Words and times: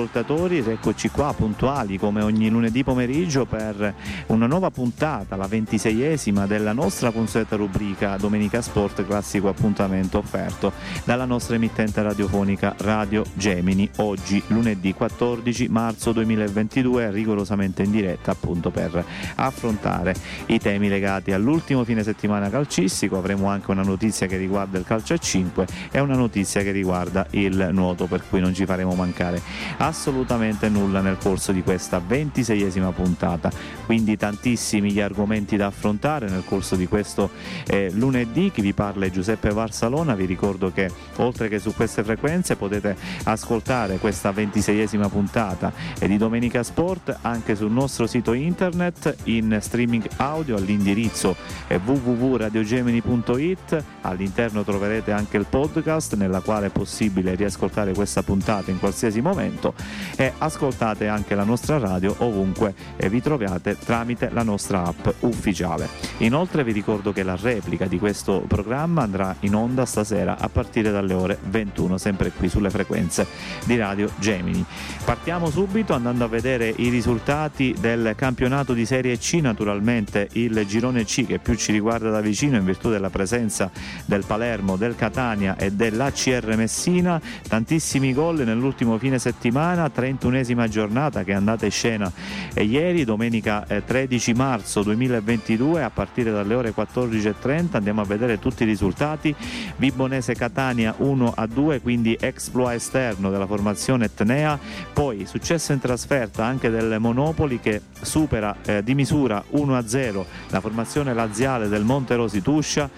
ascoltatori, 0.00 0.58
eccoci 0.58 1.10
qua 1.10 1.34
puntuali 1.36 1.98
come 1.98 2.22
ogni 2.22 2.48
lunedì 2.48 2.82
pomeriggio 2.82 3.44
per 3.44 3.94
una 4.28 4.46
nuova 4.46 4.70
puntata, 4.70 5.36
la 5.36 5.46
ventiseiesima 5.46 6.46
della 6.46 6.72
nostra 6.72 7.10
consueta 7.10 7.56
rubrica 7.56 8.16
Domenica 8.16 8.62
Sport 8.62 9.04
classico 9.04 9.48
appuntamento 9.48 10.16
offerto 10.16 10.72
dalla 11.04 11.26
nostra 11.26 11.56
emittente 11.56 12.00
radiofonica 12.02 12.74
Radio 12.78 13.24
Gemini, 13.34 13.90
oggi 13.96 14.42
lunedì 14.46 14.94
14 14.94 15.68
marzo 15.68 16.12
2022 16.12 17.10
rigorosamente 17.10 17.82
in 17.82 17.90
diretta 17.90 18.30
appunto 18.30 18.70
per 18.70 19.04
affrontare 19.34 20.14
i 20.46 20.58
temi 20.58 20.88
legati 20.88 21.32
all'ultimo 21.32 21.84
fine 21.84 22.02
settimana 22.02 22.48
calcistico, 22.48 23.18
avremo 23.18 23.48
anche 23.48 23.70
una 23.70 23.82
notizia 23.82 24.26
che 24.26 24.38
riguarda 24.38 24.78
il 24.78 24.84
calcio 24.84 25.12
a 25.12 25.18
5 25.18 25.66
e 25.90 26.00
una 26.00 26.16
notizia 26.16 26.62
che 26.62 26.70
riguarda 26.70 27.26
il 27.32 27.68
nuoto 27.72 28.06
per 28.06 28.22
cui 28.26 28.40
non 28.40 28.54
ci 28.54 28.64
faremo 28.64 28.94
mancare 28.94 29.42
assolutamente 29.90 30.68
nulla 30.68 31.00
nel 31.00 31.18
corso 31.18 31.50
di 31.52 31.64
questa 31.64 32.00
ventiseiesima 32.04 32.90
puntata, 32.92 33.50
quindi 33.86 34.16
tantissimi 34.16 34.92
gli 34.92 35.00
argomenti 35.00 35.56
da 35.56 35.66
affrontare 35.66 36.28
nel 36.28 36.44
corso 36.44 36.76
di 36.76 36.86
questo 36.86 37.30
eh, 37.66 37.90
lunedì. 37.92 38.52
Chi 38.52 38.60
vi 38.60 38.72
parla 38.72 39.06
è 39.06 39.10
Giuseppe 39.10 39.50
Varsalona, 39.50 40.14
vi 40.14 40.26
ricordo 40.26 40.70
che 40.72 40.88
oltre 41.16 41.48
che 41.48 41.58
su 41.58 41.74
queste 41.74 42.04
frequenze 42.04 42.54
potete 42.56 42.96
ascoltare 43.24 43.98
questa 43.98 44.30
ventiseiesima 44.30 45.08
puntata. 45.08 45.72
Di 45.98 46.16
Domenica 46.16 46.62
Sport 46.62 47.18
anche 47.22 47.56
sul 47.56 47.70
nostro 47.70 48.06
sito 48.06 48.32
internet 48.32 49.14
in 49.24 49.58
streaming 49.60 50.06
audio 50.16 50.56
all'indirizzo 50.56 51.36
www.radiogemini.it, 51.68 53.84
all'interno 54.02 54.64
troverete 54.64 55.12
anche 55.12 55.36
il 55.36 55.44
podcast 55.48 56.14
nella 56.14 56.40
quale 56.40 56.66
è 56.66 56.70
possibile 56.70 57.34
riascoltare 57.34 57.92
questa 57.92 58.22
puntata 58.22 58.70
in 58.70 58.78
qualsiasi 58.78 59.20
momento 59.20 59.69
e 60.16 60.32
ascoltate 60.38 61.08
anche 61.08 61.34
la 61.34 61.44
nostra 61.44 61.78
radio 61.78 62.14
ovunque 62.18 62.74
vi 63.08 63.20
troviate 63.20 63.76
tramite 63.78 64.30
la 64.32 64.42
nostra 64.42 64.84
app 64.84 65.08
ufficiale. 65.20 65.88
Inoltre 66.18 66.64
vi 66.64 66.72
ricordo 66.72 67.12
che 67.12 67.22
la 67.22 67.36
replica 67.40 67.86
di 67.86 67.98
questo 67.98 68.42
programma 68.46 69.02
andrà 69.02 69.34
in 69.40 69.54
onda 69.54 69.84
stasera 69.84 70.38
a 70.38 70.48
partire 70.48 70.90
dalle 70.90 71.14
ore 71.14 71.38
21, 71.42 71.98
sempre 71.98 72.30
qui 72.30 72.48
sulle 72.48 72.70
frequenze 72.70 73.26
di 73.64 73.76
Radio 73.76 74.10
Gemini. 74.18 74.64
Partiamo 75.04 75.50
subito 75.50 75.94
andando 75.94 76.24
a 76.24 76.28
vedere 76.28 76.72
i 76.76 76.88
risultati 76.88 77.74
del 77.78 78.14
campionato 78.16 78.72
di 78.72 78.86
Serie 78.86 79.18
C, 79.18 79.34
naturalmente 79.34 80.28
il 80.32 80.64
girone 80.66 81.04
C 81.04 81.26
che 81.26 81.38
più 81.38 81.54
ci 81.54 81.72
riguarda 81.72 82.10
da 82.10 82.20
vicino 82.20 82.56
in 82.56 82.64
virtù 82.64 82.90
della 82.90 83.10
presenza 83.10 83.70
del 84.04 84.24
Palermo, 84.26 84.76
del 84.76 84.94
Catania 84.94 85.56
e 85.56 85.72
dell'ACR 85.72 86.56
Messina, 86.56 87.20
tantissimi 87.48 88.12
gol 88.12 88.40
nell'ultimo 88.40 88.98
fine 88.98 89.18
settimana 89.18 89.59
settimana, 89.60 89.90
31esima 89.94 90.68
giornata 90.68 91.22
che 91.22 91.32
è 91.32 91.34
andata 91.34 91.66
in 91.66 91.70
scena 91.70 92.10
ieri, 92.56 93.04
domenica 93.04 93.66
13 93.84 94.30
eh, 94.30 94.34
marzo 94.34 94.82
2022, 94.82 95.82
a 95.82 95.90
partire 95.90 96.30
dalle 96.30 96.54
ore 96.54 96.74
14.30 96.74 97.76
andiamo 97.76 98.00
a 98.00 98.04
vedere 98.04 98.38
tutti 98.38 98.62
i 98.62 98.66
risultati. 98.66 99.34
Vibonese 99.76 100.34
Catania 100.34 100.94
1 100.96 101.32
a 101.36 101.46
2, 101.46 101.80
quindi 101.80 102.16
exploit 102.18 102.76
esterno 102.76 103.30
della 103.30 103.46
formazione 103.46 104.06
Etnea, 104.06 104.58
poi 104.92 105.26
successo 105.26 105.72
in 105.72 105.78
trasferta 105.78 106.44
anche 106.44 106.70
del 106.70 106.96
Monopoli 106.98 107.60
che 107.60 107.82
supera 108.00 108.56
eh, 108.64 108.82
di 108.82 108.94
misura 108.94 109.42
1 109.50 109.76
a 109.76 109.86
0 109.86 110.26
la 110.48 110.60
formazione 110.60 111.12
laziale 111.12 111.68
del 111.68 111.84
Monterosi 111.84 112.40
Tuscia 112.40 112.88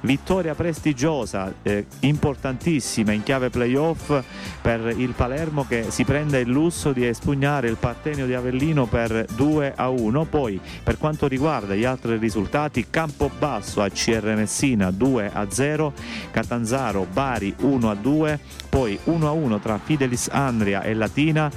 vittoria 0.00 0.54
prestigiosa, 0.54 1.52
eh, 1.62 1.86
importantissima 2.00 3.12
in 3.12 3.22
chiave 3.22 3.50
playoff 3.50 4.12
per 4.60 4.94
il 4.96 5.10
Palermo 5.10 5.66
che 5.66 5.86
si 5.88 6.04
prende 6.04 6.40
il 6.40 6.48
lusso 6.48 6.92
di 6.92 7.06
espugnare 7.06 7.68
il 7.68 7.76
Partenio 7.76 8.26
di 8.26 8.34
Avellino 8.34 8.86
per 8.86 9.26
2 9.34 9.72
a 9.74 9.88
1. 9.88 10.24
Poi 10.24 10.60
per 10.82 10.98
quanto 10.98 11.26
riguarda 11.26 11.74
gli 11.74 11.84
altri 11.84 12.16
risultati, 12.16 12.86
Campobasso 12.90 13.82
a 13.82 13.88
CR 13.88 14.34
Messina 14.34 14.90
2 14.90 15.30
a 15.32 15.46
0, 15.50 15.92
Catanzaro 16.30 17.06
Bari 17.10 17.54
1 17.60 17.90
a 17.90 17.94
2, 17.94 18.40
poi 18.78 18.96
1 19.02 19.26
a 19.26 19.32
1 19.32 19.58
tra 19.58 19.76
Fidelis 19.82 20.28
Andria 20.30 20.82
e 20.82 20.94
Latina, 20.94 21.50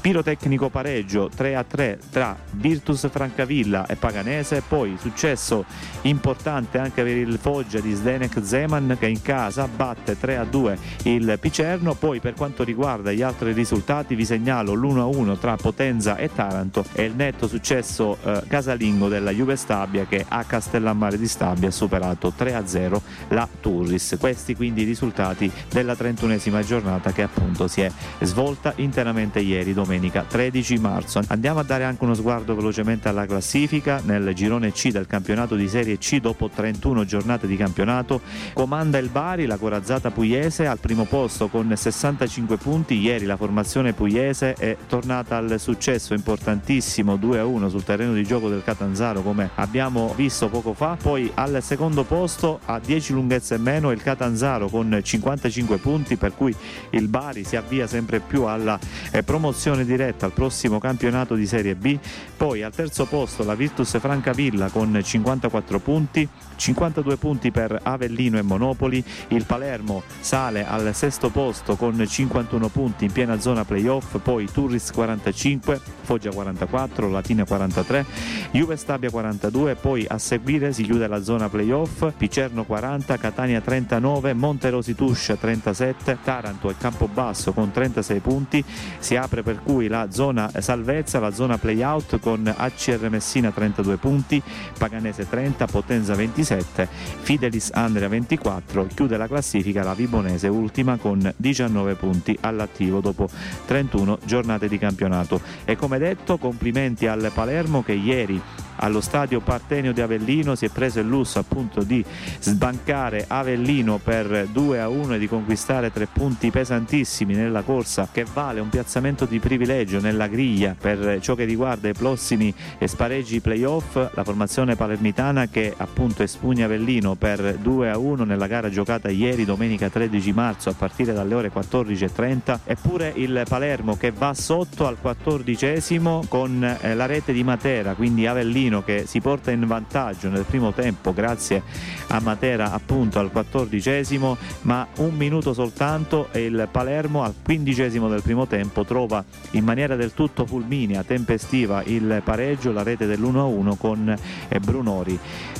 pirotecnico 0.00 0.70
pareggio 0.70 1.30
3 1.32 1.54
a 1.54 1.62
3 1.62 2.00
tra 2.10 2.36
Virtus 2.50 3.08
Francavilla 3.08 3.86
e 3.86 3.94
Paganese, 3.94 4.60
poi 4.66 4.96
successo 4.98 5.64
importante 6.02 6.78
anche 6.78 7.04
per 7.04 7.16
il 7.16 7.38
Foggia 7.40 7.78
di 7.78 7.94
Zdenek 7.94 8.40
Zeman 8.42 8.96
che 8.98 9.06
in 9.06 9.22
casa 9.22 9.68
batte 9.68 10.18
3 10.18 10.36
a 10.36 10.44
2 10.44 10.78
il 11.04 11.38
Picerno, 11.40 11.94
poi 11.94 12.18
per 12.18 12.34
quanto 12.34 12.64
riguarda 12.64 13.12
gli 13.12 13.22
altri 13.22 13.52
risultati 13.52 14.16
vi 14.16 14.24
segnalo 14.24 14.74
l'1 14.74 14.98
a 14.98 15.06
1 15.06 15.38
tra 15.38 15.54
Potenza 15.54 16.16
e 16.16 16.28
Taranto 16.34 16.84
e 16.92 17.04
il 17.04 17.14
netto 17.14 17.46
successo 17.46 18.18
eh, 18.24 18.42
casalingo 18.48 19.06
della 19.06 19.30
Juve 19.30 19.54
Stabia 19.54 20.06
che 20.06 20.24
a 20.26 20.42
Castellammare 20.42 21.18
di 21.18 21.28
Stabia 21.28 21.68
ha 21.68 21.70
superato 21.70 22.32
3 22.34 22.54
a 22.54 22.66
0 22.66 23.00
la 23.28 23.48
Turris. 23.60 24.16
Questi 24.18 24.56
quindi 24.56 24.82
i 24.82 24.86
risultati 24.86 25.48
della 25.70 25.92
31esima 25.92 26.62
giornata 26.64 27.12
che 27.12 27.22
appunto 27.22 27.68
si 27.68 27.80
è 27.82 27.90
svolta 28.20 28.72
interamente 28.76 29.40
ieri 29.40 29.72
domenica 29.72 30.24
13 30.26 30.78
marzo. 30.78 31.20
Andiamo 31.28 31.60
a 31.60 31.62
dare 31.62 31.84
anche 31.84 32.04
uno 32.04 32.14
sguardo 32.14 32.54
velocemente 32.54 33.08
alla 33.08 33.26
classifica 33.26 34.00
nel 34.04 34.32
girone 34.34 34.72
C 34.72 34.90
del 34.90 35.06
campionato 35.06 35.54
di 35.54 35.68
Serie 35.68 35.98
C 35.98 36.18
dopo 36.20 36.48
31 36.48 37.04
giornate 37.04 37.46
di 37.46 37.56
campionato. 37.56 38.20
Comanda 38.52 38.98
il 38.98 39.08
Bari, 39.08 39.46
la 39.46 39.56
corazzata 39.56 40.10
pugliese 40.10 40.66
al 40.66 40.78
primo 40.78 41.04
posto 41.04 41.48
con 41.48 41.72
65 41.74 42.56
punti. 42.56 42.98
Ieri 42.98 43.24
la 43.24 43.36
formazione 43.36 43.92
pugliese 43.92 44.54
è 44.54 44.76
tornata 44.86 45.36
al 45.36 45.58
successo 45.58 46.14
importantissimo 46.14 47.16
2-1 47.16 47.68
sul 47.68 47.84
terreno 47.84 48.12
di 48.12 48.24
gioco 48.24 48.48
del 48.48 48.62
Catanzaro 48.64 49.22
come 49.22 49.50
abbiamo 49.54 50.12
visto 50.16 50.48
poco 50.48 50.72
fa. 50.74 50.96
Poi 51.00 51.30
al 51.34 51.62
secondo 51.62 52.04
posto 52.04 52.60
a 52.64 52.78
10 52.78 53.12
lunghezze 53.12 53.54
e 53.54 53.58
meno 53.58 53.90
il 53.90 54.02
Catanzaro 54.02 54.68
con 54.68 55.00
55 55.02 55.78
punti 55.78 56.16
per 56.16 56.34
cui 56.34 56.43
il 56.90 57.08
Bari 57.08 57.44
si 57.44 57.56
avvia 57.56 57.86
sempre 57.86 58.20
più 58.20 58.44
alla 58.44 58.78
eh, 59.10 59.22
promozione 59.22 59.84
diretta 59.84 60.26
al 60.26 60.32
prossimo 60.32 60.78
campionato 60.78 61.34
di 61.34 61.46
Serie 61.46 61.74
B. 61.74 61.98
Poi 62.36 62.62
al 62.62 62.74
terzo 62.74 63.06
posto 63.06 63.44
la 63.44 63.54
Virtus 63.54 63.98
Francavilla 63.98 64.68
con 64.70 65.00
54 65.02 65.78
punti, 65.78 66.28
52 66.56 67.16
punti 67.16 67.50
per 67.50 67.78
Avellino 67.82 68.38
e 68.38 68.42
Monopoli, 68.42 69.02
il 69.28 69.44
Palermo 69.44 70.02
sale 70.20 70.66
al 70.66 70.94
sesto 70.94 71.30
posto 71.30 71.76
con 71.76 72.04
51 72.06 72.68
punti 72.68 73.04
in 73.04 73.12
piena 73.12 73.40
zona 73.40 73.64
playoff, 73.64 74.18
poi 74.22 74.48
Turris 74.50 74.90
45, 74.90 75.80
Foggia 76.02 76.30
44, 76.30 77.08
Latina 77.08 77.44
43, 77.44 78.06
Juve 78.52 78.76
Stabia 78.76 79.10
42, 79.10 79.74
poi 79.76 80.04
a 80.08 80.18
seguire 80.18 80.72
si 80.72 80.82
chiude 80.82 81.06
la 81.06 81.22
zona 81.22 81.48
playoff, 81.48 82.12
Picerno 82.16 82.64
40, 82.64 83.16
Catania 83.16 83.60
39, 83.60 84.34
Monterosi 84.34 84.94
Tuscia 84.94 85.36
37, 85.36 86.18
Taranto 86.34 86.68
e 86.68 86.76
Campobasso 86.76 87.52
con 87.52 87.70
36 87.70 88.18
punti, 88.18 88.64
si 88.98 89.14
apre 89.14 89.44
per 89.44 89.60
cui 89.62 89.86
la 89.86 90.10
zona 90.10 90.50
salvezza, 90.58 91.20
la 91.20 91.32
zona 91.32 91.58
playout 91.58 92.18
con 92.18 92.52
ACR 92.54 93.08
Messina 93.08 93.52
32 93.52 93.96
punti, 93.98 94.42
Paganese 94.76 95.28
30, 95.28 95.66
Potenza 95.66 96.14
27, 96.14 96.88
Fidelis 97.20 97.70
Andrea 97.72 98.08
24, 98.08 98.86
chiude 98.92 99.16
la 99.16 99.28
classifica 99.28 99.84
la 99.84 99.94
Vibonese 99.94 100.48
ultima 100.48 100.96
con 100.96 101.32
19 101.36 101.94
punti 101.94 102.36
all'attivo 102.40 103.00
dopo 103.00 103.28
31 103.66 104.18
giornate 104.24 104.66
di 104.66 104.78
campionato. 104.78 105.40
E 105.64 105.76
come 105.76 105.98
detto 105.98 106.36
complimenti 106.38 107.06
al 107.06 107.30
Palermo 107.32 107.84
che 107.84 107.92
ieri 107.92 108.40
allo 108.76 109.00
stadio 109.00 109.40
Partenio 109.40 109.92
di 109.92 110.00
Avellino 110.00 110.54
si 110.54 110.66
è 110.66 110.68
preso 110.68 111.00
il 111.00 111.06
lusso 111.06 111.38
appunto 111.38 111.82
di 111.82 112.04
sbancare 112.40 113.24
Avellino 113.26 113.98
per 113.98 114.48
2 114.50 114.80
a 114.80 114.88
1 114.88 115.14
e 115.14 115.18
di 115.18 115.28
conquistare 115.28 115.92
tre 115.92 116.06
punti 116.06 116.50
pesantissimi 116.50 117.34
nella 117.34 117.62
corsa 117.62 118.08
che 118.10 118.24
vale 118.32 118.60
un 118.60 118.68
piazzamento 118.68 119.24
di 119.24 119.38
privilegio 119.38 120.00
nella 120.00 120.26
griglia. 120.26 120.74
Per 120.78 121.18
ciò 121.20 121.34
che 121.34 121.44
riguarda 121.44 121.88
i 121.88 121.92
prossimi 121.94 122.52
spareggi 122.84 123.40
playoff 123.40 123.96
la 124.14 124.24
formazione 124.24 124.76
palermitana 124.76 125.48
che 125.48 125.72
appunto 125.76 126.22
espugna 126.22 126.64
Avellino 126.64 127.14
per 127.14 127.56
2 127.60 127.90
a 127.90 127.98
1 127.98 128.24
nella 128.24 128.46
gara 128.46 128.70
giocata 128.70 129.08
ieri 129.08 129.44
domenica 129.44 129.88
13 129.88 130.32
marzo 130.32 130.70
a 130.70 130.74
partire 130.74 131.12
dalle 131.12 131.34
ore 131.34 131.52
14.30 131.52 132.58
eppure 132.64 133.12
il 133.16 133.42
Palermo 133.48 133.96
che 133.96 134.10
va 134.10 134.34
sotto 134.34 134.86
al 134.86 134.98
quattordicesimo 135.00 136.24
con 136.28 136.62
eh, 136.62 136.94
la 136.94 137.06
rete 137.06 137.32
di 137.32 137.42
Matera 137.42 137.94
quindi 137.94 138.26
Avellino 138.26 138.63
Torino 138.64 138.82
che 138.82 139.04
si 139.06 139.20
porta 139.20 139.50
in 139.50 139.66
vantaggio 139.66 140.28
nel 140.28 140.44
primo 140.44 140.72
tempo 140.72 141.12
grazie 141.12 141.62
a 142.08 142.20
Matera 142.20 142.72
appunto 142.72 143.18
al 143.18 143.30
quattordicesimo 143.30 144.36
ma 144.62 144.86
un 144.96 145.14
minuto 145.14 145.52
soltanto 145.52 145.92
intanto 145.94 146.28
il 146.32 146.68
Palermo 146.70 147.22
al 147.22 147.34
quindicesimo 147.42 148.08
del 148.08 148.22
primo 148.22 148.46
tempo 148.46 148.84
trova 148.84 149.24
in 149.52 149.64
maniera 149.64 149.96
del 149.96 150.12
tutto 150.12 150.46
fulminea, 150.46 151.02
tempestiva 151.02 151.82
il 151.84 152.20
pareggio, 152.24 152.72
la 152.72 152.82
rete 152.82 153.06
dell'1-1 153.06 153.76
con 153.76 154.16
eh, 154.48 154.60
Brunori. 154.60 155.18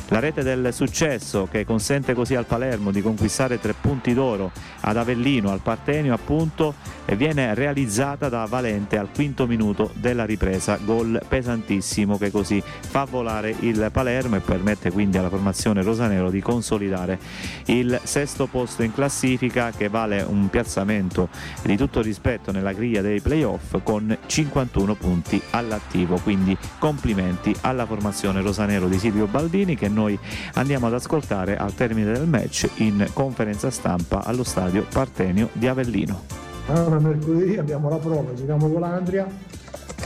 La 0.09 0.19
rete 0.19 0.43
del 0.43 0.73
successo 0.75 1.49
che 1.51 1.65
consente 1.65 2.13
così 2.13 2.35
al 2.35 2.45
Palermo 2.45 2.91
di 2.91 3.01
conquistare 3.01 3.59
tre 3.59 3.73
punti 3.73 4.13
d'oro 4.13 4.53
ad 4.81 4.99
Avellino, 4.99 5.51
al 5.51 5.61
Partenio 5.61 6.13
appunto, 6.13 6.75
viene 7.17 7.55
realizzata 7.55 8.29
da 8.29 8.45
Valente 8.45 8.99
al 8.99 9.09
quinto 9.15 9.47
minuto 9.47 9.91
della 9.95 10.27
ripresa, 10.27 10.79
gol 10.85 11.21
pesantissimo 11.27 12.19
che 12.19 12.31
così 12.31 12.63
fa 12.63 13.05
volare 13.05 13.55
il 13.61 13.89
Palermo 13.91 14.37
e 14.37 14.41
permette 14.41 14.91
quindi 14.91 15.17
alla 15.17 15.31
formazione 15.31 15.83
rosanero 15.83 16.31
di 16.31 16.41
consolidare 16.41 17.19
il 17.67 17.99
sesto 18.03 18.47
posto 18.47 18.83
in 18.83 18.93
classifica 18.93 19.71
che 19.71 19.89
vale 19.89 20.23
un 20.23 20.51
piazzamento 20.51 21.29
di 21.63 21.77
tutto 21.77 22.03
rispetto 22.03 22.53
nella 22.53 22.73
griglia 22.73 23.01
dei 23.01 23.21
playoff 23.21 23.79
con 23.83 24.17
51 24.27 24.95
punti 24.97 25.41
all'attivo, 25.51 26.19
quindi 26.19 26.57
complimenti 26.79 27.55
alla 27.63 27.87
formazione 27.87 28.43
rosanero 28.43 28.87
di 28.87 28.99
Silvio 28.99 29.27
Baldini 29.27 29.77
che 29.77 29.89
noi 29.95 30.19
andiamo 30.55 30.89
ad 30.89 30.95
ascoltare 30.95 31.57
al 31.57 31.75
termine 31.75 32.13
del 32.13 32.29
match 32.29 32.69
in 32.77 33.09
conferenza 33.15 33.71
stampa 33.71 34.25
allo 34.25 34.45
stadio 34.45 34.85
Partenio 34.93 35.49
di 35.53 35.67
Avellino. 35.67 36.43
Allora 36.67 36.99
mercoledì 36.99 37.57
abbiamo 37.57 37.89
la 37.89 37.97
prova, 37.97 38.35
giochiamo 38.35 38.69
con 38.69 38.81
l'Andria 38.81 39.27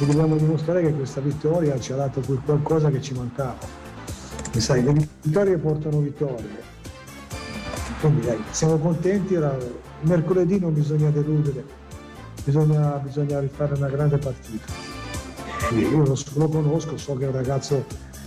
e 0.00 0.06
dobbiamo 0.06 0.37
dimostrare 0.37 0.82
che 0.82 0.93
questa 0.93 1.20
vittoria 1.20 1.79
ci 1.81 1.93
ha 1.93 1.96
dato 1.96 2.20
qualcosa 2.44 2.90
che 2.90 3.00
ci 3.00 3.14
mancava. 3.14 3.56
E 4.52 4.61
sai, 4.61 4.82
le 4.82 4.93
vittorie 4.93 5.56
portano 5.56 6.00
vittorie. 6.00 6.67
Quindi 8.00 8.26
dai, 8.26 8.38
siamo 8.50 8.76
contenti, 8.79 9.35
ora, 9.35 9.56
mercoledì 10.02 10.58
non 10.61 10.73
bisogna 10.73 11.11
deludere, 11.11 11.64
bisogna, 12.44 12.90
bisogna 12.99 13.40
rifare 13.40 13.75
una 13.75 13.88
grande 13.88 14.19
partita. 14.19 14.73
Io 15.75 16.05
lo, 16.05 16.17
lo 16.35 16.49
conosco, 16.49 16.96
so 16.96 17.14
che 17.14 17.25
è 17.25 17.29
un 17.29 17.35
ragazzo 17.35 17.85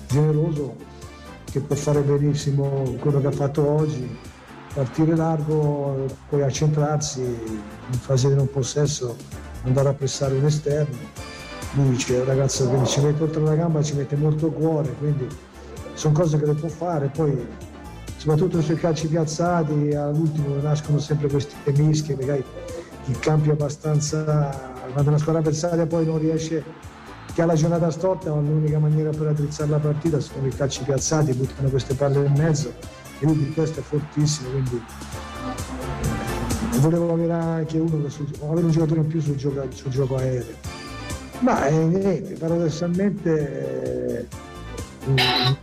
generoso 0.07 0.75
che 1.51 1.59
può 1.59 1.75
fare 1.75 2.01
benissimo 2.01 2.95
quello 2.99 3.19
che 3.19 3.27
ha 3.27 3.31
fatto 3.31 3.67
oggi, 3.67 4.17
partire 4.73 5.15
largo, 5.15 6.05
poi 6.29 6.43
accentrarsi 6.43 7.21
in 7.21 7.99
fase 7.99 8.29
di 8.29 8.35
non 8.35 8.49
possesso, 8.49 9.15
andare 9.63 9.89
a 9.89 9.93
pressare 9.93 10.35
un 10.35 10.45
esterno. 10.45 10.95
Lui 11.73 12.03
è 12.07 12.19
un 12.19 12.25
ragazzo 12.25 12.69
che 12.69 12.85
ci 12.85 13.01
mette 13.01 13.23
oltre 13.23 13.41
la 13.41 13.55
gamba, 13.55 13.83
ci 13.83 13.95
mette 13.95 14.15
molto 14.15 14.49
cuore, 14.49 14.93
quindi 14.97 15.27
sono 15.93 16.13
cose 16.13 16.39
che 16.39 16.45
le 16.45 16.53
può 16.53 16.69
fare. 16.69 17.07
Poi 17.07 17.45
soprattutto 18.15 18.61
sui 18.61 18.75
calci 18.75 19.07
piazzati, 19.07 19.93
all'ultimo 19.93 20.55
nascono 20.61 20.99
sempre 20.99 21.27
queste 21.29 21.55
mischie, 21.73 22.15
magari 22.15 22.43
il 23.05 23.19
cambio 23.19 23.53
abbastanza 23.53 24.69
quando 24.91 25.09
una 25.09 25.19
squadra 25.19 25.41
avversaria 25.41 25.85
poi 25.85 26.05
non 26.05 26.19
riesce 26.19 26.63
che 27.33 27.41
ha 27.41 27.45
la 27.45 27.55
giornata 27.55 27.89
storta, 27.89 28.33
ma 28.33 28.41
l'unica 28.41 28.79
maniera 28.79 29.09
per 29.09 29.27
attrezzare 29.27 29.69
la 29.69 29.77
partita 29.77 30.19
sono 30.19 30.47
i 30.47 30.51
calci 30.51 30.83
piazzati, 30.83 31.33
buttano 31.33 31.69
queste 31.69 31.93
palle 31.93 32.25
in 32.25 32.33
mezzo 32.33 32.73
e 33.19 33.25
lui 33.25 33.37
di 33.37 33.53
testa 33.53 33.79
è 33.79 33.83
fortissimo, 33.83 34.49
quindi 34.49 34.83
volevo 36.79 37.13
avere 37.13 37.33
anche 37.33 37.77
uno 37.77 38.09
su, 38.09 38.27
avere 38.43 38.65
un 38.65 38.71
giocatore 38.71 39.01
in 39.01 39.07
più 39.07 39.21
sul 39.21 39.35
gioco, 39.35 39.65
sul 39.71 39.91
gioco 39.91 40.15
aereo. 40.17 40.55
Ma 41.39 41.67
eh, 41.67 41.75
niente, 41.75 42.33
paradossalmente 42.33 44.19
eh, 44.19 44.27
una 45.05 45.57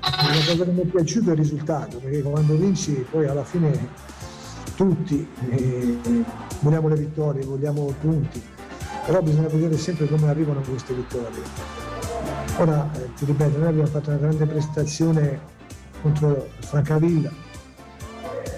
cosa 0.46 0.64
che 0.64 0.70
mi 0.70 0.80
è 0.80 0.86
piaciuto 0.86 1.30
è 1.30 1.32
il 1.32 1.38
risultato, 1.38 1.98
perché 1.98 2.22
quando 2.22 2.56
vinci 2.56 3.04
poi 3.10 3.26
alla 3.26 3.44
fine 3.44 3.88
tutti 4.74 5.26
eh, 5.50 5.98
vogliamo 6.60 6.88
le 6.88 6.96
vittorie, 6.96 7.44
vogliamo 7.44 7.92
punti 8.00 8.42
però 9.08 9.22
bisogna 9.22 9.48
vedere 9.48 9.78
sempre 9.78 10.06
come 10.06 10.28
arrivano 10.28 10.60
queste 10.60 10.92
vittorie. 10.92 11.40
Ora, 12.58 12.90
eh, 12.92 13.14
ti 13.14 13.24
ripeto, 13.24 13.56
noi 13.56 13.68
abbiamo 13.68 13.88
fatto 13.88 14.10
una 14.10 14.18
grande 14.18 14.44
prestazione 14.44 15.40
contro 16.02 16.48
Francavilla 16.58 17.30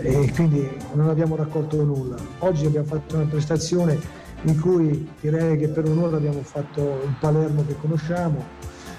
e 0.01 0.33
quindi 0.35 0.69
non 0.95 1.09
abbiamo 1.09 1.37
raccolto 1.37 1.85
nulla. 1.85 2.17
Oggi 2.41 2.67
abbiamo 2.67 2.89
fatto 2.89 3.15
una 3.15 3.27
prestazione 3.27 3.97
in 4.43 4.61
cui 4.61 5.09
direi 5.21 5.57
che 5.57 5.69
per 5.69 5.87
un'ora 5.87 6.17
abbiamo 6.17 6.43
fatto 6.43 7.01
il 7.05 7.15
Palermo 7.21 7.65
che 7.65 7.77
conosciamo 7.81 8.45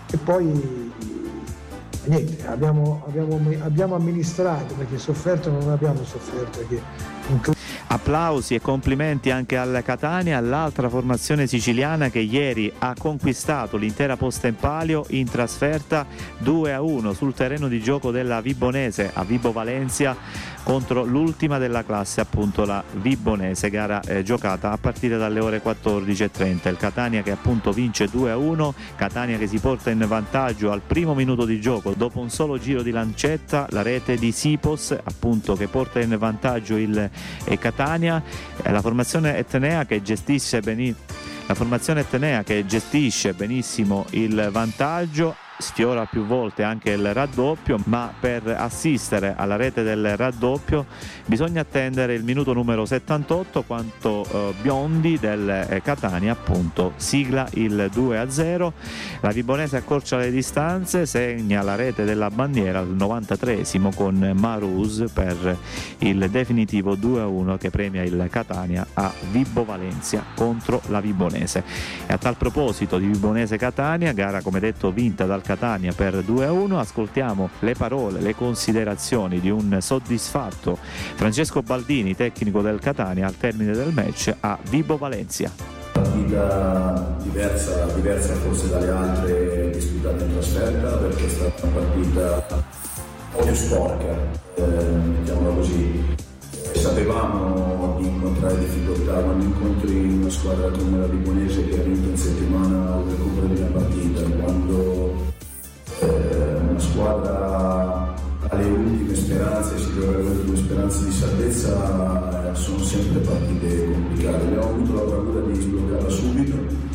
e 0.09 0.15
poi 0.15 0.94
niente, 2.06 2.48
abbiamo, 2.48 3.03
abbiamo, 3.07 3.38
abbiamo 3.59 3.95
amministrato 3.95 4.74
perché 4.75 4.98
sofferto 4.98 5.51
non 5.51 5.69
abbiamo 5.69 6.01
sofferto. 6.06 6.59
Perché 6.59 6.81
Applausi 7.91 8.55
e 8.55 8.61
complimenti 8.61 9.31
anche 9.31 9.57
al 9.57 9.81
Catania, 9.83 10.38
all'altra 10.38 10.88
formazione 10.88 11.45
siciliana 11.45 12.09
che 12.09 12.19
ieri 12.19 12.71
ha 12.79 12.93
conquistato 12.97 13.75
l'intera 13.75 14.15
posta 14.15 14.47
in 14.47 14.55
palio 14.55 15.03
in 15.09 15.29
trasferta 15.29 16.07
2 16.38 16.73
a 16.73 16.81
1 16.81 17.11
sul 17.11 17.33
terreno 17.33 17.67
di 17.67 17.81
gioco 17.81 18.11
della 18.11 18.39
Vibonese 18.39 19.11
a 19.13 19.25
Vibo 19.25 19.51
Valencia 19.51 20.15
contro 20.63 21.03
l'ultima 21.03 21.57
della 21.57 21.83
classe, 21.83 22.21
appunto 22.21 22.65
la 22.65 22.83
Vibonese, 22.93 23.69
gara 23.69 24.01
eh, 24.01 24.23
giocata 24.23 24.71
a 24.71 24.77
partire 24.77 25.17
dalle 25.17 25.39
ore 25.39 25.61
14.30. 25.63 26.69
Il 26.69 26.77
Catania 26.77 27.21
che 27.21 27.31
appunto 27.31 27.71
vince 27.71 28.05
2-1, 28.05 28.73
Catania 28.95 29.37
che 29.37 29.47
si 29.47 29.59
porta 29.59 29.89
in 29.89 30.03
vantaggio 30.07 30.71
al 30.71 30.81
primo 30.81 31.13
minuto 31.13 31.45
di 31.45 31.59
gioco 31.59 31.93
dopo 31.95 32.19
un 32.19 32.29
solo 32.29 32.57
giro 32.57 32.81
di 32.81 32.91
lancetta, 32.91 33.67
la 33.71 33.81
rete 33.81 34.15
di 34.17 34.31
Sipos 34.31 34.91
appunto 34.91 35.55
che 35.55 35.67
porta 35.67 35.99
in 35.99 36.15
vantaggio 36.17 36.77
il 36.77 37.09
eh, 37.43 37.57
Catania, 37.57 38.21
eh, 38.61 38.71
la 38.71 38.81
formazione 38.81 39.37
etnea 39.37 39.85
che 39.85 40.01
gestisce 40.01 40.59
benissimo 40.61 41.29
la 41.47 41.55
formazione 41.55 42.01
etnea 42.01 42.43
che 42.43 42.65
gestisce 42.65 43.33
benissimo 43.33 44.05
il 44.11 44.49
vantaggio 44.51 45.35
sfiora 45.61 46.05
più 46.05 46.25
volte 46.25 46.63
anche 46.63 46.91
il 46.91 47.13
raddoppio, 47.13 47.77
ma 47.85 48.11
per 48.19 48.47
assistere 48.47 49.35
alla 49.37 49.55
rete 49.55 49.83
del 49.83 50.17
raddoppio 50.17 50.85
bisogna 51.25 51.61
attendere 51.61 52.15
il 52.15 52.23
minuto 52.23 52.51
numero 52.53 52.85
78 52.85 53.63
quanto 53.63 54.25
eh, 54.29 54.53
Biondi 54.61 55.17
del 55.19 55.47
eh, 55.69 55.81
Catania 55.81 56.33
appunto 56.33 56.93
sigla 56.97 57.47
il 57.53 57.89
2-0. 57.93 58.71
La 59.21 59.29
Vibonese 59.29 59.77
accorcia 59.77 60.17
le 60.17 60.31
distanze, 60.31 61.05
segna 61.05 61.61
la 61.61 61.75
rete 61.75 62.03
della 62.03 62.29
bandiera 62.29 62.79
al 62.79 62.89
93 62.89 63.63
con 63.95 64.33
Marus 64.35 65.05
per 65.13 65.57
il 66.00 66.29
definitivo 66.29 66.95
2-1 66.95 67.57
che 67.57 67.69
premia 67.69 68.03
il 68.03 68.27
Catania 68.29 68.86
a 68.93 69.12
Vibo 69.29 69.63
Valencia 69.63 70.24
contro 70.36 70.81
la 70.88 71.00
Vibonese. 71.00 71.63
E 72.07 72.13
a 72.13 72.17
tal 72.17 72.36
proposito 72.36 72.97
di 72.97 73.05
Vibonese 73.05 73.57
Catania, 73.57 74.12
gara 74.12 74.41
come 74.41 74.59
detto 74.59 74.91
vinta 74.91 75.25
dal 75.25 75.41
Catania 75.41 75.50
per 75.55 76.15
2-1. 76.15 76.77
Ascoltiamo 76.77 77.50
le 77.60 77.74
parole, 77.74 78.20
le 78.22 78.36
considerazioni 78.36 79.39
di 79.39 79.50
un 79.50 79.77
soddisfatto 79.81 80.77
Francesco 81.15 81.62
Baldini, 81.62 82.15
tecnico 82.15 82.62
del 82.62 82.79
Catania, 82.79 83.27
al 83.27 83.38
termine 83.38 83.74
del 83.74 83.91
match 83.93 84.34
a 84.39 84.58
Vibo 84.70 84.98
Valencia. 84.98 85.51
Partita 85.91 87.15
diversa, 87.22 87.86
diversa 87.93 88.34
forse 88.36 88.70
dalle 88.70 88.89
altre 88.89 89.70
disputate 89.72 90.24
in 90.24 90.31
trasferta 90.31 90.98
perché 90.98 91.25
è 91.25 91.29
stata 91.29 91.65
una 91.65 91.79
partita 91.79 92.46
un 92.48 92.63
po' 93.31 93.43
più 93.43 93.53
sporca, 93.53 94.17
eh, 94.55 94.62
mettiamola 94.62 95.55
così. 95.55 96.20
Sapevamo 96.74 97.98
di 98.00 98.08
incontrare 98.08 98.58
difficoltà 98.60 99.13
quando 99.13 99.43
incontri 99.43 100.13
una 100.13 100.29
squadra 100.29 100.70
come 100.72 100.98
la 100.98 101.05
Limonese 101.05 101.67
che 101.67 101.79
ha 101.79 101.84
vinto 101.84 102.10
in 102.10 102.17
settimana 102.17 103.01
il 103.01 103.12
recupero 103.12 103.48
di 103.48 103.60
una 103.60 103.70
partita, 103.70 104.22
quando 104.41 105.10
eh, 105.10 105.11
squadra 106.91 108.13
ha 108.50 108.55
le 108.57 108.65
ultime 108.65 109.15
speranze, 109.15 109.77
si 109.77 109.89
avere 109.95 110.24
le 110.24 110.29
ultime 110.29 110.57
speranze 110.57 111.05
di 111.05 111.12
salvezza, 111.12 112.51
eh, 112.51 112.55
sono 112.55 112.79
sempre 112.79 113.19
partite 113.19 113.91
complicate. 113.91 114.43
Abbiamo 114.45 114.63
avuto 114.63 114.93
la 114.93 115.01
bravura 115.01 115.41
di 115.41 115.62
sbloccarla 115.62 116.10
subito. 116.10 116.89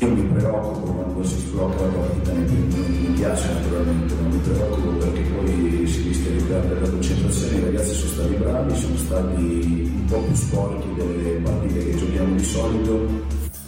Io 0.00 0.08
mi 0.08 0.22
preoccupo 0.22 0.92
quando 0.92 1.24
si 1.24 1.38
sblocca 1.40 1.82
la 1.82 1.88
partita 1.88 2.32
nei 2.32 2.44
primi 2.44 2.66
minuti, 2.66 2.90
mi 2.90 3.14
piace 3.18 3.52
naturalmente, 3.52 4.14
ma 4.14 4.28
mi 4.28 4.38
preoccupo 4.38 4.88
perché 4.96 5.20
poi 5.20 5.86
si 5.86 6.02
rischia 6.02 6.30
di 6.30 6.42
perdere 6.42 6.80
la 6.80 6.90
concentrazione. 6.90 7.56
I 7.56 7.64
ragazzi 7.64 7.94
sono 7.94 8.10
stati 8.12 8.34
bravi, 8.34 8.76
sono 8.76 8.96
stati 8.96 9.92
un 9.94 10.04
po' 10.06 10.20
più 10.20 10.34
sporchi 10.34 10.94
delle 10.94 11.30
partite 11.42 11.84
che 11.84 11.96
giochiamo 11.96 12.34
di 12.34 12.44
solito, 12.44 13.06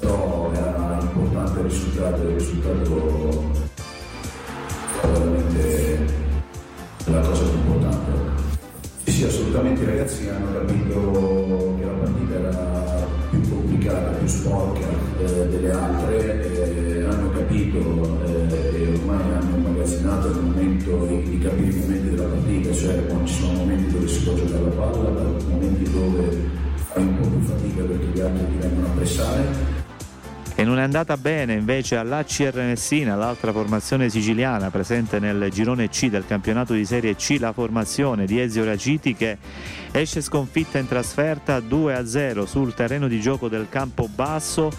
però 0.01 0.51
era 0.53 0.99
importante 1.01 1.61
il 1.61 1.67
risultato, 1.67 2.23
il 2.23 2.35
risultato 2.35 3.62
veramente 5.09 6.07
la 7.07 7.21
cosa 7.21 7.43
più 7.45 7.59
importante. 7.59 8.11
Sì, 9.05 9.11
sì, 9.11 9.25
assolutamente 9.25 9.83
i 9.83 9.87
ragazzi 9.87 10.29
hanno 10.29 10.53
capito 10.53 11.75
che 11.79 11.85
la 11.85 11.93
partita 11.93 12.35
era 12.35 13.07
più 13.31 13.41
complicata, 13.49 14.11
più 14.11 14.27
sporca 14.29 14.87
eh, 15.19 15.49
delle 15.49 15.71
altre, 15.73 16.99
eh, 16.99 17.05
hanno 17.05 17.31
capito 17.31 18.19
eh, 18.25 18.75
e 18.75 18.89
ormai 18.95 19.33
hanno 19.33 19.57
immagazzinato 19.57 20.29
il 20.29 20.41
momento 20.41 21.07
di, 21.07 21.23
di, 21.31 21.39
capire 21.39 21.71
i 21.71 21.81
momenti 21.81 22.11
della 22.11 22.29
partita, 22.29 22.73
cioè 22.73 23.07
quando 23.07 23.27
ci 23.27 23.35
sono 23.35 23.53
momenti 23.59 23.93
dove 23.93 24.09
si 24.09 24.23
può 24.23 24.35
giocare 24.35 24.63
la 24.63 24.71
palla, 24.71 25.11
momenti 25.49 25.91
dove 25.91 26.51
fai 26.93 27.03
un 27.03 27.21
po' 27.21 27.29
più 27.29 27.41
fatica 27.41 27.83
perché 27.83 28.07
gli 28.13 28.21
altri 28.21 28.47
ti 28.47 28.57
vengono 28.59 28.87
a 28.87 28.91
pressare 28.91 29.82
e 30.63 30.65
non 30.65 30.79
è 30.79 30.83
andata 30.83 31.17
bene 31.17 31.55
invece 31.55 31.97
all'ACR 31.97 32.55
Messina, 32.55 33.17
l'altra 33.17 33.51
formazione 33.51 34.09
siciliana 34.09 34.71
presente 34.71 35.19
nel 35.19 35.51
girone 35.51 35.89
C 35.89 36.09
del 36.09 36.25
campionato 36.25 36.73
di 36.73 36.85
Serie 36.85 37.17
C, 37.17 37.37
la 37.41 37.53
formazione 37.53 38.27
di 38.27 38.41
Ezio 38.41 38.65
Raciti 38.65 39.17
che 39.17 39.39
esce 39.93 40.23
sconfitta 40.23 40.79
in 40.79 40.89
trasferta 40.89 41.59
2-0 41.59 42.45
sul 42.45 42.75
terreno 42.75 43.09
di 43.09 43.21
gioco 43.21 43.49
del 43.49 43.67
campo 43.69 44.09
basso 44.13 44.71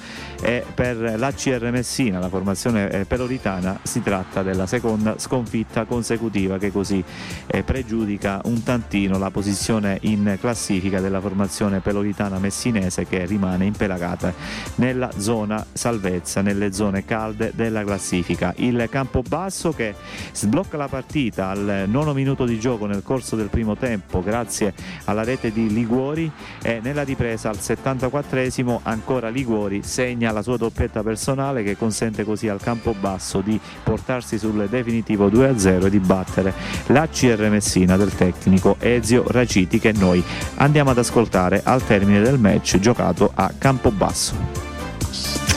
e 0.41 0.65
per 0.73 0.97
l'ACR 0.97 1.69
Messina, 1.71 2.19
la 2.19 2.29
formazione 2.29 2.89
eh, 2.89 3.05
peloritana, 3.05 3.79
si 3.83 4.01
tratta 4.01 4.41
della 4.41 4.65
seconda 4.65 5.15
sconfitta 5.19 5.85
consecutiva 5.85 6.57
che 6.57 6.71
così 6.71 7.03
eh, 7.45 7.63
pregiudica 7.63 8.41
un 8.45 8.63
tantino 8.63 9.17
la 9.17 9.29
posizione 9.29 9.99
in 10.01 10.37
classifica 10.39 10.99
della 10.99 11.21
formazione 11.21 11.79
peloritana 11.79 12.39
messinese 12.39 13.05
che 13.05 13.25
rimane 13.25 13.65
impelagata 13.65 14.33
nella 14.75 15.11
zona 15.17 15.63
salvezza, 15.71 16.41
nelle 16.41 16.73
zone 16.73 17.05
calde 17.05 17.51
della 17.53 17.83
classifica. 17.83 18.53
Il 18.57 18.87
campo 18.89 19.21
basso 19.21 19.71
che 19.71 19.93
sblocca 20.33 20.75
la 20.75 20.87
partita 20.87 21.49
al 21.49 21.85
nono 21.87 22.13
minuto 22.13 22.45
di 22.45 22.59
gioco 22.59 22.87
nel 22.87 23.03
corso 23.03 23.35
del 23.35 23.49
primo 23.49 23.77
tempo 23.77 24.21
grazie 24.21 24.73
alla 25.05 25.23
rete 25.23 25.51
di 25.51 25.71
Liguori 25.71 26.31
e 26.61 26.79
nella 26.81 27.03
ripresa 27.03 27.49
al 27.49 27.57
74esimo 27.59 28.79
ancora 28.83 29.29
Liguori 29.29 29.81
segna 29.83 30.31
la 30.31 30.41
sua 30.41 30.57
doppietta 30.57 31.03
personale 31.03 31.63
che 31.63 31.77
consente 31.77 32.23
così 32.23 32.47
al 32.47 32.61
campo 32.61 32.93
basso 32.93 33.41
di 33.41 33.59
portarsi 33.83 34.37
sul 34.37 34.67
definitivo 34.69 35.27
2-0 35.27 35.85
e 35.85 35.89
di 35.89 35.99
battere 35.99 36.53
la 36.87 37.07
CR 37.07 37.47
Messina 37.49 37.97
del 37.97 38.15
tecnico 38.15 38.77
Ezio 38.79 39.23
Raciti 39.27 39.79
che 39.79 39.91
noi 39.91 40.23
andiamo 40.55 40.91
ad 40.91 40.97
ascoltare 40.97 41.61
al 41.63 41.85
termine 41.85 42.21
del 42.21 42.39
match 42.39 42.79
giocato 42.79 43.31
a 43.33 43.51
Campobasso. 43.57 44.63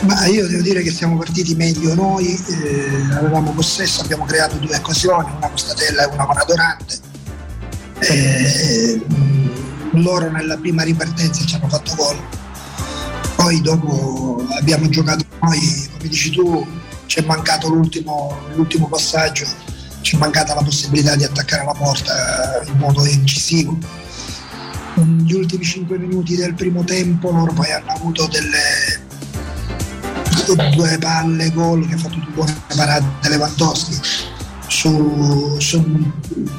Ma 0.03 0.27
io 0.27 0.47
devo 0.47 0.63
dire 0.63 0.83
che 0.83 0.91
siamo 0.91 1.17
partiti 1.17 1.55
meglio 1.55 1.95
noi, 1.95 2.35
eh, 2.35 3.15
avevamo 3.15 3.53
possesso, 3.53 4.03
abbiamo 4.03 4.25
creato 4.25 4.57
due 4.57 4.77
occasioni, 4.77 5.31
una 5.37 5.49
con 5.49 5.59
Statella 5.59 6.03
e 6.03 6.15
una 6.15 6.27
con 6.27 6.37
Adorante. 6.37 7.15
Eh, 8.09 9.05
loro 9.93 10.31
nella 10.31 10.57
prima 10.57 10.83
ripartenza 10.83 11.45
ci 11.45 11.55
hanno 11.57 11.69
fatto 11.69 11.95
gol. 11.97 12.17
Poi 13.37 13.61
dopo 13.61 14.45
abbiamo 14.59 14.89
giocato 14.89 15.25
noi, 15.41 15.89
come 15.97 16.09
dici 16.09 16.31
tu, 16.31 16.67
ci 17.07 17.19
è 17.19 17.25
mancato 17.25 17.69
l'ultimo, 17.69 18.39
l'ultimo 18.55 18.89
passaggio, 18.89 19.47
ci 20.01 20.17
è 20.17 20.19
mancata 20.19 20.55
la 20.55 20.63
possibilità 20.63 21.17
di 21.17 21.25
attaccare 21.25 21.65
la 21.65 21.75
porta 21.75 22.63
in 22.67 22.79
modo 22.79 23.05
incisivo. 23.05 23.77
Gli 24.95 25.33
ultimi 25.33 25.65
5 25.65 25.99
minuti 25.99 26.37
del 26.37 26.55
primo 26.55 26.85
tempo 26.85 27.31
loro 27.31 27.53
poi 27.53 27.71
hanno 27.71 27.93
avuto 27.93 28.27
delle, 28.29 29.05
due 30.75 30.97
palle 30.99 31.51
gol 31.51 31.87
che 31.87 31.95
ha 31.95 31.99
fatto 31.99 32.25
due 32.33 32.47
parate 32.75 33.29
Lewandowski 33.29 34.35
su, 34.69 35.57
su 35.59 36.13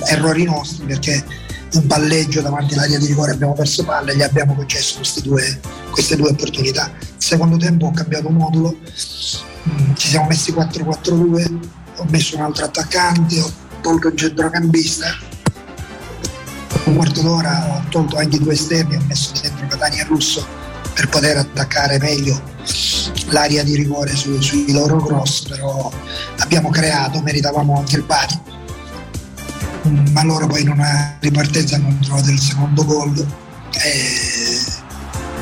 errori 0.06 0.44
nostri 0.44 0.86
perché 0.86 1.26
in 1.74 1.88
palleggio 1.88 2.42
davanti 2.42 2.74
all'area 2.74 2.98
di 2.98 3.08
rigore 3.08 3.32
abbiamo 3.32 3.54
perso 3.54 3.84
palle 3.84 4.14
e 4.14 4.16
gli 4.16 4.22
abbiamo 4.22 4.56
concesso 4.56 4.98
queste 4.98 5.22
due, 5.22 5.60
queste 5.92 6.16
due 6.16 6.30
opportunità. 6.30 6.92
Il 7.00 7.08
secondo 7.18 7.58
tempo 7.58 7.88
ho 7.88 7.92
cambiato 7.92 8.30
modulo, 8.30 8.76
mm, 8.78 9.94
ci 9.96 10.08
siamo 10.08 10.28
messi 10.28 10.54
4-4-2, 10.54 11.60
ho 11.98 12.06
messo 12.10 12.38
un 12.38 12.44
altro 12.44 12.66
attaccante, 12.66 13.42
ho 13.42 13.52
tolto 13.82 14.08
il 14.08 14.18
centrocampista, 14.18 15.18
un 16.86 16.96
quarto 16.96 17.22
d'ora 17.22 17.76
ho 17.76 17.90
tolto 17.90 18.18
anche 18.18 18.40
due 18.40 18.54
esterni, 18.54 18.96
ho 18.96 19.04
messo 19.08 19.32
dentro 19.42 19.68
Catania 19.68 20.04
e 20.04 20.06
Russo 20.06 20.67
per 20.98 21.10
poter 21.10 21.38
attaccare 21.38 22.00
meglio 22.00 22.42
l'area 23.30 23.62
di 23.62 23.76
rigore 23.76 24.16
su, 24.16 24.42
sui 24.42 24.72
loro 24.72 24.98
cross, 24.98 25.48
però 25.48 25.92
abbiamo 26.40 26.70
creato, 26.70 27.22
meritavamo 27.22 27.78
anche 27.78 27.98
il 27.98 28.04
pari. 28.04 28.42
Ma 30.12 30.24
loro 30.24 30.48
poi 30.48 30.62
in 30.62 30.70
una 30.70 31.18
ripartenza 31.20 31.76
hanno 31.76 32.00
trovato 32.02 32.32
il 32.32 32.40
secondo 32.40 32.84
gol. 32.84 33.28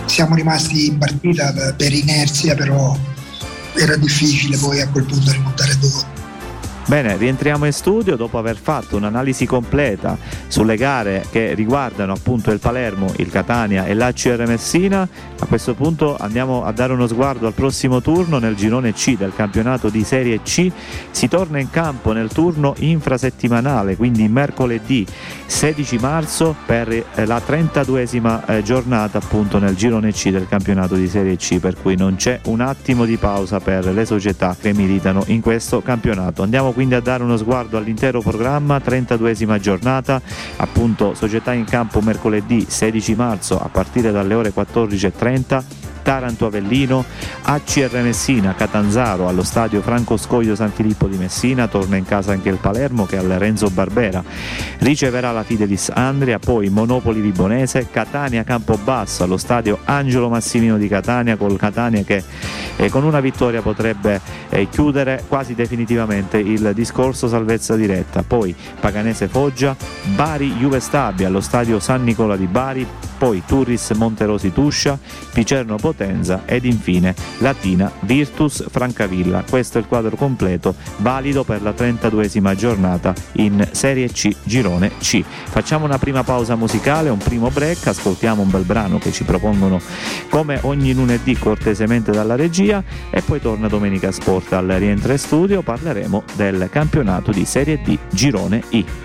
Siamo 0.08 0.36
rimasti 0.36 0.88
in 0.88 0.98
partita 0.98 1.54
per 1.54 1.94
inerzia 1.94 2.54
però 2.54 2.98
era 3.76 3.96
difficile 3.96 4.58
poi 4.58 4.82
a 4.82 4.90
quel 4.90 5.06
punto 5.06 5.32
rimontare 5.32 5.78
due 5.78 6.15
Bene, 6.88 7.18
rientriamo 7.18 7.66
in 7.66 7.74
studio 7.74 8.16
dopo 8.16 8.38
aver 8.38 8.58
fatto 8.58 8.96
un'analisi 8.96 9.48
completa 9.48 10.20
sulle 10.48 10.78
gare 10.78 11.26
che 11.32 11.56
riguardano 11.56 12.14
appunto 12.14 12.52
il 12.52 12.60
Palermo, 12.60 13.12
il 13.18 13.32
Catania 13.32 13.86
e 13.86 13.96
l'ACR 13.96 14.46
Messina. 14.46 15.08
A 15.40 15.46
questo 15.48 15.74
punto 15.74 16.16
andiamo 16.16 16.64
a 16.64 16.72
dare 16.72 16.94
uno 16.94 17.08
sguardo 17.08 17.48
al 17.48 17.54
prossimo 17.54 18.02
turno 18.02 18.38
nel 18.38 18.54
girone 18.54 18.94
C 18.94 19.18
del 19.18 19.34
campionato 19.36 19.90
di 19.90 20.04
Serie 20.04 20.44
C. 20.44 20.72
Si 21.10 21.28
torna 21.28 21.60
in 21.60 21.72
campo 21.72 22.12
nel 22.12 22.30
turno 22.32 22.76
infrasettimanale, 22.78 23.96
quindi 23.96 24.28
mercoledì 24.28 25.08
16 25.48 25.98
marzo 25.98 26.56
per 26.68 26.90
eh, 26.92 27.26
la 27.26 27.42
32esima 27.44 28.46
eh, 28.46 28.62
giornata 28.62 29.18
appunto 29.18 29.58
nel 29.58 29.76
girone 29.76 30.12
C 30.12 30.30
del 30.30 30.48
campionato 30.48 30.94
di 30.94 31.08
Serie 31.08 31.36
C, 31.36 31.58
per 31.58 31.76
cui 31.82 31.96
non 31.96 32.16
c'è 32.16 32.42
un 32.46 32.62
attimo 32.62 33.06
di 33.06 33.18
pausa 33.18 33.60
per 33.60 33.88
le 33.88 34.06
società 34.06 34.56
che 34.60 34.72
militano 34.72 35.24
in 35.28 35.42
questo 35.42 35.82
campionato. 35.82 36.44
Andiamo 36.44 36.74
quindi 36.76 36.94
a 36.94 37.00
dare 37.00 37.24
uno 37.24 37.38
sguardo 37.38 37.78
all'intero 37.78 38.20
programma, 38.20 38.78
32esima 38.78 39.58
giornata, 39.60 40.22
appunto 40.58 41.14
società 41.14 41.54
in 41.54 41.64
campo 41.64 42.02
mercoledì 42.02 42.66
16 42.68 43.16
marzo 43.16 43.58
a 43.58 43.70
partire 43.70 44.12
dalle 44.12 44.34
ore 44.34 44.52
14.30 44.54 45.85
Taranto 46.06 46.46
Avellino, 46.46 47.04
ACR 47.42 48.04
Messina, 48.04 48.54
Catanzaro 48.54 49.28
allo 49.28 49.42
stadio 49.42 49.82
Franco 49.82 50.18
Scoglio 50.18 50.54
San 50.54 50.70
Filippo 50.70 51.08
di 51.08 51.18
Messina, 51.18 51.68
torna 51.68 51.96
in 51.96 52.06
casa 52.06 52.32
anche 52.32 52.50
il 52.50 52.58
Palermo 52.58 53.08
che 53.08 53.18
al 53.18 53.26
Renzo 53.26 53.72
Barbera. 53.72 54.24
Riceverà 54.78 55.32
la 55.32 55.42
Fidelis 55.42 55.90
Andria, 55.92 56.38
poi 56.38 56.70
Monopoli 56.70 57.22
Vibonese, 57.22 57.88
Catania 57.90 58.44
Campobasso 58.44 59.24
allo 59.24 59.38
stadio 59.38 59.80
Angelo 59.86 60.30
Massimino 60.30 60.78
di 60.78 60.88
Catania 60.88 61.38
col 61.38 61.58
Catania 61.58 62.04
che 62.04 62.24
eh, 62.76 62.90
con 62.90 63.04
una 63.04 63.20
vittoria 63.20 63.64
potrebbe 63.64 64.22
eh, 64.50 64.70
chiudere 64.70 65.24
quasi 65.28 65.56
definitivamente 65.56 66.38
il 66.38 66.72
discorso 66.76 67.28
salvezza 67.28 67.76
diretta, 67.76 68.22
poi 68.22 68.56
Paganese 68.80 69.28
Foggia, 69.28 69.76
Bari 70.14 70.52
Juve 70.54 70.80
Stabia 70.80 71.28
allo 71.28 71.42
stadio 71.42 71.80
San 71.80 72.04
Nicola 72.04 72.36
di 72.36 72.46
Bari, 72.46 72.86
poi 73.18 73.42
Turris 73.44 73.90
Monterosi 73.92 74.54
Tuscia, 74.54 75.00
Picerno 75.34 75.78
Potenza 75.96 76.44
ed 76.46 76.66
infine 76.66 77.16
Latina 77.38 77.90
Virtus 78.02 78.66
Francavilla. 78.70 79.46
Questo 79.50 79.78
è 79.78 79.82
il 79.82 79.88
quadro 79.88 80.18
completo 80.18 80.76
valido 80.98 81.46
per 81.46 81.62
la 81.62 81.72
32esima 81.72 82.54
giornata 82.54 83.14
in 83.34 83.66
Serie 83.72 84.10
C 84.10 84.36
Girone 84.44 84.92
C. 85.00 85.24
Facciamo 85.24 85.86
una 85.86 85.98
prima 85.98 86.24
pausa 86.24 86.56
musicale, 86.56 87.10
un 87.10 87.18
primo 87.18 87.50
break, 87.50 87.88
ascoltiamo 87.88 88.42
un 88.42 88.50
bel 88.50 88.64
brano 88.64 88.98
che 88.98 89.14
ci 89.14 89.24
propongono 89.24 89.80
come 90.30 90.60
ogni 90.64 90.94
lunedì 90.94 91.38
cortesemente 91.38 92.12
dalla 92.12 92.36
regia 92.36 92.84
e 93.10 93.22
poi 93.22 93.40
torna 93.40 93.70
domenica 93.70 94.12
sport 94.12 94.52
al 94.52 94.68
rientro 94.68 95.14
in 95.14 95.18
studio, 95.18 95.62
parleremo 95.62 96.24
del 96.34 96.68
campionato 96.70 97.32
di 97.32 97.46
Serie 97.46 97.82
D 97.82 97.98
Girone 98.10 98.62
I. 98.70 99.05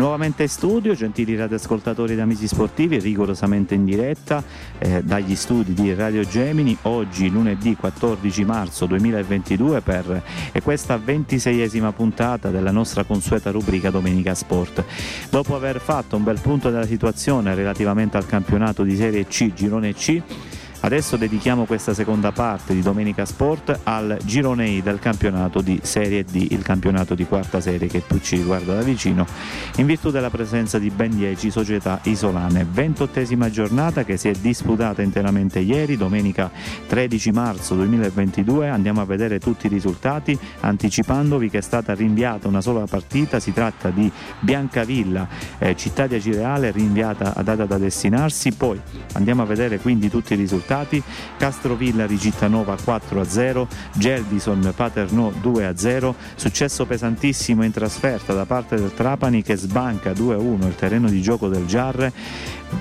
Nuovamente 0.00 0.44
in 0.44 0.48
studio, 0.48 0.94
gentili 0.94 1.36
radioascoltatori 1.36 2.14
ed 2.14 2.20
amici 2.20 2.48
sportivi, 2.48 2.98
rigorosamente 2.98 3.74
in 3.74 3.84
diretta 3.84 4.42
eh, 4.78 5.02
dagli 5.02 5.36
studi 5.36 5.74
di 5.74 5.92
Radio 5.92 6.24
Gemini, 6.24 6.74
oggi 6.84 7.28
lunedì 7.28 7.76
14 7.76 8.44
marzo 8.46 8.86
2022 8.86 9.82
per 9.82 10.22
eh, 10.52 10.62
questa 10.62 10.96
ventiseiesima 10.96 11.92
puntata 11.92 12.48
della 12.48 12.70
nostra 12.70 13.04
consueta 13.04 13.50
rubrica 13.50 13.90
Domenica 13.90 14.34
Sport. 14.34 14.84
Dopo 15.28 15.54
aver 15.54 15.78
fatto 15.80 16.16
un 16.16 16.24
bel 16.24 16.40
punto 16.40 16.70
della 16.70 16.86
situazione 16.86 17.54
relativamente 17.54 18.16
al 18.16 18.24
campionato 18.24 18.84
di 18.84 18.96
Serie 18.96 19.26
C, 19.26 19.52
Girone 19.52 19.92
C, 19.92 20.22
Adesso 20.82 21.18
dedichiamo 21.18 21.66
questa 21.66 21.92
seconda 21.92 22.32
parte 22.32 22.72
di 22.72 22.80
Domenica 22.80 23.26
Sport 23.26 23.80
al 23.82 24.16
girone 24.24 24.66
I 24.66 24.82
del 24.82 24.98
campionato 24.98 25.60
di 25.60 25.78
Serie 25.82 26.24
D, 26.24 26.46
il 26.52 26.62
campionato 26.62 27.14
di 27.14 27.26
quarta 27.26 27.60
serie 27.60 27.86
che 27.86 28.00
più 28.00 28.18
ci 28.18 28.36
riguarda 28.36 28.76
da 28.76 28.80
vicino, 28.80 29.26
in 29.76 29.84
virtù 29.84 30.10
della 30.10 30.30
presenza 30.30 30.78
di 30.78 30.88
ben 30.88 31.14
10 31.14 31.50
società 31.50 32.00
isolane. 32.04 32.66
Ventottesima 32.68 33.50
giornata 33.50 34.04
che 34.04 34.16
si 34.16 34.30
è 34.30 34.32
disputata 34.32 35.02
interamente 35.02 35.58
ieri, 35.58 35.98
domenica 35.98 36.50
13 36.86 37.30
marzo 37.30 37.74
2022. 37.74 38.70
Andiamo 38.70 39.02
a 39.02 39.04
vedere 39.04 39.38
tutti 39.38 39.66
i 39.66 39.68
risultati, 39.68 40.36
anticipandovi 40.60 41.50
che 41.50 41.58
è 41.58 41.62
stata 41.62 41.92
rinviata 41.92 42.48
una 42.48 42.62
sola 42.62 42.86
partita, 42.86 43.38
si 43.38 43.52
tratta 43.52 43.90
di 43.90 44.10
Biancavilla, 44.38 45.28
eh, 45.58 45.76
città 45.76 46.06
di 46.06 46.14
Agireale, 46.14 46.70
rinviata 46.70 47.34
a 47.34 47.42
data 47.42 47.66
da 47.66 47.76
destinarsi. 47.76 48.52
Poi 48.52 48.80
andiamo 49.12 49.42
a 49.42 49.44
vedere 49.44 49.78
quindi 49.78 50.08
tutti 50.08 50.32
i 50.32 50.36
risultati 50.36 50.68
risultati. 50.70 51.02
Castrovillari 51.36 52.16
Gittanova 52.16 52.74
4-0, 52.74 53.66
Geldison 53.94 54.72
Paternò 54.74 55.30
2-0, 55.42 56.14
successo 56.36 56.86
pesantissimo 56.86 57.64
in 57.64 57.72
trasferta 57.72 58.32
da 58.32 58.44
parte 58.44 58.76
del 58.76 58.94
Trapani 58.94 59.42
che 59.42 59.56
sbanca 59.56 60.12
2-1 60.12 60.66
il 60.66 60.74
terreno 60.76 61.08
di 61.08 61.20
gioco 61.20 61.48
del 61.48 61.66
Giarre 61.66 62.12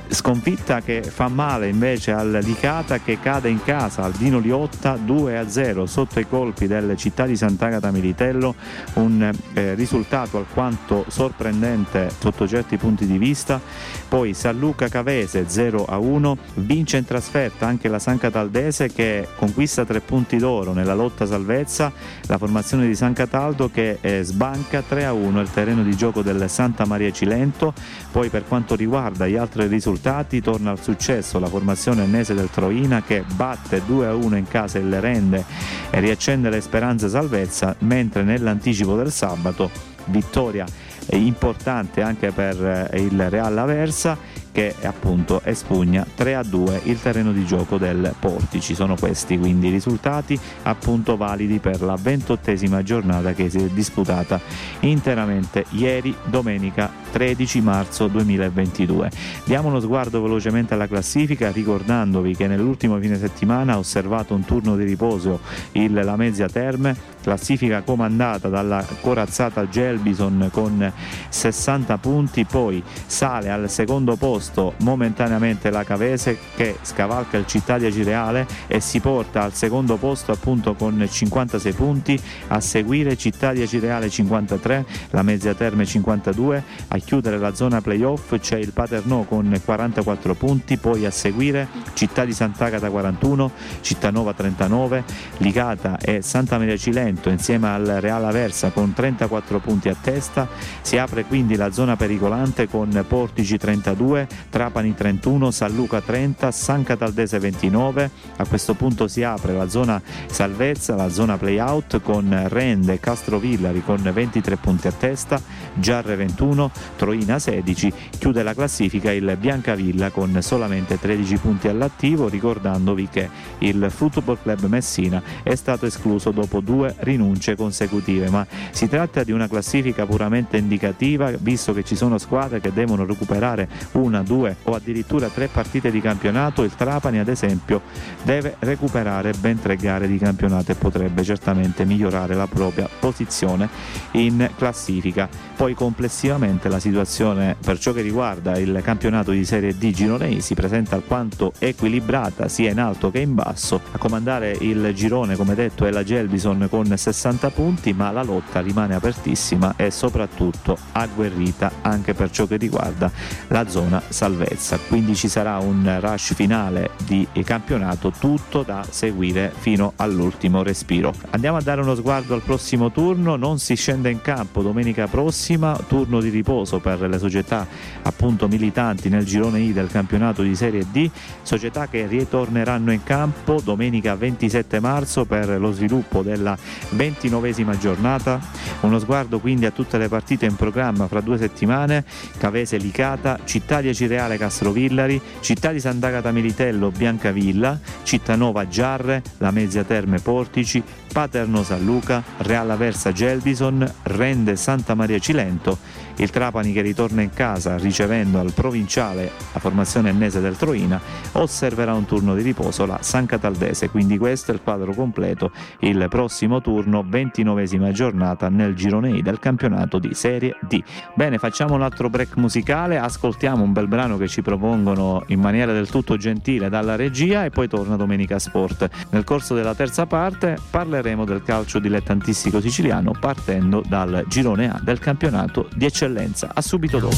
sconfitta 0.09 0.81
che 0.81 1.01
fa 1.01 1.27
male 1.27 1.67
invece 1.67 2.11
al 2.11 2.39
Licata 2.43 2.99
che 2.99 3.19
cade 3.19 3.49
in 3.49 3.63
casa. 3.63 4.03
Al 4.03 4.11
Dino 4.13 4.39
Liotta 4.39 4.95
2-0 4.95 5.83
sotto 5.83 6.19
i 6.19 6.27
colpi 6.27 6.67
delle 6.67 6.95
città 6.95 7.25
di 7.25 7.35
Sant'Agata 7.35 7.91
Militello. 7.91 8.55
Un 8.93 9.31
eh, 9.53 9.73
risultato 9.75 10.37
alquanto 10.37 11.05
sorprendente 11.07 12.09
sotto 12.17 12.47
certi 12.47 12.77
punti 12.77 13.05
di 13.05 13.17
vista. 13.17 13.59
Poi 14.07 14.33
San 14.33 14.57
Luca 14.57 14.87
Cavese 14.87 15.45
0-1 15.47 16.37
vince 16.55 16.97
in 16.97 17.05
trasferta 17.05 17.67
anche 17.67 17.87
la 17.87 17.99
San 17.99 18.17
Cataldese 18.17 18.91
che 18.91 19.27
conquista 19.35 19.85
tre 19.85 19.99
punti 19.99 20.37
d'oro 20.37 20.73
nella 20.73 20.95
lotta 20.95 21.25
salvezza. 21.25 21.91
La 22.27 22.37
formazione 22.37 22.87
di 22.87 22.95
San 22.95 23.13
Cataldo 23.13 23.69
che 23.69 23.97
eh, 24.01 24.23
sbanca 24.23 24.83
3-1 24.87 25.37
il 25.39 25.51
terreno 25.51 25.83
di 25.83 25.95
gioco 25.95 26.21
del 26.21 26.49
Santa 26.49 26.85
Maria 26.85 27.11
Cilento. 27.11 27.73
Poi 28.11 28.29
per 28.29 28.45
quanto 28.47 28.75
riguarda 28.75 29.27
gli 29.27 29.35
altri 29.35 29.61
risultati 29.61 29.78
risultati 29.79 30.41
torna 30.41 30.71
al 30.71 30.81
successo 30.81 31.39
la 31.39 31.47
formazione 31.47 32.03
ennese 32.03 32.33
del 32.33 32.49
Troina 32.51 33.01
che 33.01 33.23
batte 33.35 33.81
2-1 33.81 34.35
in 34.35 34.47
casa 34.47 34.77
il 34.77 34.99
Rende 34.99 35.45
e 35.89 35.99
riaccende 36.01 36.49
le 36.49 36.59
speranze 36.59 37.07
salvezza, 37.07 37.75
mentre 37.79 38.23
nell'anticipo 38.23 38.95
del 38.97 39.09
sabato 39.09 39.71
vittoria 40.05 40.65
importante 41.11 42.01
anche 42.01 42.31
per 42.31 42.89
eh, 42.91 42.99
il 42.99 43.29
Real 43.29 43.57
Aversa 43.57 44.17
che 44.59 44.75
appunto 44.81 45.39
espugna 45.45 46.05
3 46.15 46.35
a 46.35 46.43
2 46.43 46.81
il 46.83 47.01
terreno 47.01 47.31
di 47.31 47.45
gioco 47.45 47.77
del 47.77 48.13
Portici. 48.19 48.75
Sono 48.75 48.95
questi 48.95 49.37
quindi 49.37 49.67
i 49.67 49.71
risultati 49.71 50.37
appunto 50.63 51.15
validi 51.15 51.59
per 51.59 51.81
la 51.81 51.95
ventottesima 51.97 52.83
giornata 52.83 53.31
che 53.31 53.49
si 53.49 53.57
è 53.57 53.69
disputata 53.69 54.37
interamente 54.81 55.63
ieri 55.69 56.13
domenica 56.25 56.91
13 57.09 57.61
marzo 57.61 58.07
2022. 58.07 59.09
Diamo 59.45 59.69
uno 59.69 59.79
sguardo 59.79 60.21
velocemente 60.21 60.73
alla 60.73 60.87
classifica 60.87 61.51
ricordandovi 61.51 62.35
che 62.35 62.47
nell'ultimo 62.47 62.99
fine 62.99 63.17
settimana 63.17 63.73
ha 63.73 63.77
osservato 63.77 64.33
un 64.33 64.43
turno 64.43 64.75
di 64.75 64.83
riposo 64.83 65.39
il 65.71 65.93
Lamezia 65.93 66.49
Terme, 66.49 66.95
classifica 67.21 67.81
comandata 67.81 68.49
dalla 68.49 68.85
corazzata 68.99 69.69
Gelbison 69.69 70.49
con 70.51 70.91
60 71.29 71.97
punti, 71.97 72.43
poi 72.43 72.83
sale 73.05 73.49
al 73.49 73.69
secondo 73.69 74.17
posto 74.17 74.48
momentaneamente 74.77 75.69
la 75.69 75.83
Cavese 75.83 76.37
che 76.55 76.77
scavalca 76.81 77.37
il 77.37 77.45
Città 77.45 77.77
di 77.77 77.85
Agireale 77.85 78.47
e 78.67 78.79
si 78.79 78.99
porta 78.99 79.43
al 79.43 79.53
secondo 79.53 79.97
posto 79.97 80.31
appunto 80.31 80.73
con 80.73 81.07
56 81.09 81.73
punti, 81.73 82.19
a 82.47 82.59
seguire 82.59 83.15
Città 83.15 83.53
di 83.53 83.61
Agireale 83.61 84.09
53, 84.09 84.85
la 85.11 85.21
Mezzia 85.21 85.53
Terme 85.53 85.85
52, 85.85 86.63
a 86.87 86.97
chiudere 86.97 87.37
la 87.37 87.53
zona 87.53 87.81
playoff 87.81 88.37
c'è 88.37 88.57
il 88.57 88.71
Paternò 88.71 89.23
con 89.23 89.59
44 89.63 90.33
punti, 90.35 90.77
poi 90.77 91.05
a 91.05 91.11
seguire 91.11 91.67
Città 91.93 92.25
di 92.25 92.33
Sant'Agata 92.33 92.89
41, 92.89 93.51
Cittanova 93.81 94.33
39, 94.33 95.03
Licata 95.37 95.97
e 95.97 96.21
Santa 96.21 96.57
Maria 96.57 96.77
Cilento 96.77 97.29
insieme 97.29 97.67
al 97.69 97.85
Real 97.99 98.25
Aversa 98.25 98.71
con 98.71 98.93
34 98.93 99.59
punti 99.59 99.89
a 99.89 99.95
testa, 99.99 100.47
si 100.81 100.97
apre 100.97 101.25
quindi 101.25 101.55
la 101.55 101.71
zona 101.71 101.95
pericolante 101.95 102.67
con 102.67 103.05
Portici 103.07 103.57
32, 103.57 104.27
Trapani 104.49 104.93
31, 104.95 105.51
San 105.51 105.75
Luca 105.75 106.01
30, 106.01 106.51
San 106.51 106.83
Cataldese 106.83 107.39
29, 107.39 108.09
a 108.37 108.45
questo 108.47 108.73
punto 108.73 109.07
si 109.07 109.23
apre 109.23 109.53
la 109.53 109.69
zona 109.69 110.01
salvezza, 110.27 110.95
la 110.95 111.09
zona 111.09 111.37
playout 111.37 112.01
con 112.01 112.45
Rende 112.47 112.93
e 112.93 112.99
Castrovillari 112.99 113.83
con 113.83 114.01
23 114.01 114.55
punti 114.57 114.87
a 114.87 114.91
testa, 114.91 115.41
Giarre 115.73 116.15
21, 116.15 116.71
Troina 116.95 117.39
16, 117.39 117.93
chiude 118.17 118.43
la 118.43 118.53
classifica 118.53 119.11
il 119.11 119.37
Biancavilla 119.39 120.09
con 120.09 120.41
solamente 120.41 120.99
13 120.99 121.37
punti 121.37 121.67
all'attivo, 121.67 122.27
ricordandovi 122.27 123.07
che 123.09 123.29
il 123.59 123.87
Football 123.89 124.39
Club 124.41 124.65
Messina 124.65 125.21
è 125.43 125.55
stato 125.55 125.85
escluso 125.85 126.31
dopo 126.31 126.59
due 126.59 126.95
rinunce 126.99 127.55
consecutive, 127.55 128.29
ma 128.29 128.45
si 128.71 128.87
tratta 128.87 129.23
di 129.23 129.31
una 129.31 129.47
classifica 129.47 130.05
puramente 130.05 130.57
indicativa, 130.57 131.31
visto 131.39 131.73
che 131.73 131.83
ci 131.83 131.95
sono 131.95 132.17
squadre 132.17 132.59
che 132.59 132.73
devono 132.73 133.05
recuperare 133.05 133.67
una, 133.93 134.18
due 134.21 134.55
o 134.63 134.73
addirittura 134.73 135.27
tre 135.27 135.47
partite 135.47 135.91
di 135.91 136.01
campionato, 136.01 136.63
il 136.63 136.75
Trapani 136.75 137.19
ad 137.19 137.27
esempio 137.27 137.81
deve 138.23 138.55
recuperare 138.59 139.31
ben 139.39 139.59
tre 139.59 139.75
gare 139.75 140.07
di 140.07 140.17
campionato 140.17 140.71
e 140.71 140.75
potrebbe 140.75 141.23
certamente 141.23 141.85
migliorare 141.85 142.35
la 142.35 142.47
propria 142.47 142.89
posizione 142.99 143.69
in 144.11 144.49
classifica. 144.55 145.29
Poi 145.55 145.73
complessivamente 145.73 146.69
la 146.69 146.79
situazione 146.79 147.55
per 147.59 147.79
ciò 147.79 147.91
che 147.91 148.01
riguarda 148.01 148.57
il 148.57 148.79
campionato 148.83 149.31
di 149.31 149.43
Serie 149.43 149.77
D 149.77 149.91
Gironei 149.91 150.41
si 150.41 150.53
presenta 150.53 150.95
alquanto 150.95 151.53
equilibrata 151.59 152.47
sia 152.47 152.71
in 152.71 152.79
alto 152.79 153.11
che 153.11 153.19
in 153.19 153.35
basso. 153.35 153.81
A 153.91 153.97
comandare 153.97 154.55
il 154.59 154.91
girone, 154.93 155.35
come 155.35 155.55
detto, 155.55 155.85
è 155.85 155.91
la 155.91 156.03
Gelbison 156.03 156.67
con 156.69 156.85
60 156.95 157.49
punti, 157.49 157.93
ma 157.93 158.11
la 158.11 158.23
lotta 158.23 158.61
rimane 158.61 158.95
apertissima 158.95 159.73
e 159.75 159.91
soprattutto 159.91 160.77
agguerrita 160.93 161.71
anche 161.81 162.13
per 162.13 162.29
ciò 162.31 162.45
che 162.45 162.57
riguarda 162.57 163.11
la 163.47 163.67
zona 163.67 164.01
salvezza, 164.09 164.77
quindi 164.87 165.15
ci 165.15 165.27
sarà 165.27 165.57
un 165.57 165.97
rush 165.99 166.33
finale 166.33 166.91
di 167.05 167.27
campionato 167.43 168.11
tutto 168.11 168.63
da 168.63 168.85
seguire 168.89 169.51
fino 169.57 169.93
all'ultimo 169.95 170.63
respiro. 170.63 171.13
Andiamo 171.31 171.57
a 171.57 171.61
dare 171.61 171.81
uno 171.81 171.95
sguardo 171.95 172.33
al 172.33 172.41
prossimo 172.41 172.91
turno, 172.91 173.35
non 173.35 173.59
si 173.59 173.75
scende 173.75 174.09
in 174.09 174.21
campo 174.21 174.61
domenica 174.61 175.07
prossima, 175.07 175.77
turno 175.87 176.21
di 176.21 176.29
riposo 176.29 176.79
per 176.79 177.01
le 177.01 177.17
società 177.17 177.65
appunto 178.01 178.47
militanti 178.47 179.09
nel 179.09 179.25
girone 179.25 179.59
I 179.59 179.73
del 179.73 179.89
campionato 179.89 180.41
di 180.41 180.55
Serie 180.55 180.85
D, 180.91 181.09
società 181.41 181.87
che 181.87 182.07
ritorneranno 182.07 182.91
in 182.91 183.03
campo 183.03 183.61
domenica 183.63 184.15
27 184.15 184.79
marzo 184.79 185.25
per 185.25 185.59
lo 185.59 185.71
sviluppo 185.71 186.21
della 186.21 186.57
29esima 186.95 187.77
giornata. 187.77 188.39
Uno 188.81 188.99
sguardo 188.99 189.39
quindi 189.39 189.65
a 189.65 189.71
tutte 189.71 189.97
le 189.97 190.07
partite 190.07 190.45
in 190.45 190.55
programma 190.55 191.07
fra 191.07 191.21
due 191.21 191.37
settimane, 191.37 192.05
Cavese 192.37 192.77
Licata, 192.77 193.39
Città 193.43 193.81
10 193.81 193.98
Cireale 193.99 194.37
Castrovillari, 194.37 195.21
Città 195.41 195.73
di 195.73 195.81
Sant'Agata 195.81 196.31
Militello 196.31 196.89
Biancavilla, 196.89 197.77
Cittanova 198.03 198.65
Giarre, 198.65 199.21
La 199.39 199.51
Mezzia 199.51 199.83
Terme 199.83 200.19
Portici, 200.19 200.81
Paterno 201.11 201.63
San 201.63 201.83
Luca, 201.83 202.23
Reala 202.37 202.77
Versa 202.77 203.11
Gelbison, 203.11 203.85
Rende 204.03 204.55
Santa 204.55 204.95
Maria 204.95 205.19
Cilento 205.19 205.77
il 206.19 206.29
Trapani 206.29 206.71
che 206.71 206.81
ritorna 206.81 207.21
in 207.21 207.31
casa 207.31 207.77
ricevendo 207.77 208.39
al 208.39 208.53
provinciale 208.53 209.31
la 209.53 209.59
formazione 209.59 210.09
ennese 210.09 210.39
del 210.39 210.55
Troina 210.55 210.99
osserverà 211.33 211.93
un 211.93 212.05
turno 212.05 212.35
di 212.35 212.41
riposo 212.41 212.85
la 212.85 212.99
San 213.01 213.25
Cataldese, 213.25 213.89
quindi 213.89 214.17
questo 214.17 214.51
è 214.51 214.53
il 214.53 214.61
quadro 214.61 214.93
completo, 214.93 215.51
il 215.79 216.07
prossimo 216.09 216.61
turno, 216.61 217.03
29esima 217.03 217.91
giornata 217.91 218.49
nel 218.49 218.75
girone 218.75 219.11
I 219.11 219.21
del 219.21 219.39
campionato 219.39 219.99
di 219.99 220.13
Serie 220.13 220.57
D. 220.67 220.81
Bene, 221.13 221.37
facciamo 221.37 221.75
un 221.75 221.81
altro 221.81 222.09
break 222.09 222.37
musicale, 222.37 222.97
ascoltiamo 222.97 223.63
un 223.63 223.73
bel 223.73 223.87
brano 223.87 224.17
che 224.17 224.27
ci 224.27 224.41
propongono 224.41 225.23
in 225.27 225.39
maniera 225.39 225.73
del 225.73 225.89
tutto 225.89 226.17
gentile 226.17 226.69
dalla 226.69 226.95
regia 226.95 227.45
e 227.45 227.49
poi 227.49 227.67
torna 227.67 227.95
Domenica 227.95 228.39
Sport. 228.39 228.89
Nel 229.11 229.23
corso 229.23 229.55
della 229.55 229.75
terza 229.75 230.05
parte 230.05 230.57
parleremo 230.69 231.25
del 231.25 231.43
calcio 231.43 231.79
dilettantistico 231.79 232.59
siciliano 232.59 233.13
partendo 233.19 233.81
dal 233.87 234.25
girone 234.27 234.69
A 234.69 234.79
del 234.81 234.99
campionato 234.99 235.67
di 235.75 235.85
eccellenza. 236.09 236.49
A 236.53 236.61
subito 236.61 236.99
dopo. 236.99 237.15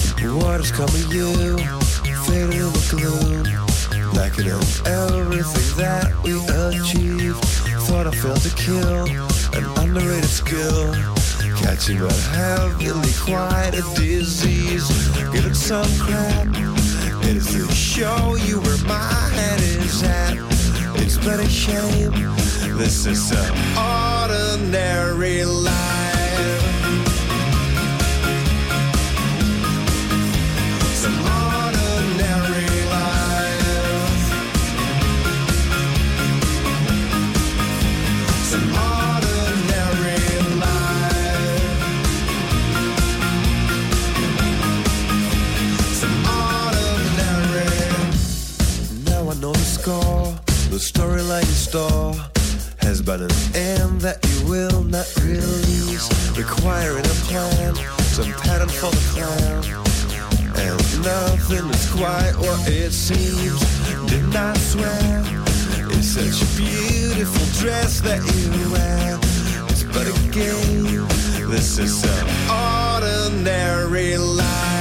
Catching 11.62 12.01
what 12.01 12.12
heavily 12.34 13.13
quite 13.23 13.75
a 13.75 13.84
disease. 13.93 14.88
Give 15.32 15.45
it 15.45 15.56
some 15.56 15.86
crap. 15.99 16.47
It 17.23 17.38
is 17.38 17.54
to 17.54 17.71
show 17.71 18.36
you 18.36 18.60
where 18.62 18.77
my 18.88 19.30
head 19.36 19.62
is 19.62 20.01
at. 20.01 20.38
It's 20.95 21.17
but 21.17 21.39
a 21.39 21.47
shame. 21.47 22.12
This 22.77 23.06
is 23.06 23.32
an 23.32 23.54
ordinary 23.77 25.45
life. 25.45 26.01
Storyline 50.82 51.44
in 51.44 51.62
store 51.70 52.13
has 52.80 53.04
but 53.04 53.22
an 53.22 53.32
end 53.54 54.02
that 54.02 54.17
you 54.26 54.50
will 54.50 54.84
not 54.84 55.06
release, 55.22 56.10
requiring 56.36 57.06
a 57.06 57.17
plan, 57.30 57.76
some 58.10 58.32
pattern 58.41 58.67
for 58.67 58.89
the 58.89 59.04
clown. 59.13 59.62
And 60.58 60.82
nothing 61.06 61.70
is 61.70 61.91
quite 61.94 62.34
what 62.36 62.67
it 62.67 62.91
seems. 62.91 63.62
Did 64.10 64.28
not 64.34 64.58
swear. 64.58 65.24
It's 65.94 66.17
such 66.17 66.41
a 66.41 66.50
beautiful 66.58 67.46
dress 67.62 68.02
that 68.02 68.22
you 68.34 68.72
wear. 68.72 69.20
It's 69.70 69.84
but 69.84 70.08
a 70.08 70.17
game. 70.32 71.08
This 71.48 71.78
is 71.78 72.04
an 72.04 72.28
ordinary 72.50 74.17
life. 74.17 74.81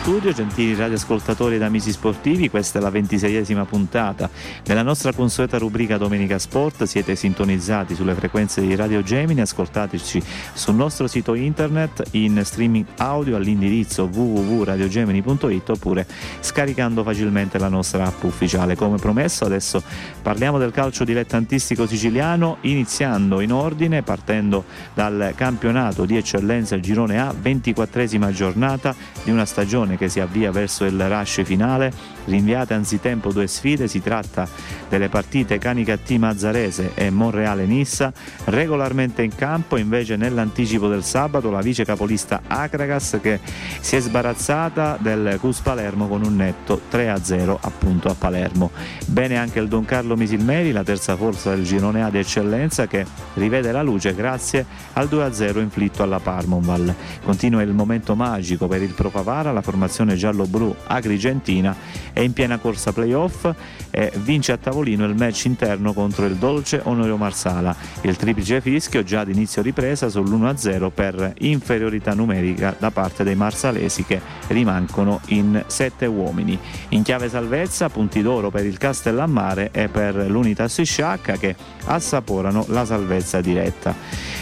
Studio, 0.00 0.32
gentili 0.32 0.74
radioascoltatori 0.74 1.56
ed 1.56 1.62
amici 1.62 1.90
sportivi, 1.90 2.48
questa 2.48 2.78
è 2.78 2.82
la 2.82 2.88
ventiseiesima 2.88 3.66
puntata. 3.66 4.30
Nella 4.64 4.82
nostra 4.82 5.12
consueta 5.12 5.58
rubrica 5.58 5.98
Domenica 5.98 6.38
Sport 6.38 6.84
siete 6.84 7.14
sintonizzati 7.14 7.94
sulle 7.94 8.14
frequenze 8.14 8.62
di 8.62 8.74
Radio 8.74 9.02
Gemini, 9.02 9.42
ascoltateci 9.42 10.22
sul 10.54 10.76
nostro 10.76 11.08
sito 11.08 11.34
internet 11.34 12.04
in 12.12 12.40
streaming 12.42 12.86
audio 12.96 13.36
all'indirizzo 13.36 14.04
www.radiogemini.it 14.10 15.68
oppure 15.68 16.06
scaricando 16.40 17.02
facilmente 17.02 17.58
la 17.58 17.68
nostra 17.68 18.06
app 18.06 18.22
ufficiale. 18.22 18.76
Come 18.76 18.96
promesso 18.96 19.44
adesso 19.44 19.82
parliamo 20.22 20.56
del 20.56 20.70
calcio 20.70 21.04
dilettantistico 21.04 21.86
siciliano 21.86 22.58
iniziando 22.62 23.40
in 23.40 23.52
ordine 23.52 24.02
partendo 24.02 24.64
dal 24.94 25.34
campionato 25.36 26.06
di 26.06 26.16
eccellenza 26.16 26.80
girone 26.80 27.20
A, 27.20 27.34
24esima 27.38 28.30
giornata 28.30 28.94
di 29.22 29.30
una 29.30 29.44
stagione 29.44 29.96
che 29.98 30.08
si 30.08 30.20
avvia 30.20 30.50
verso 30.50 30.84
il 30.84 31.08
rush 31.08 31.42
finale, 31.42 31.92
rinviate 32.28 32.74
anzitempo 32.74 33.32
due 33.32 33.46
sfide, 33.46 33.88
si 33.88 34.00
tratta 34.00 34.46
delle 34.88 35.08
partite 35.08 35.58
Canicattì 35.58 36.18
Mazzarese 36.18 36.92
e 36.94 37.10
Monreale 37.10 37.66
Nissa, 37.66 38.12
regolarmente 38.44 39.22
in 39.22 39.34
campo 39.34 39.76
invece 39.76 40.16
nell'anticipo 40.16 40.88
del 40.88 41.02
sabato 41.02 41.50
la 41.50 41.60
vice 41.60 41.84
capolista 41.84 42.42
Acragas 42.46 43.18
che 43.20 43.40
si 43.80 43.96
è 43.96 44.00
sbarazzata 44.00 44.98
del 45.00 45.38
Cus 45.40 45.60
Palermo 45.60 46.08
con 46.08 46.24
un 46.24 46.36
netto 46.36 46.80
3-0 46.90 47.56
appunto 47.60 48.08
a 48.08 48.14
Palermo. 48.14 48.70
Bene 49.06 49.36
anche 49.36 49.58
il 49.58 49.68
Don 49.68 49.84
Carlo 49.84 50.16
Misilmeri, 50.16 50.72
la 50.72 50.84
terza 50.84 51.16
forza 51.16 51.50
del 51.54 51.64
girone 51.64 52.02
A 52.02 52.10
di 52.10 52.18
eccellenza 52.18 52.86
che 52.86 53.04
rivede 53.34 53.72
la 53.72 53.82
luce 53.82 54.14
grazie 54.14 54.64
al 54.94 55.08
2-0 55.10 55.58
inflitto 55.60 56.02
alla 56.02 56.20
Parmonval. 56.20 56.94
Continua 57.24 57.62
il 57.62 57.72
momento 57.72 58.14
magico 58.14 58.66
per 58.66 58.82
il 58.82 58.92
Pro 58.92 59.10
Favara, 59.10 59.52
la 59.52 59.62
formazione 59.62 60.14
giallo-blu 60.14 60.74
agrigentina 60.86 61.74
è 62.18 62.22
in 62.22 62.32
piena 62.32 62.58
corsa 62.58 62.92
playoff 62.92 63.48
e 63.92 64.10
vince 64.16 64.50
a 64.50 64.56
tavolino 64.56 65.04
il 65.04 65.14
match 65.14 65.44
interno 65.44 65.92
contro 65.92 66.26
il 66.26 66.34
Dolce 66.34 66.80
Onorio 66.82 67.16
Marsala. 67.16 67.76
Il 68.00 68.16
triplice 68.16 68.60
fischio 68.60 69.04
già 69.04 69.20
ad 69.20 69.28
inizio 69.28 69.62
ripresa 69.62 70.08
sull'1-0 70.08 70.90
per 70.92 71.34
inferiorità 71.38 72.14
numerica 72.14 72.74
da 72.76 72.90
parte 72.90 73.22
dei 73.22 73.36
marsalesi 73.36 74.02
che 74.02 74.20
rimangono 74.48 75.20
in 75.26 75.62
sette 75.68 76.06
uomini. 76.06 76.58
In 76.88 77.04
chiave 77.04 77.28
salvezza, 77.28 77.88
punti 77.88 78.20
d'oro 78.20 78.50
per 78.50 78.66
il 78.66 78.78
Castellammare 78.78 79.70
e 79.70 79.86
per 79.86 80.16
l'Unitas 80.16 80.82
Sciacca 80.82 81.36
che 81.36 81.54
assaporano 81.84 82.64
la 82.70 82.84
salvezza 82.84 83.40
diretta. 83.40 83.94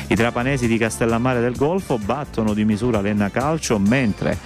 I 0.07 0.15
trapanesi 0.15 0.67
di 0.67 0.79
Castellammare 0.79 1.41
del 1.41 1.57
Golfo 1.57 1.99
battono 1.99 2.55
di 2.55 2.65
misura 2.65 3.03
l'Enna 3.03 3.31
Calcio 3.31 3.79
mentre 3.79 4.39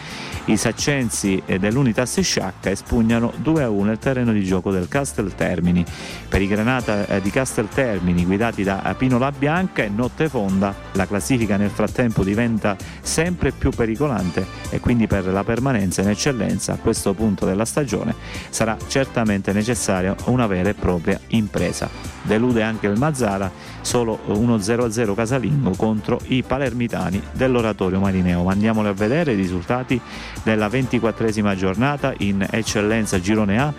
i 0.50 0.56
saccensi 0.56 1.40
dell'Unitas 1.46 2.18
Sciacca 2.18 2.70
espugnano 2.70 3.32
2-1 3.40 3.90
il 3.90 3.98
terreno 3.98 4.32
di 4.32 4.42
gioco 4.42 4.72
del 4.72 4.88
Castel 4.88 5.32
Termini. 5.36 5.84
Per 6.28 6.42
i 6.42 6.48
Granata 6.48 7.06
eh, 7.06 7.20
di 7.20 7.30
Castel 7.30 7.68
Termini 7.68 8.24
guidati 8.24 8.64
da 8.64 8.92
Pino 8.98 9.18
La 9.18 9.30
Bianca 9.30 9.84
e 9.84 9.88
notte 9.88 10.28
fonda 10.28 10.74
la 10.92 11.06
classifica 11.06 11.56
nel 11.56 11.70
frattempo 11.70 12.24
diventa 12.24 12.76
sempre 13.00 13.52
più 13.52 13.70
pericolante 13.70 14.44
e 14.70 14.80
quindi 14.80 15.06
per 15.06 15.26
la 15.26 15.44
permanenza 15.44 16.02
in 16.02 16.08
eccellenza 16.08 16.72
a 16.72 16.78
questo 16.78 17.14
punto 17.14 17.46
della 17.46 17.64
stagione 17.64 18.14
sarà 18.50 18.76
certamente 18.88 19.52
necessaria 19.52 20.16
una 20.24 20.48
vera 20.48 20.70
e 20.70 20.74
propria 20.74 21.20
impresa. 21.28 22.10
Delude 22.22 22.62
anche 22.62 22.86
il 22.86 22.98
Mazzara, 22.98 23.50
solo 23.80 24.18
1-0-0 24.28 25.14
casalingo 25.14 25.70
contro 25.70 26.20
i 26.26 26.42
palermitani 26.42 27.20
dell'oratorio 27.32 27.98
marineo. 27.98 28.42
Ma 28.42 28.52
andiamoli 28.52 28.88
a 28.88 28.92
vedere 28.92 29.32
i 29.32 29.36
risultati 29.36 30.00
della 30.42 30.68
24esima 30.68 31.54
giornata 31.54 32.14
in 32.18 32.46
eccellenza 32.50 33.20
girone 33.20 33.60
A. 33.60 33.72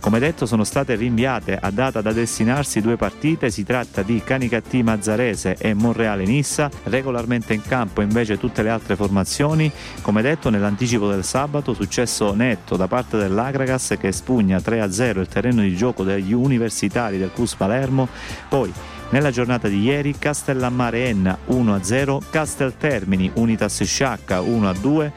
Come 0.00 0.18
detto 0.18 0.44
sono 0.44 0.64
state 0.64 0.96
rinviate 0.96 1.56
a 1.58 1.70
data 1.70 2.00
da 2.02 2.12
destinarsi 2.12 2.80
due 2.80 2.96
partite, 2.96 3.50
si 3.50 3.64
tratta 3.64 4.02
di 4.02 4.20
Canicattì 4.22 4.82
Mazzarese 4.82 5.56
e 5.58 5.72
Monreale 5.72 6.24
Nissa, 6.24 6.70
regolarmente 6.84 7.54
in 7.54 7.62
campo 7.62 8.02
invece 8.02 8.38
tutte 8.38 8.62
le 8.62 8.68
altre 8.68 8.96
formazioni. 8.96 9.70
Come 10.02 10.20
detto 10.20 10.50
nell'anticipo 10.50 11.08
del 11.08 11.24
sabato 11.24 11.72
successo 11.72 12.34
netto 12.34 12.76
da 12.76 12.86
parte 12.86 13.16
dell'Agragas 13.16 13.96
che 13.98 14.08
espugna 14.08 14.58
3-0 14.58 15.18
il 15.20 15.28
terreno 15.28 15.62
di 15.62 15.74
gioco 15.74 16.04
degli 16.04 16.34
universitari 16.34 17.16
del 17.16 17.30
Cus 17.32 17.54
Palermo, 17.54 18.08
poi 18.48 18.72
Nella 19.14 19.30
giornata 19.30 19.68
di 19.68 19.80
ieri 19.80 20.16
Castellammare 20.18 21.06
Enna 21.06 21.38
1-0, 21.48 22.20
Casteltermini 22.30 23.30
Unitas 23.34 23.84
Sciacca 23.84 24.40
1-2. 24.40 25.12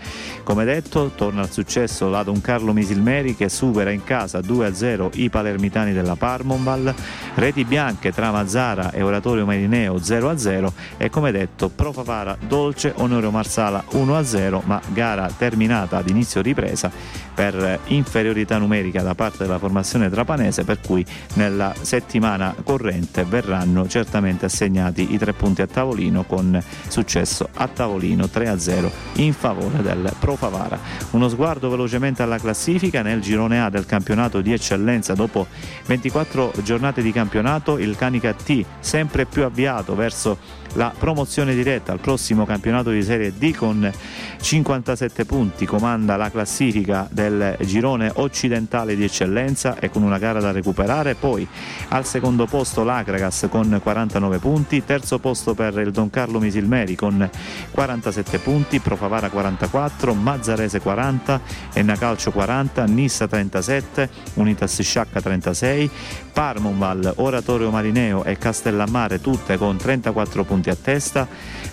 Come 0.48 0.64
detto, 0.64 1.12
torna 1.14 1.42
al 1.42 1.52
successo 1.52 2.08
la 2.08 2.24
Don 2.24 2.40
Carlo 2.40 2.72
Misilmeri 2.72 3.36
che 3.36 3.50
supera 3.50 3.92
in 3.92 4.06
casa 4.06 4.40
2-0 4.40 5.10
i 5.16 5.30
palermitani 5.30 5.92
della 5.92 6.16
Parmonval, 6.16 6.96
reti 7.36 7.66
bianche 7.66 8.14
tra 8.14 8.32
Mazzara 8.32 8.92
e 8.92 9.02
Oratorio 9.02 9.46
Marineo 9.46 9.96
0-0 9.96 10.72
e 10.96 11.10
come 11.10 11.34
detto 11.34 11.68
Pro 11.68 11.92
Favara 11.92 12.38
Dolce 12.40 12.94
Onorio 12.96 13.30
Marsala 13.30 13.84
1-0, 13.92 14.62
ma 14.64 14.80
gara 14.94 15.30
terminata 15.38 15.98
ad 15.98 16.08
inizio 16.08 16.42
ripresa 16.42 16.90
per 17.34 17.82
inferiorità 17.88 18.58
numerica 18.58 19.02
da 19.02 19.16
parte 19.16 19.40
della 19.40 19.60
formazione 19.60 20.10
trapanese 20.10 20.64
per 20.64 20.80
cui 20.80 21.06
nella 21.34 21.76
settimana 21.80 22.56
corrente 22.64 23.26
verranno 23.26 23.86
certamente 23.88 24.46
assegnati 24.46 25.14
i 25.14 25.18
tre 25.18 25.34
punti 25.34 25.62
a 25.62 25.68
tavolino 25.68 26.24
con 26.24 26.60
successo 26.88 27.50
a 27.54 27.68
tavolino 27.68 28.24
3-0 28.24 28.90
in 29.16 29.34
favore 29.34 29.84
del 29.84 30.12
Pro 30.18 30.36
Favara. 30.38 30.80
Uno 31.12 31.28
sguardo 31.30 31.70
velocemente 31.70 32.22
alla 32.22 32.38
classifica. 32.38 33.02
Nel 33.02 33.22
girone 33.22 33.62
A 33.62 33.70
del 33.70 33.86
campionato 33.86 34.42
di 34.42 34.54
eccellenza 34.54 35.14
dopo 35.14 35.48
24 35.86 36.54
giornate 36.64 37.02
di 37.02 37.12
campionato 37.12 37.78
il 37.78 37.96
Canica 37.96 38.34
T 38.34 38.64
sempre 38.80 39.26
più 39.26 39.44
avviato 39.44 39.96
verso 39.96 40.66
la 40.74 40.94
promozione 40.96 41.56
diretta 41.56 41.92
al 41.92 42.00
prossimo 42.00 42.46
campionato 42.46 42.92
di 42.92 43.02
Serie 43.02 43.34
D 43.36 43.54
con 43.56 43.92
57 44.40 45.26
punti, 45.26 45.66
comanda 45.66 46.16
la 46.18 46.30
classifica 46.30 47.08
del 47.12 47.58
girone 47.62 48.12
occidentale 48.14 48.96
di 48.96 49.04
eccellenza 49.04 49.80
e 49.80 49.90
con 49.90 50.04
una 50.04 50.20
gara 50.20 50.40
da 50.40 50.52
recuperare, 50.52 51.16
poi 51.16 51.48
al 51.90 52.06
secondo 52.06 52.46
posto 52.46 52.84
l'Acragas 52.84 53.48
con 53.50 53.80
49 53.82 54.38
punti, 54.38 54.84
terzo 54.86 55.18
posto 55.20 55.56
per 55.56 55.78
il 55.80 55.92
Don 55.92 56.10
Carlo 56.10 56.40
Misilmeri 56.40 56.96
con 56.96 57.28
47 57.72 58.38
punti, 58.40 58.80
Profavara 58.80 59.30
44, 59.30 60.14
Mazzarese 60.28 60.82
40, 60.82 61.40
Enna 61.72 61.96
Calcio 61.96 62.32
40, 62.32 62.84
Nissa 62.84 63.28
37, 63.28 64.10
Unitas 64.34 64.82
Sciacca 64.82 65.22
36, 65.22 65.90
Parmonval, 66.34 67.14
Oratorio 67.16 67.72
Marineo 67.72 68.26
e 68.26 68.38
Castellammare 68.38 69.22
tutte 69.22 69.58
con 69.58 69.78
34 69.78 70.44
punti 70.44 70.70
a 70.70 70.76
testa, 70.76 71.26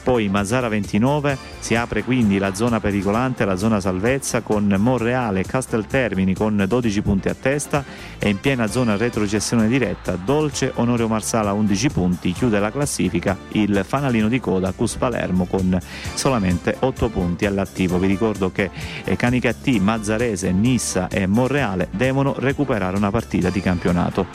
poi 0.05 0.29
Mazzara 0.29 0.69
29, 0.69 1.37
si 1.59 1.75
apre 1.75 2.05
quindi 2.05 2.37
la 2.37 2.55
zona 2.55 2.79
pericolante, 2.79 3.47
la 3.47 3.57
zona 3.57 3.81
salvezza 3.81 4.43
con 4.43 4.67
Monreale 4.79 5.41
e 5.41 5.45
Casteltermini 5.45 6.35
con 6.35 6.63
12 6.69 7.01
punti 7.01 7.31
a 7.31 7.35
testa 7.35 7.83
e 8.19 8.29
in 8.29 8.39
piena 8.39 8.67
zona 8.67 8.99
retrocessione 8.99 9.67
diretta 9.67 10.17
Dolce 10.23 10.73
Onorio 10.75 11.09
Marsala 11.09 11.55
11 11.55 11.89
punti, 11.89 12.33
chiude 12.33 12.61
la 12.61 12.71
classifica 12.71 13.37
il 13.53 13.83
fanalino 13.87 14.29
di 14.29 14.41
coda 14.41 14.73
Cus 14.73 14.97
Palermo 14.97 15.47
con 15.47 15.79
solamente 16.13 16.77
8 16.79 17.09
punti 17.09 17.47
all'attivo. 17.47 17.99
Vi 17.99 18.07
ricordo 18.07 18.53
che 18.53 18.71
Canicatti, 19.17 19.81
Mazzarese, 19.81 20.53
Nissa 20.53 21.09
e 21.09 21.27
Monreale 21.27 21.89
devono 21.91 22.35
recuperare 22.37 22.97
una 22.99 23.11
partita 23.11 23.49
di 23.49 23.63
campionato. 23.63 24.27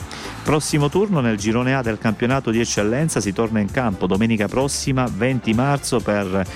Prossimo 0.42 0.88
turno 0.88 1.20
nel 1.20 1.36
girone 1.36 1.76
A 1.76 1.82
del 1.82 1.98
campionato 1.98 2.50
di 2.50 2.58
eccellenza 2.58 3.20
si 3.20 3.32
torna 3.32 3.60
in 3.60 3.70
campo 3.70 4.08
domenica 4.08 4.48
prossima 4.48 5.06
20 5.08 5.58
marzo 5.60 6.00
per 6.00 6.46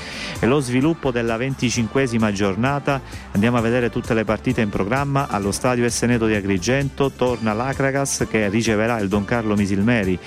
lo 0.40 0.60
sviluppo 0.60 1.10
della 1.10 1.36
25esima 1.36 2.32
giornata. 2.32 3.00
Andiamo 3.32 3.58
a 3.58 3.60
vedere 3.60 3.90
tutte 3.90 4.14
le 4.14 4.24
partite 4.24 4.62
in 4.62 4.70
programma 4.70 5.28
allo 5.28 5.52
stadio 5.52 5.84
Esseneto 5.84 6.26
di 6.26 6.34
Agrigento. 6.34 7.10
Torna 7.10 7.52
l'Acragas 7.52 8.26
che 8.28 8.48
riceverà 8.48 8.98
il 8.98 9.08
Don 9.08 9.26
Carlo 9.26 9.56
Misilmeri 9.56 10.18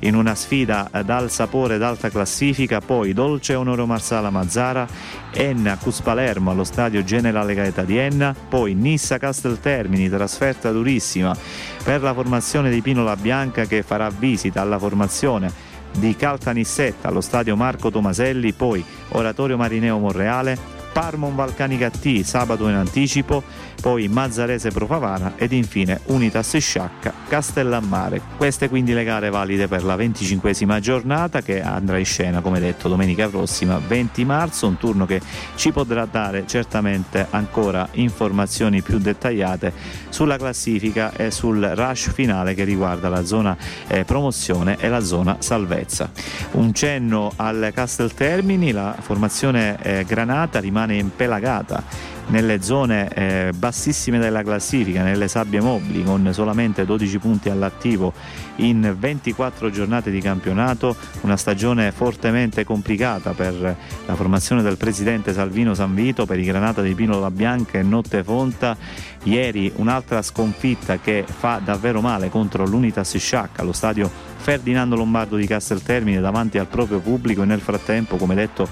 in 0.00 0.14
una 0.14 0.34
sfida 0.34 0.90
dal 1.04 1.30
sapore 1.30 1.78
d'alta 1.78 2.10
classifica, 2.10 2.80
poi 2.80 3.14
Dolce 3.14 3.54
Onoro 3.54 3.86
Marsala 3.86 4.28
Mazzara, 4.28 4.86
Enna 5.32 5.78
Cus 5.78 6.02
Palermo 6.02 6.50
allo 6.50 6.64
stadio 6.64 7.02
Generale 7.02 7.54
Gaeta 7.54 7.82
di 7.82 7.96
Enna, 7.96 8.34
poi 8.48 8.74
Nissa 8.74 9.16
Casteltermini, 9.16 10.10
trasferta 10.10 10.70
durissima 10.70 11.34
per 11.82 12.02
la 12.02 12.12
formazione 12.12 12.70
di 12.70 12.82
Pino 12.82 13.02
La 13.02 13.16
Bianca 13.16 13.64
che 13.64 13.82
farà 13.82 14.10
visita 14.10 14.60
alla 14.60 14.78
formazione 14.78 15.74
di 15.98 16.14
Caltanissetta 16.16 17.08
allo 17.08 17.20
stadio 17.20 17.56
Marco 17.56 17.90
Tomaselli, 17.90 18.52
poi 18.52 18.84
Oratorio 19.10 19.56
Marineo 19.56 19.98
Monreale, 19.98 20.75
Parmon 20.96 21.34
Valcanica 21.34 21.90
T 21.90 22.22
sabato 22.22 22.66
in 22.68 22.74
anticipo, 22.74 23.42
poi 23.82 24.08
Mazzarese 24.08 24.70
Profavara 24.70 25.34
ed 25.36 25.52
infine 25.52 26.00
Unitas 26.06 26.56
Sciacca 26.56 27.12
Castellammare. 27.28 28.22
Queste 28.38 28.70
quindi 28.70 28.94
le 28.94 29.04
gare 29.04 29.28
valide 29.28 29.68
per 29.68 29.84
la 29.84 29.94
25esima 29.94 30.78
giornata 30.80 31.42
che 31.42 31.60
andrà 31.60 31.98
in 31.98 32.06
scena 32.06 32.40
come 32.40 32.60
detto 32.60 32.88
domenica 32.88 33.28
prossima 33.28 33.78
20 33.78 34.24
marzo, 34.24 34.68
un 34.68 34.78
turno 34.78 35.04
che 35.04 35.20
ci 35.56 35.70
potrà 35.70 36.06
dare 36.06 36.46
certamente 36.46 37.26
ancora 37.28 37.86
informazioni 37.92 38.80
più 38.80 38.96
dettagliate 38.96 39.74
sulla 40.08 40.38
classifica 40.38 41.12
e 41.12 41.30
sul 41.30 41.60
rush 41.74 42.10
finale 42.10 42.54
che 42.54 42.64
riguarda 42.64 43.10
la 43.10 43.26
zona 43.26 43.54
eh, 43.86 44.04
promozione 44.06 44.78
e 44.80 44.88
la 44.88 45.00
zona 45.00 45.36
salvezza. 45.40 46.10
Un 46.52 46.72
cenno 46.72 47.32
al 47.36 47.70
Castel 47.74 48.14
Termini, 48.14 48.72
la 48.72 48.96
formazione 48.98 49.76
eh, 49.82 50.04
granata 50.06 50.58
rimane 50.58 50.85
rimane 50.86 50.96
impelagata 50.96 52.14
nelle 52.28 52.60
zone 52.60 53.08
eh, 53.08 53.52
bassissime 53.54 54.18
della 54.18 54.42
classifica, 54.42 55.02
nelle 55.04 55.28
sabbie 55.28 55.60
mobili, 55.60 56.02
con 56.02 56.28
solamente 56.32 56.84
12 56.84 57.18
punti 57.18 57.50
all'attivo 57.50 58.12
in 58.56 58.96
24 58.98 59.70
giornate 59.70 60.10
di 60.10 60.20
campionato, 60.20 60.96
una 61.20 61.36
stagione 61.36 61.92
fortemente 61.92 62.64
complicata 62.64 63.32
per 63.32 63.76
la 64.06 64.14
formazione 64.16 64.62
del 64.62 64.76
presidente 64.76 65.32
Salvino 65.32 65.74
Sanvito, 65.74 66.26
per 66.26 66.40
i 66.40 66.44
Granata 66.44 66.82
di 66.82 66.94
Pino 66.94 67.20
La 67.20 67.30
Bianca 67.30 67.78
e 67.78 67.82
Notte 67.82 68.24
Fonta. 68.24 68.76
Ieri 69.22 69.72
un'altra 69.76 70.22
sconfitta 70.22 70.98
che 70.98 71.24
fa 71.26 71.60
davvero 71.62 72.00
male 72.00 72.28
contro 72.28 72.64
l'Unitas 72.64 73.16
Sciacca 73.16 73.62
allo 73.62 73.72
stadio 73.72 74.10
Ferdinando 74.36 74.94
Lombardo 74.96 75.36
di 75.36 75.46
Casteltermine 75.46 76.20
davanti 76.20 76.58
al 76.58 76.66
proprio 76.66 76.98
pubblico 77.00 77.42
e 77.42 77.46
nel 77.46 77.60
frattempo, 77.60 78.16
come 78.16 78.34
detto, 78.34 78.68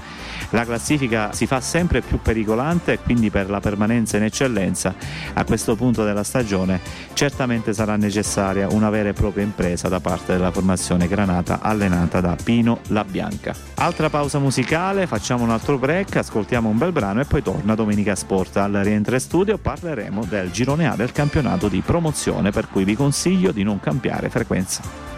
la 0.51 0.65
classifica 0.65 1.33
si 1.33 1.47
fa 1.47 1.59
sempre 1.61 2.01
più 2.01 2.19
pericolante 2.21 2.93
e 2.93 2.99
quindi 2.99 3.29
per 3.29 3.49
la 3.49 3.59
permanenza 3.59 4.17
in 4.17 4.23
eccellenza 4.23 4.93
a 5.33 5.43
questo 5.43 5.75
punto 5.75 6.03
della 6.03 6.23
stagione 6.23 6.79
certamente 7.13 7.73
sarà 7.73 7.95
necessaria 7.95 8.67
una 8.69 8.89
vera 8.89 9.09
e 9.09 9.13
propria 9.13 9.43
impresa 9.43 9.87
da 9.87 9.99
parte 9.99 10.33
della 10.33 10.51
formazione 10.51 11.07
granata 11.07 11.59
allenata 11.61 12.21
da 12.21 12.35
Pino 12.41 12.79
La 12.89 13.03
Bianca. 13.03 13.55
Altra 13.75 14.09
pausa 14.09 14.39
musicale, 14.39 15.07
facciamo 15.07 15.43
un 15.43 15.49
altro 15.49 15.77
break, 15.77 16.17
ascoltiamo 16.17 16.69
un 16.69 16.77
bel 16.77 16.91
brano 16.91 17.21
e 17.21 17.25
poi 17.25 17.41
torna 17.41 17.75
Domenica 17.75 18.15
Sport 18.15 18.57
al 18.57 18.73
rientro 18.73 19.13
studio 19.19 19.57
parleremo 19.57 20.25
del 20.25 20.51
girone 20.51 20.87
A 20.87 20.95
del 20.95 21.11
campionato 21.11 21.67
di 21.67 21.81
promozione 21.81 22.51
per 22.51 22.67
cui 22.69 22.83
vi 22.83 22.95
consiglio 22.95 23.51
di 23.51 23.63
non 23.63 23.79
cambiare 23.79 24.29
frequenza. 24.29 25.14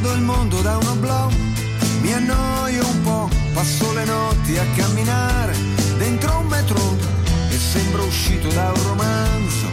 Guardo 0.00 0.14
il 0.14 0.22
mondo 0.22 0.60
da 0.62 0.78
un 0.78 0.86
oblò, 0.86 1.28
mi 2.00 2.12
annoio 2.12 2.86
un 2.86 3.02
po', 3.02 3.28
passo 3.52 3.92
le 3.92 4.04
notti 4.04 4.56
a 4.56 4.64
camminare 4.74 5.54
dentro 5.98 6.38
un 6.38 6.46
metro 6.46 6.96
e 7.50 7.58
sembro 7.58 8.04
uscito 8.04 8.48
da 8.48 8.72
un 8.74 8.82
romanzo 8.82 9.66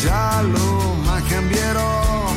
giallo, 0.00 0.96
ma 1.04 1.20
cambierò, 1.28 2.32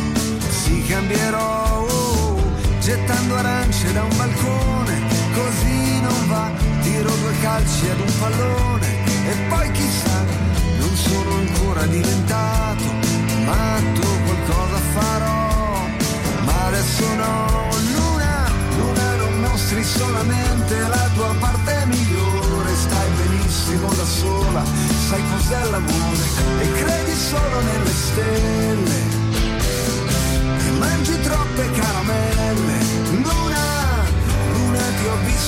sì 0.50 0.84
cambierò, 0.88 1.86
oh, 1.88 2.42
gettando 2.80 3.36
arance 3.36 3.94
da 3.94 4.04
un 4.04 4.18
balcone, 4.18 5.02
così 5.36 6.02
non 6.02 6.28
va, 6.28 6.52
tiro 6.82 7.10
due 7.10 7.40
calci 7.42 7.90
ad 7.90 8.00
un 8.00 8.14
pallone 8.20 8.88
e 9.30 9.36
poi 9.50 9.65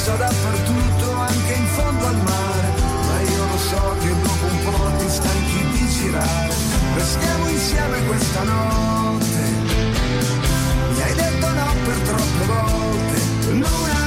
passa 0.08 0.16
dappertutto, 0.16 1.12
anche 1.12 1.54
in 1.54 1.66
fondo 1.66 2.06
al 2.06 2.16
mare, 2.16 2.74
ma 3.06 3.22
io 3.22 3.46
lo 3.46 3.58
so 3.58 3.96
che 4.00 4.16
dopo 4.22 4.46
un 4.46 4.64
po' 4.64 4.92
ti 4.98 5.10
stanchi 5.10 5.68
di 5.72 5.88
girare. 5.90 6.56
Restiamo 6.96 7.50
insieme 7.50 8.06
questa 8.06 8.44
notte, 8.44 9.40
mi 10.94 11.02
hai 11.02 11.14
detto 11.14 11.50
no 11.50 11.74
per 11.86 11.98
troppe 12.00 12.46
volte, 12.46 13.22
Luna. 13.52 14.06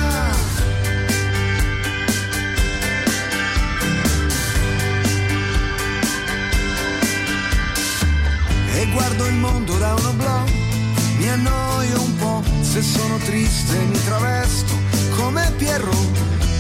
E 8.73 8.87
guardo 8.93 9.27
il 9.27 9.35
mondo 9.35 9.77
da 9.77 9.95
uno 9.95 10.13
blog, 10.15 10.51
mi 11.19 11.29
annoio 11.29 12.01
un 12.01 12.17
po', 12.17 12.43
se 12.63 12.81
sono 12.81 13.19
triste 13.19 13.77
mi 13.77 14.05
travesto 14.05 14.90
come 15.21 15.53
Pierro, 15.59 15.97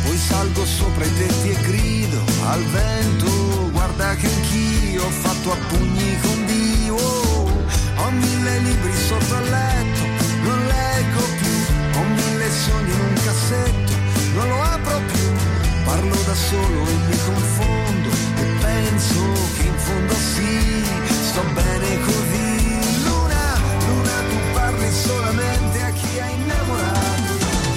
poi 0.05 0.16
salgo 0.16 0.64
sopra 0.64 1.05
i 1.05 1.14
tetti 1.16 1.49
e 1.49 1.57
grido 1.62 2.20
al 2.44 2.62
vento, 2.64 3.70
guarda 3.73 4.14
che 4.16 4.27
anch'io 4.27 5.05
ho 5.05 5.11
fatto 5.11 5.53
a 5.53 5.57
pugni 5.68 6.20
con 6.20 6.46
Dio, 6.46 6.94
ho 6.94 8.11
mille 8.11 8.59
libri 8.59 8.92
sotto 9.09 9.35
il 9.42 9.51
letto, 9.51 10.03
non 10.44 10.59
leggo 10.66 11.23
più, 11.40 11.57
ho 11.99 12.05
mille 12.05 12.51
sogni 12.51 12.92
in 12.92 13.01
un 13.01 13.14
cassetto, 13.25 13.92
non 14.35 14.49
lo 14.49 14.62
apro 14.62 15.01
più, 15.12 15.27
parlo 15.85 16.16
da 16.27 16.35
solo 16.35 16.87
e 16.87 16.94
mi 17.09 17.18
confondo 17.25 18.09
e 18.40 18.44
penso 18.61 19.20
che 19.57 19.62
in 19.66 19.79
fondo 19.79 20.14
sì, 20.14 20.85
sto 21.29 21.42
bene 21.55 22.01
così. 22.01 22.49
Luna, 23.05 23.61
Luna, 23.87 24.16
tu 24.29 24.53
parli 24.53 24.92
solamente 24.92 25.83
a. 25.83 25.89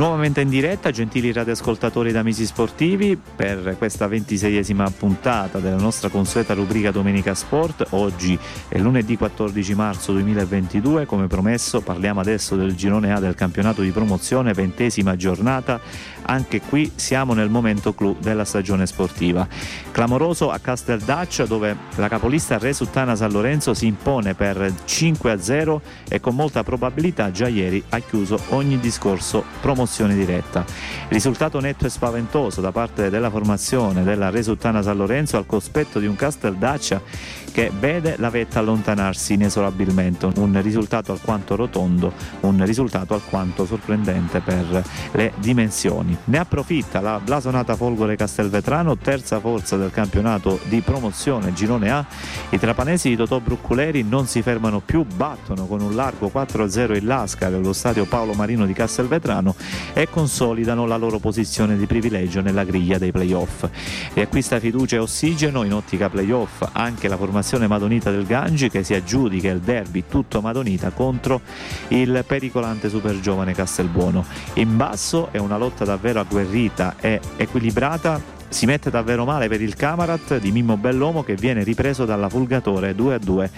Nuovamente 0.00 0.40
in 0.40 0.48
diretta, 0.48 0.90
gentili 0.90 1.30
radioascoltatori 1.30 2.08
ed 2.08 2.16
amici 2.16 2.46
sportivi, 2.46 3.20
per 3.36 3.74
questa 3.76 4.06
ventiseiesima 4.06 4.90
puntata 4.96 5.58
della 5.58 5.76
nostra 5.76 6.08
consueta 6.08 6.54
rubrica 6.54 6.90
Domenica 6.90 7.34
Sport. 7.34 7.88
Oggi 7.90 8.38
è 8.68 8.78
lunedì 8.78 9.18
14 9.18 9.74
marzo 9.74 10.12
2022, 10.12 11.04
come 11.04 11.26
promesso 11.26 11.82
parliamo 11.82 12.18
adesso 12.18 12.56
del 12.56 12.74
girone 12.74 13.12
A 13.12 13.20
del 13.20 13.34
campionato 13.34 13.82
di 13.82 13.90
promozione, 13.90 14.54
ventesima 14.54 15.16
giornata. 15.16 15.78
Anche 16.22 16.62
qui 16.62 16.90
siamo 16.94 17.34
nel 17.34 17.50
momento 17.50 17.92
clou 17.92 18.16
della 18.18 18.46
stagione 18.46 18.86
sportiva. 18.86 19.46
Clamoroso 19.90 20.50
a 20.50 20.58
Casteldaccia 20.58 21.44
dove 21.44 21.76
la 21.96 22.08
capolista 22.08 22.56
Resuttana 22.56 23.16
San 23.16 23.32
Lorenzo 23.32 23.74
si 23.74 23.86
impone 23.86 24.32
per 24.34 24.72
5 24.84 25.30
a 25.30 25.38
0 25.38 25.82
e 26.08 26.20
con 26.20 26.34
molta 26.34 26.62
probabilità 26.62 27.30
già 27.30 27.48
ieri 27.48 27.82
ha 27.90 27.98
chiuso 27.98 28.38
ogni 28.50 28.78
discorso 28.78 29.44
promozione 29.90 30.14
diretta. 30.14 30.64
Risultato 31.08 31.58
netto 31.58 31.86
e 31.86 31.90
spaventoso 31.90 32.60
da 32.60 32.70
parte 32.70 33.10
della 33.10 33.28
formazione 33.28 34.04
della 34.04 34.30
Resuttana 34.30 34.82
San 34.82 34.96
Lorenzo 34.96 35.36
al 35.36 35.46
cospetto 35.46 35.98
di 35.98 36.06
un 36.06 36.14
Casteldaccia 36.14 37.02
che 37.52 37.70
vede 37.78 38.14
la 38.18 38.30
vetta 38.30 38.60
allontanarsi 38.60 39.34
inesorabilmente, 39.34 40.26
un 40.26 40.60
risultato 40.62 41.12
alquanto 41.12 41.56
rotondo, 41.56 42.12
un 42.40 42.64
risultato 42.64 43.14
alquanto 43.14 43.66
sorprendente 43.66 44.40
per 44.40 44.84
le 45.12 45.32
dimensioni. 45.36 46.16
Ne 46.24 46.38
approfitta 46.38 47.00
la 47.00 47.20
blasonata 47.22 47.74
Folgore 47.74 48.16
Castelvetrano, 48.16 48.96
terza 48.96 49.40
forza 49.40 49.76
del 49.76 49.90
campionato 49.90 50.60
di 50.68 50.80
promozione 50.80 51.52
Girone 51.52 51.90
A. 51.90 52.06
I 52.50 52.58
trapanesi 52.58 53.08
di 53.08 53.16
Totò 53.16 53.40
Brucculeri 53.40 54.02
non 54.02 54.26
si 54.26 54.42
fermano 54.42 54.80
più, 54.80 55.04
battono 55.04 55.66
con 55.66 55.80
un 55.80 55.94
largo 55.94 56.30
4-0 56.32 56.94
il 56.94 57.04
Lascar 57.04 57.52
allo 57.52 57.72
stadio 57.72 58.04
Paolo 58.04 58.32
Marino 58.34 58.64
di 58.66 58.72
Castelvetrano 58.72 59.54
e 59.92 60.08
consolidano 60.08 60.86
la 60.86 60.96
loro 60.96 61.18
posizione 61.18 61.76
di 61.76 61.86
privilegio 61.86 62.40
nella 62.40 62.64
griglia 62.64 62.98
dei 62.98 63.10
playoff. 63.10 63.66
Riacquista 64.14 64.60
fiducia 64.60 64.96
e 64.96 65.00
ossigeno 65.00 65.64
in 65.64 65.72
ottica 65.72 66.08
playoff 66.08 66.62
anche 66.72 67.08
la 67.08 67.16
formazione 67.16 67.38
madonita 67.66 68.10
del 68.10 68.26
Gangi 68.26 68.68
che 68.68 68.82
si 68.82 68.94
aggiudica 68.94 69.50
il 69.50 69.60
derby 69.60 70.04
tutto 70.08 70.40
madonita 70.40 70.90
contro 70.90 71.40
il 71.88 72.24
pericolante 72.26 72.88
super 72.88 73.20
giovane 73.20 73.54
Castelbuono. 73.54 74.24
In 74.54 74.76
basso 74.76 75.28
è 75.30 75.38
una 75.38 75.56
lotta 75.56 75.84
davvero 75.84 76.20
agguerrita 76.20 76.96
e 77.00 77.20
equilibrata 77.36 78.38
si 78.50 78.66
mette 78.66 78.90
davvero 78.90 79.24
male 79.24 79.48
per 79.48 79.62
il 79.62 79.76
Camarat 79.76 80.38
di 80.38 80.50
Mimmo 80.50 80.76
Bellomo 80.76 81.22
che 81.22 81.36
viene 81.36 81.62
ripreso 81.62 82.04
dalla 82.04 82.28
Fulgatore 82.28 82.96
2 82.96 83.14
a 83.14 83.18
2 83.18 83.50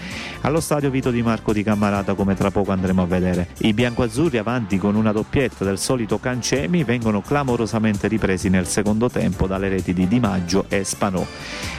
allo 0.42 0.60
stadio 0.60 0.90
Vito 0.90 1.10
di 1.10 1.22
Marco 1.22 1.52
di 1.52 1.62
Cammarata 1.62 2.12
come 2.14 2.36
tra 2.36 2.50
poco 2.50 2.72
andremo 2.72 3.02
a 3.02 3.06
vedere. 3.06 3.48
I 3.60 3.72
biancoazzurri 3.72 4.36
avanti 4.36 4.76
con 4.76 4.94
una 4.94 5.10
doppietta 5.10 5.64
del 5.64 5.78
solito 5.78 6.18
Cancemi 6.18 6.84
vengono 6.84 7.22
clamorosamente 7.22 8.06
ripresi 8.06 8.50
nel 8.50 8.66
secondo 8.66 9.08
tempo 9.08 9.46
dalle 9.46 9.70
reti 9.70 9.94
di 9.94 10.06
Di 10.06 10.20
Maggio 10.20 10.66
e 10.68 10.84
Spanò. 10.84 11.24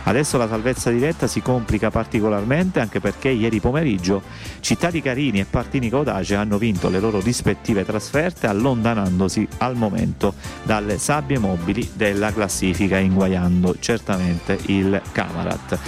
Adesso 0.06 0.38
la 0.38 0.48
salvezza 0.48 0.90
diretta 0.90 1.28
si 1.28 1.42
complica 1.42 1.92
particolarmente 1.92 2.80
anche 2.80 3.00
perché 3.00 3.30
ieri 3.30 3.60
pomeriggio 3.60 4.22
Città 4.60 4.90
di 4.90 5.02
Carini 5.02 5.40
e 5.40 5.46
Partini 5.46 5.90
Caudace 5.90 6.36
hanno 6.36 6.58
vinto 6.58 6.90
le 6.90 7.00
loro 7.00 7.22
rispettive 7.22 7.86
trasferte 7.86 8.48
allontanandosi 8.48 9.48
al 9.60 9.76
momento 9.76 10.34
dalle 10.64 10.98
sabbie 10.98 11.38
mobili 11.38 11.92
della 11.94 12.34
classifica 12.34 13.02
inguaiando 13.04 13.76
certamente 13.80 14.58
il 14.68 15.02
Camarat. 15.12 15.80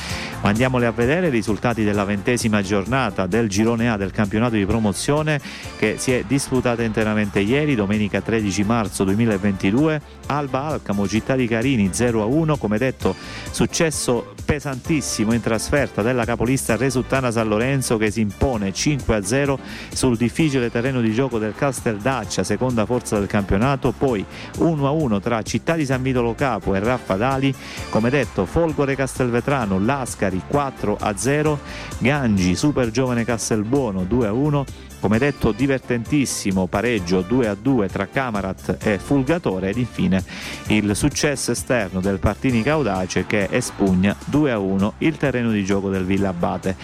Ma 0.41 0.49
andiamole 0.49 0.85
a 0.85 0.91
vedere 0.91 1.27
i 1.27 1.31
risultati 1.31 1.83
della 1.83 2.03
ventesima 2.03 2.61
giornata 2.61 3.25
del 3.25 3.49
girone 3.49 3.89
A 3.89 3.97
del 3.97 4.11
campionato 4.11 4.55
di 4.55 4.65
promozione 4.65 5.41
che 5.77 5.95
si 5.97 6.11
è 6.11 6.23
disputata 6.27 6.83
interamente 6.83 7.39
ieri, 7.39 7.73
domenica 7.73 8.21
13 8.21 8.63
marzo 8.63 9.03
2022. 9.05 10.01
Alba 10.27 10.65
Alcamo, 10.65 11.07
Città 11.07 11.35
di 11.35 11.47
Carini 11.47 11.89
0 11.91 12.21
a 12.21 12.25
1, 12.25 12.57
come 12.57 12.77
detto, 12.77 13.15
successo 13.51 14.33
pesantissimo 14.45 15.33
in 15.33 15.41
trasferta 15.41 16.01
della 16.01 16.25
capolista 16.25 16.75
Resuttana 16.75 17.31
San 17.31 17.47
Lorenzo 17.47 17.97
che 17.97 18.11
si 18.11 18.21
impone 18.21 18.71
5 18.71 19.15
a 19.15 19.23
0 19.23 19.59
sul 19.93 20.15
difficile 20.17 20.69
terreno 20.69 21.01
di 21.01 21.11
gioco 21.11 21.39
del 21.39 21.55
Casteldaccia, 21.55 22.43
seconda 22.43 22.85
forza 22.85 23.17
del 23.17 23.27
campionato, 23.27 23.91
poi 23.91 24.23
1 24.59 24.87
a 24.87 24.91
1 24.91 25.19
tra 25.19 25.41
Città 25.41 25.73
di 25.75 25.85
San 25.85 26.01
Vitolo 26.01 26.35
Capo 26.35 26.75
e 26.75 26.79
Raffa 26.79 27.04
Dali, 27.13 27.53
come 27.89 28.09
detto 28.09 28.47
Folgore 28.47 28.95
Castelvetrano, 28.95 29.79
Lascari 29.79 30.41
4 30.47 30.97
a 30.99 31.15
0, 31.15 31.59
Gangi 31.99 32.55
Super 32.55 32.89
Giovane 32.89 33.23
Castelbuono 33.23 34.03
2 34.03 34.27
a 34.27 34.33
1, 34.33 34.65
come 35.05 35.19
detto 35.19 35.51
divertentissimo 35.51 36.65
pareggio 36.65 37.21
2 37.21 37.47
a 37.47 37.55
2 37.55 37.89
tra 37.89 38.07
Camarat 38.07 38.77
e 38.81 38.97
Fulgatore 38.97 39.69
ed 39.69 39.77
infine 39.77 40.23
il 40.69 40.95
successo 40.95 41.51
esterno 41.51 41.99
del 41.99 42.17
Partini 42.17 42.63
Caudace 42.63 43.27
che 43.27 43.47
espugna 43.51 44.15
2 44.25 44.51
a 44.51 44.57
1 44.57 44.93
il 44.99 45.15
terreno 45.17 45.51
di 45.51 45.63
gioco 45.63 45.89
del 45.89 46.05
Villa 46.05 46.29
Abate. 46.29 46.75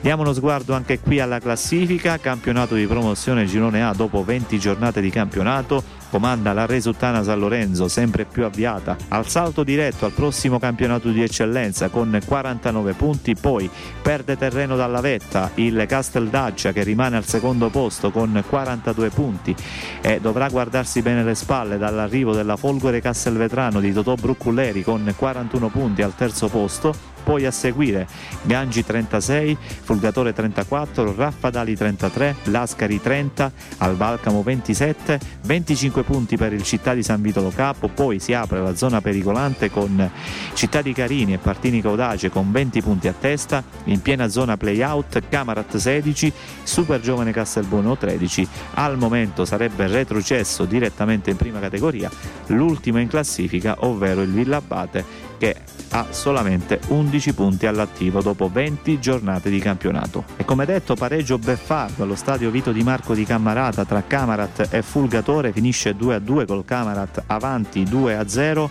Diamo 0.00 0.22
uno 0.22 0.32
sguardo 0.32 0.72
anche 0.72 1.00
qui 1.00 1.20
alla 1.20 1.38
classifica, 1.38 2.18
campionato 2.18 2.74
di 2.74 2.86
promozione 2.86 3.44
Girone 3.44 3.84
A 3.84 3.92
dopo 3.92 4.24
20 4.24 4.58
giornate 4.58 5.02
di 5.02 5.10
campionato 5.10 5.82
comanda 6.10 6.52
la 6.52 6.66
Resuttana 6.66 7.22
San 7.22 7.38
Lorenzo, 7.38 7.88
sempre 7.88 8.24
più 8.24 8.44
avviata. 8.44 8.96
Al 9.08 9.26
salto 9.26 9.64
diretto 9.64 10.04
al 10.04 10.12
prossimo 10.12 10.58
campionato 10.58 11.10
di 11.10 11.22
eccellenza 11.22 11.88
con 11.88 12.18
49 12.24 12.92
punti, 12.94 13.34
poi 13.34 13.68
perde 14.02 14.36
terreno 14.36 14.76
dalla 14.76 15.00
vetta. 15.00 15.50
Il 15.54 15.84
Casteldaccia 15.86 16.72
che 16.72 16.82
rimane 16.82 17.16
al 17.16 17.24
secondo 17.24 17.70
posto 17.70 18.10
con 18.10 18.42
42 18.48 19.08
punti. 19.10 19.54
E 20.00 20.20
dovrà 20.20 20.48
guardarsi 20.48 21.02
bene 21.02 21.24
le 21.24 21.34
spalle 21.34 21.78
dall'arrivo 21.78 22.32
della 22.32 22.56
Folgore 22.56 23.00
Castelvetrano 23.00 23.80
di 23.80 23.92
Totò 23.92 24.14
Brucculleri 24.14 24.82
con 24.82 25.12
41 25.16 25.68
punti 25.68 26.02
al 26.02 26.14
terzo 26.14 26.48
posto 26.48 27.15
poi 27.26 27.44
a 27.44 27.50
seguire 27.50 28.06
Gangi 28.42 28.84
36, 28.84 29.58
Fulgatore 29.82 30.32
34, 30.32 31.12
Raffadali 31.16 31.74
33, 31.74 32.36
Lascari 32.44 33.00
30, 33.00 33.50
Albalcamo 33.78 34.44
27, 34.44 35.18
25 35.42 36.04
punti 36.04 36.36
per 36.36 36.52
il 36.52 36.62
Città 36.62 36.94
di 36.94 37.02
San 37.02 37.20
Vitolo 37.20 37.50
Capo, 37.52 37.88
poi 37.88 38.20
si 38.20 38.32
apre 38.32 38.60
la 38.60 38.76
zona 38.76 39.00
pericolante 39.00 39.72
con 39.72 40.08
Città 40.52 40.82
di 40.82 40.92
Carini 40.92 41.32
e 41.32 41.38
Partini 41.38 41.80
Caudace 41.80 42.30
con 42.30 42.52
20 42.52 42.80
punti 42.80 43.08
a 43.08 43.14
testa, 43.18 43.64
in 43.84 44.00
piena 44.02 44.28
zona 44.28 44.56
play-out 44.56 45.20
Camarat 45.28 45.78
16, 45.78 46.32
Super 46.62 47.00
Giovane 47.00 47.32
Castelbuono 47.32 47.96
13, 47.96 48.48
al 48.74 48.96
momento 48.96 49.44
sarebbe 49.44 49.88
retrocesso 49.88 50.64
direttamente 50.64 51.30
in 51.30 51.36
prima 51.36 51.58
categoria, 51.58 52.08
l'ultimo 52.46 53.00
in 53.00 53.08
classifica 53.08 53.78
ovvero 53.80 54.22
il 54.22 54.30
Villabate 54.30 55.04
che 55.38 55.56
ha 55.90 56.06
solamente 56.10 56.80
11 56.88 57.34
punti 57.34 57.66
all'attivo 57.66 58.22
dopo 58.22 58.48
20 58.48 58.98
giornate 58.98 59.50
di 59.50 59.58
campionato. 59.58 60.24
E 60.36 60.44
come 60.44 60.64
detto 60.64 60.94
pareggio 60.94 61.38
beffardo 61.38 62.02
allo 62.02 62.14
stadio 62.14 62.50
Vito 62.50 62.72
di 62.72 62.82
Marco 62.82 63.14
di 63.14 63.24
Cammarata 63.24 63.84
tra 63.84 64.04
Camarat 64.06 64.68
e 64.70 64.82
Fulgatore 64.82 65.52
finisce 65.52 65.96
2-2 65.96 66.46
col 66.46 66.64
Camarat 66.64 67.22
avanti 67.26 67.82
2-0. 67.82 68.68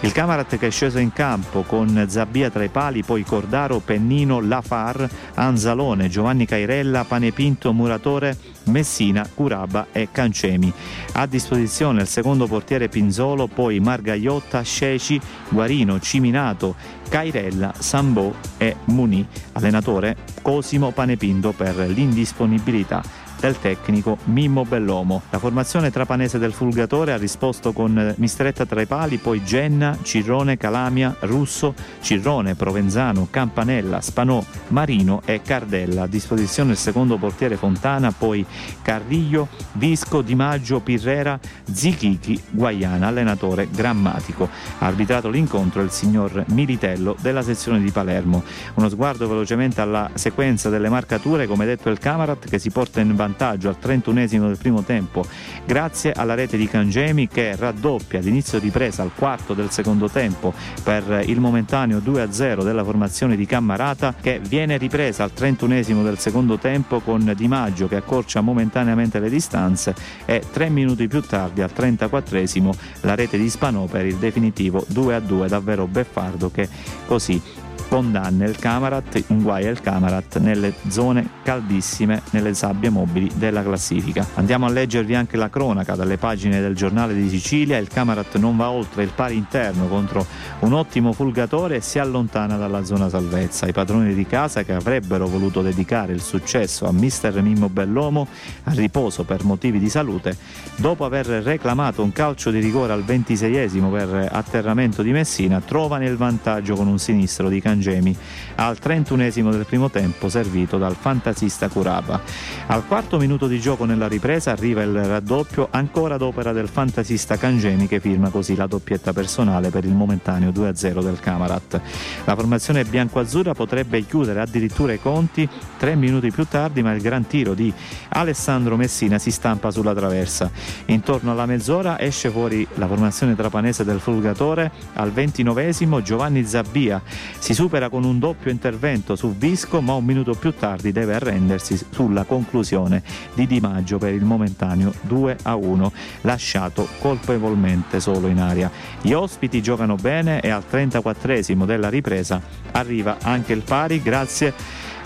Il 0.00 0.12
Camarat 0.12 0.56
che 0.58 0.66
è 0.66 0.70
sceso 0.70 0.98
in 0.98 1.12
campo 1.12 1.62
con 1.62 2.04
Zabbia 2.08 2.50
tra 2.50 2.64
i 2.64 2.68
pali, 2.68 3.02
poi 3.02 3.24
Cordaro, 3.24 3.78
Pennino, 3.78 4.40
Lafar, 4.40 5.08
Anzalone, 5.34 6.08
Giovanni 6.08 6.46
Cairella, 6.46 7.04
Panepinto, 7.04 7.72
Muratore, 7.72 8.36
Messina, 8.66 9.28
Curaba 9.32 9.88
e 9.92 10.08
Cancemi. 10.10 10.72
A 11.12 11.26
disposizione 11.26 12.02
il 12.02 12.08
secondo 12.08 12.46
portiere 12.46 12.88
Pinzolo, 12.88 13.46
poi 13.46 13.80
Margagliotta, 13.80 14.62
Sceci, 14.62 15.20
Guarino, 15.48 16.00
Ciminato, 16.00 16.74
Cairella, 17.08 17.74
Sambò 17.78 18.32
e 18.56 18.76
Muni. 18.86 19.26
Allenatore 19.52 20.16
Cosimo 20.42 20.90
Panepinto 20.90 21.52
per 21.52 21.76
l'indisponibilità 21.76 23.25
del 23.40 23.58
tecnico 23.58 24.18
Mimmo 24.24 24.64
Bellomo. 24.64 25.22
La 25.30 25.38
formazione 25.38 25.90
trapanese 25.90 26.38
del 26.38 26.52
Fulgatore 26.52 27.12
ha 27.12 27.16
risposto 27.16 27.72
con 27.72 28.14
Mistretta 28.16 28.66
tra 28.66 28.80
i 28.80 28.86
pali, 28.86 29.18
poi 29.18 29.44
Genna, 29.44 29.96
Cirrone, 30.02 30.56
Calamia, 30.56 31.14
Russo, 31.20 31.74
Cirrone, 32.00 32.54
Provenzano, 32.54 33.28
Campanella, 33.30 34.00
Spanò, 34.00 34.42
Marino 34.68 35.22
e 35.24 35.42
Cardella. 35.42 36.02
A 36.02 36.06
disposizione 36.06 36.72
il 36.72 36.76
secondo 36.76 37.16
portiere 37.16 37.56
Fontana, 37.56 38.12
poi 38.12 38.44
Carriglio, 38.82 39.48
Visco, 39.72 40.22
Di 40.22 40.34
Maggio, 40.34 40.80
Pirrera, 40.80 41.38
Zichichi, 41.70 42.40
Guaiana, 42.50 43.08
allenatore 43.08 43.68
grammatico. 43.70 44.48
Ha 44.78 44.86
arbitrato 44.86 45.28
l'incontro 45.28 45.82
il 45.82 45.90
signor 45.90 46.44
Militello 46.48 47.16
della 47.20 47.42
sezione 47.42 47.80
di 47.80 47.90
Palermo. 47.90 48.42
Uno 48.74 48.88
sguardo 48.88 49.28
velocemente 49.28 49.80
alla 49.80 50.10
sequenza 50.14 50.68
delle 50.68 50.88
marcature, 50.88 51.46
come 51.46 51.66
detto 51.66 51.90
il 51.90 51.98
Camarat 51.98 52.48
che 52.48 52.58
si 52.58 52.70
porta 52.70 53.00
in 53.00 53.08
vantaggio 53.08 53.25
al 53.68 53.76
31esimo 53.82 54.46
del 54.46 54.58
primo 54.58 54.82
tempo 54.82 55.26
grazie 55.64 56.12
alla 56.12 56.34
rete 56.34 56.56
di 56.56 56.68
Cangemi 56.68 57.26
che 57.26 57.56
raddoppia 57.56 58.20
all'inizio 58.20 58.60
di 58.60 58.70
presa 58.70 59.02
al 59.02 59.12
quarto 59.14 59.52
del 59.52 59.70
secondo 59.70 60.08
tempo 60.08 60.54
per 60.82 61.22
il 61.26 61.40
momentaneo 61.40 61.98
2-0 61.98 62.62
della 62.62 62.84
formazione 62.84 63.36
di 63.36 63.44
Cammarata 63.46 64.14
che 64.20 64.40
viene 64.40 64.76
ripresa 64.76 65.24
al 65.24 65.32
31esimo 65.36 66.02
del 66.02 66.18
secondo 66.18 66.58
tempo 66.58 67.00
con 67.00 67.32
Di 67.36 67.48
Maggio 67.48 67.88
che 67.88 67.96
accorcia 67.96 68.40
momentaneamente 68.40 69.18
le 69.18 69.28
distanze 69.28 69.94
e 70.24 70.42
tre 70.52 70.68
minuti 70.68 71.08
più 71.08 71.20
tardi 71.20 71.62
al 71.62 71.72
34esimo 71.76 72.70
la 73.00 73.14
rete 73.14 73.38
di 73.38 73.50
Spanò 73.50 73.86
per 73.86 74.06
il 74.06 74.16
definitivo 74.16 74.84
2-2 74.92 75.48
davvero 75.48 75.86
beffardo 75.86 76.50
che 76.50 76.68
così 77.06 77.64
condanna 77.88 78.44
il 78.44 78.56
Camarat, 78.56 79.24
inguaia 79.28 79.70
il 79.70 79.80
Camarat 79.80 80.38
nelle 80.38 80.74
zone 80.88 81.28
caldissime, 81.42 82.22
nelle 82.30 82.54
sabbie 82.54 82.90
mobili 82.90 83.30
della 83.36 83.62
classifica. 83.62 84.26
Andiamo 84.34 84.66
a 84.66 84.70
leggervi 84.70 85.14
anche 85.14 85.36
la 85.36 85.48
cronaca 85.48 85.94
dalle 85.94 86.16
pagine 86.16 86.60
del 86.60 86.74
giornale 86.74 87.14
di 87.14 87.28
Sicilia, 87.28 87.78
il 87.78 87.88
Camarat 87.88 88.36
non 88.36 88.56
va 88.56 88.70
oltre 88.70 89.02
il 89.02 89.12
pari 89.14 89.36
interno 89.36 89.86
contro 89.86 90.26
un 90.60 90.72
ottimo 90.72 91.12
fulgatore 91.12 91.76
e 91.76 91.80
si 91.80 91.98
allontana 91.98 92.56
dalla 92.56 92.84
zona 92.84 93.08
salvezza. 93.08 93.66
I 93.66 93.72
padroni 93.72 94.14
di 94.14 94.26
casa 94.26 94.62
che 94.62 94.72
avrebbero 94.72 95.26
voluto 95.26 95.62
dedicare 95.62 96.12
il 96.12 96.20
successo 96.20 96.86
a 96.86 96.92
mister 96.92 97.40
Mimmo 97.40 97.68
Bellomo 97.68 98.26
a 98.64 98.72
riposo 98.72 99.24
per 99.24 99.44
motivi 99.44 99.78
di 99.78 99.88
salute, 99.88 100.36
dopo 100.76 101.04
aver 101.04 101.26
reclamato 101.26 102.02
un 102.02 102.12
calcio 102.12 102.50
di 102.50 102.58
rigore 102.58 102.92
al 102.92 103.04
26esimo 103.04 103.90
per 103.90 104.28
atterramento 104.32 105.02
di 105.02 105.12
Messina, 105.12 105.60
trovano 105.60 106.04
il 106.04 106.16
vantaggio 106.16 106.74
con 106.74 106.88
un 106.88 106.98
sinistro 106.98 107.48
di 107.48 107.60
Cancello 107.60 107.74
Frangemi 107.76 108.16
al 108.56 108.78
31 108.78 109.50
del 109.50 109.66
primo 109.66 109.90
tempo 109.90 110.30
servito 110.30 110.78
dal 110.78 110.96
fantasista 110.98 111.68
Curava. 111.68 112.20
Al 112.68 112.86
quarto 112.86 113.18
minuto 113.18 113.46
di 113.46 113.60
gioco 113.60 113.84
nella 113.84 114.08
ripresa 114.08 114.50
arriva 114.50 114.82
il 114.82 114.94
raddoppio 114.94 115.68
ancora 115.70 116.14
ad 116.14 116.22
opera 116.22 116.52
del 116.52 116.68
fantasista 116.68 117.36
Cangemi 117.36 117.86
che 117.86 118.00
firma 118.00 118.30
così 118.30 118.56
la 118.56 118.66
doppietta 118.66 119.12
personale 119.12 119.68
per 119.68 119.84
il 119.84 119.92
momentaneo 119.92 120.50
2-0 120.50 121.02
del 121.02 121.20
Camarat. 121.20 121.80
La 122.24 122.34
formazione 122.34 122.84
bianco-azzurra 122.84 123.52
potrebbe 123.52 124.04
chiudere 124.06 124.40
addirittura 124.40 124.94
i 124.94 125.00
conti 125.00 125.46
tre 125.76 125.94
minuti 125.94 126.30
più 126.30 126.46
tardi 126.46 126.82
ma 126.82 126.92
il 126.92 127.02
gran 127.02 127.26
tiro 127.26 127.52
di 127.52 127.72
Alessandro 128.08 128.76
Messina 128.76 129.18
si 129.18 129.30
stampa 129.30 129.70
sulla 129.70 129.94
traversa. 129.94 130.50
Intorno 130.86 131.32
alla 131.32 131.44
mezz'ora 131.44 132.00
esce 132.00 132.30
fuori 132.30 132.66
la 132.74 132.86
formazione 132.86 133.36
trapanese 133.36 133.84
del 133.84 134.00
Fulgatore 134.00 134.72
al 134.94 135.12
29 135.12 135.64
Giovanni 136.02 136.44
Zabbia 136.46 137.02
si 137.38 137.54
supera 137.66 137.88
con 137.88 138.04
un 138.04 138.20
doppio 138.20 138.52
intervento 138.52 139.16
su 139.16 139.34
Visco, 139.34 139.80
ma 139.80 139.94
un 139.94 140.04
minuto 140.04 140.34
più 140.34 140.54
tardi 140.54 140.92
deve 140.92 141.14
arrendersi 141.14 141.76
sulla 141.90 142.22
conclusione 142.22 143.02
di 143.34 143.44
Di 143.48 143.58
Maggio 143.58 143.98
per 143.98 144.14
il 144.14 144.22
momentaneo 144.22 144.94
2 145.00 145.38
a 145.42 145.56
1, 145.56 145.92
lasciato 146.20 146.86
colpevolmente 147.00 147.98
solo 147.98 148.28
in 148.28 148.38
aria. 148.38 148.70
Gli 149.00 149.10
ospiti 149.10 149.60
giocano 149.60 149.96
bene 149.96 150.40
e 150.40 150.48
al 150.48 150.64
34 150.64 151.64
della 151.64 151.88
ripresa 151.88 152.40
arriva 152.70 153.16
anche 153.20 153.52
il 153.52 153.62
pari 153.62 154.00
grazie 154.00 154.54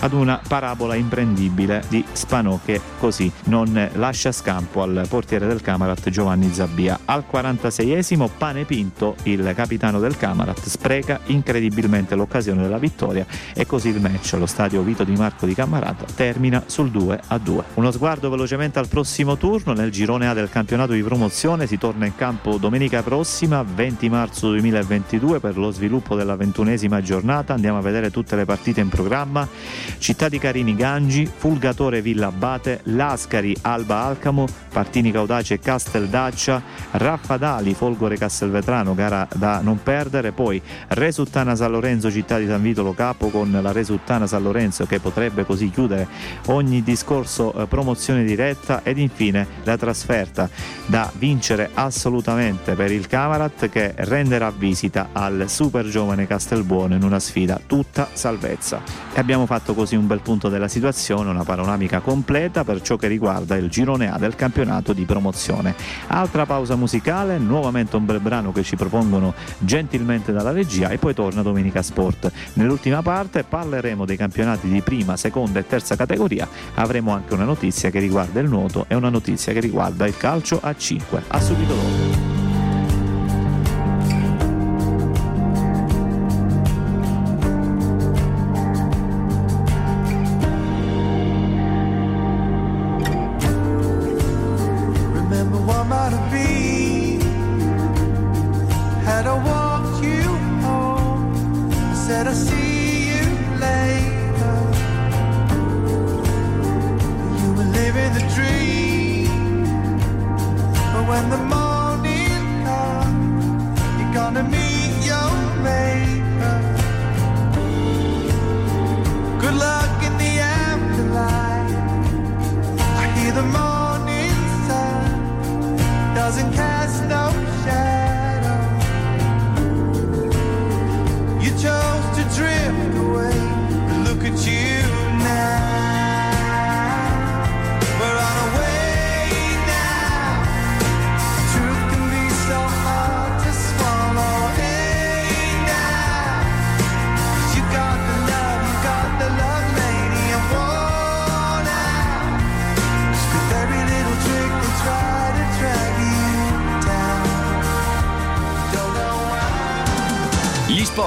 ad 0.01 0.13
una 0.13 0.41
parabola 0.47 0.95
imprendibile 0.95 1.83
di 1.89 2.05
Spanò 2.13 2.59
che 2.65 2.81
così 2.99 3.31
non 3.45 3.91
lascia 3.95 4.33
scampo 4.33 4.83
al 4.83 5.07
portiere 5.09 5.47
del 5.47 5.61
Camarat 5.61 6.09
Giovanni 6.11 6.53
Zabbia. 6.53 7.01
Al 7.05 7.25
46esimo 7.31 8.29
Pane 8.37 8.65
Pinto, 8.65 9.17
il 9.25 9.53
capitano 9.55 10.01
del 10.01 10.17
Camarat, 10.17 10.67
spreca 10.67 11.21
incredibilmente 11.27 12.15
l'occasione 12.15 12.63
della 12.63 12.79
vittoria 12.79 13.27
e 13.55 13.67
così 13.67 13.89
il 13.89 14.01
match 14.01 14.35
allo 14.35 14.47
stadio 14.47 14.83
Vito 14.83 15.05
Di 15.05 15.15
Marco 15.15 15.47
di 15.47 15.55
Camarata 15.55 16.07
termina 16.15 16.63
sul 16.67 16.91
2 16.91 17.21
a 17.29 17.39
2. 17.39 17.65
Uno 17.75 17.91
sguardo 17.91 18.31
velocemente 18.31 18.79
al 18.79 18.89
prossimo 18.89 19.37
turno 19.37 19.73
nel 19.73 19.91
girone 19.91 20.29
A 20.29 20.35
del 20.35 20.49
campionato 20.49 20.93
di 20.93 21.03
promozione 21.03 21.67
si 21.67 21.79
torna 21.79 22.07
in 22.07 22.15
campo 22.15 22.57
domenica 22.57 23.03
prossima 23.03 23.63
20 23.63 24.09
marzo 24.09 24.49
2022 24.51 25.41
per 25.41 25.57
lo 25.57 25.71
sviluppo 25.71 26.15
della 26.15 26.37
ventunesima 26.37 27.01
giornata 27.03 27.55
andiamo 27.55 27.79
a 27.79 27.83
vedere 27.83 28.11
tutte 28.11 28.37
le 28.37 28.45
partite 28.45 28.81
in 28.81 28.89
programma 28.89 29.49
Città 29.99 30.29
di 30.29 30.39
Carini 30.39 30.75
Gangi, 30.75 31.27
Fulgatore 31.27 32.03
Villa 32.03 32.29
Abate, 32.29 32.81
Lascari 32.85 33.57
Alba 33.63 34.03
Alcamo, 34.03 34.47
Partini 34.71 35.11
Caudace 35.11 35.59
Casteldaccia, 35.59 36.63
Raffadali 36.93 37.75
Folgore 37.75 38.17
Castelvetrano, 38.17 38.95
gara 38.95 39.27
da 39.35 39.61
non 39.61 39.83
perdere, 39.83 40.33
poi 40.33 40.61
Resuttana 40.89 41.55
San 41.55 41.71
Lorenzo 41.71 42.11
Città 42.11 42.39
di 42.39 42.47
San 42.47 42.63
Vito 42.63 42.83
Lo 42.83 42.95
Capo 42.95 43.29
con 43.29 43.51
la 43.51 43.73
Resuttana 43.73 44.27
San 44.27 44.43
Lorenzo 44.43 44.87
che 44.87 45.01
potrebbe 45.01 45.45
così 45.45 45.71
chiudere 45.71 46.07
ogni 46.47 46.83
discorso 46.83 47.53
eh, 47.55 47.67
promozione 47.67 48.25
diretta 48.25 48.83
ed 48.83 48.99
infine 48.99 49.47
la 49.65 49.77
trasferta 49.77 50.49
da 50.87 51.11
vincere 51.17 51.71
assolutamente 51.75 52.75
per 52.75 52.91
il 52.91 53.07
Camarat 53.07 53.69
che 53.69 53.95
renderà 53.97 54.51
visita 54.51 55.11
al 55.13 55.45
super 55.49 55.87
giovane 55.87 56.27
Castelbuono 56.27 56.95
in 56.95 57.03
una 57.03 57.19
sfida 57.19 57.61
tutta 57.67 58.09
salvezza. 58.13 58.83
E 59.13 59.21
abbiamo 59.21 59.47
fatto 59.47 59.75
così 59.81 59.97
un 59.97 60.07
bel 60.07 60.21
punto 60.21 60.51
della 60.51 60.69
situazione, 60.69 61.31
una 61.31 61.43
panoramica 61.43 62.01
completa 62.01 62.65
per 62.65 62.83
ciò 62.83 62.97
che 62.97 63.07
riguarda 63.07 63.57
il 63.57 63.71
girone 63.71 64.13
A 64.13 64.19
del 64.19 64.35
campionato 64.35 64.93
di 64.93 65.07
promozione. 65.07 65.75
Altra 66.09 66.45
pausa 66.45 66.77
musicale, 66.77 67.39
nuovamente 67.39 67.97
un 67.97 68.05
bel 68.05 68.21
brano 68.21 68.53
che 68.53 68.63
ci 68.63 68.77
propongono 68.77 69.33
gentilmente 69.57 70.33
dalla 70.33 70.51
regia 70.51 70.91
e 70.91 70.99
poi 70.99 71.15
torna 71.15 71.41
Domenica 71.41 71.81
Sport. 71.81 72.31
Nell'ultima 72.55 73.01
parte 73.01 73.43
parleremo 73.43 74.05
dei 74.05 74.19
campionati 74.19 74.69
di 74.69 74.83
prima, 74.83 75.17
seconda 75.17 75.61
e 75.61 75.67
terza 75.67 75.97
categoria, 75.97 76.47
avremo 76.75 77.15
anche 77.15 77.33
una 77.33 77.45
notizia 77.45 77.89
che 77.89 78.01
riguarda 78.01 78.39
il 78.41 78.51
nuoto 78.51 78.85
e 78.87 78.95
una 78.95 79.09
notizia 79.09 79.55
che 79.55 79.61
riguarda 79.61 80.07
il 80.07 80.15
calcio 80.15 80.61
a 80.61 80.77
5. 80.77 81.23
A 81.29 81.41
subito 81.41 81.73
dopo. 81.73 82.30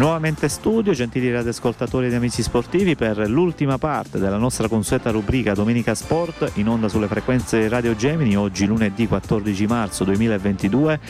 Nuovamente 0.00 0.48
studio, 0.48 0.94
gentili 0.94 1.30
radioascoltatori 1.30 2.06
ed 2.06 2.14
amici 2.14 2.42
sportivi, 2.42 2.96
per 2.96 3.18
l'ultima 3.28 3.76
parte 3.76 4.18
della 4.18 4.38
nostra 4.38 4.66
consueta 4.66 5.10
rubrica 5.10 5.52
Domenica 5.52 5.94
Sport 5.94 6.52
in 6.54 6.70
onda 6.70 6.88
sulle 6.88 7.06
frequenze 7.06 7.68
Radio 7.68 7.94
Gemini, 7.94 8.34
oggi 8.34 8.64
lunedì 8.64 9.06
14 9.06 9.66
marzo 9.66 10.04
2022. 10.04 11.00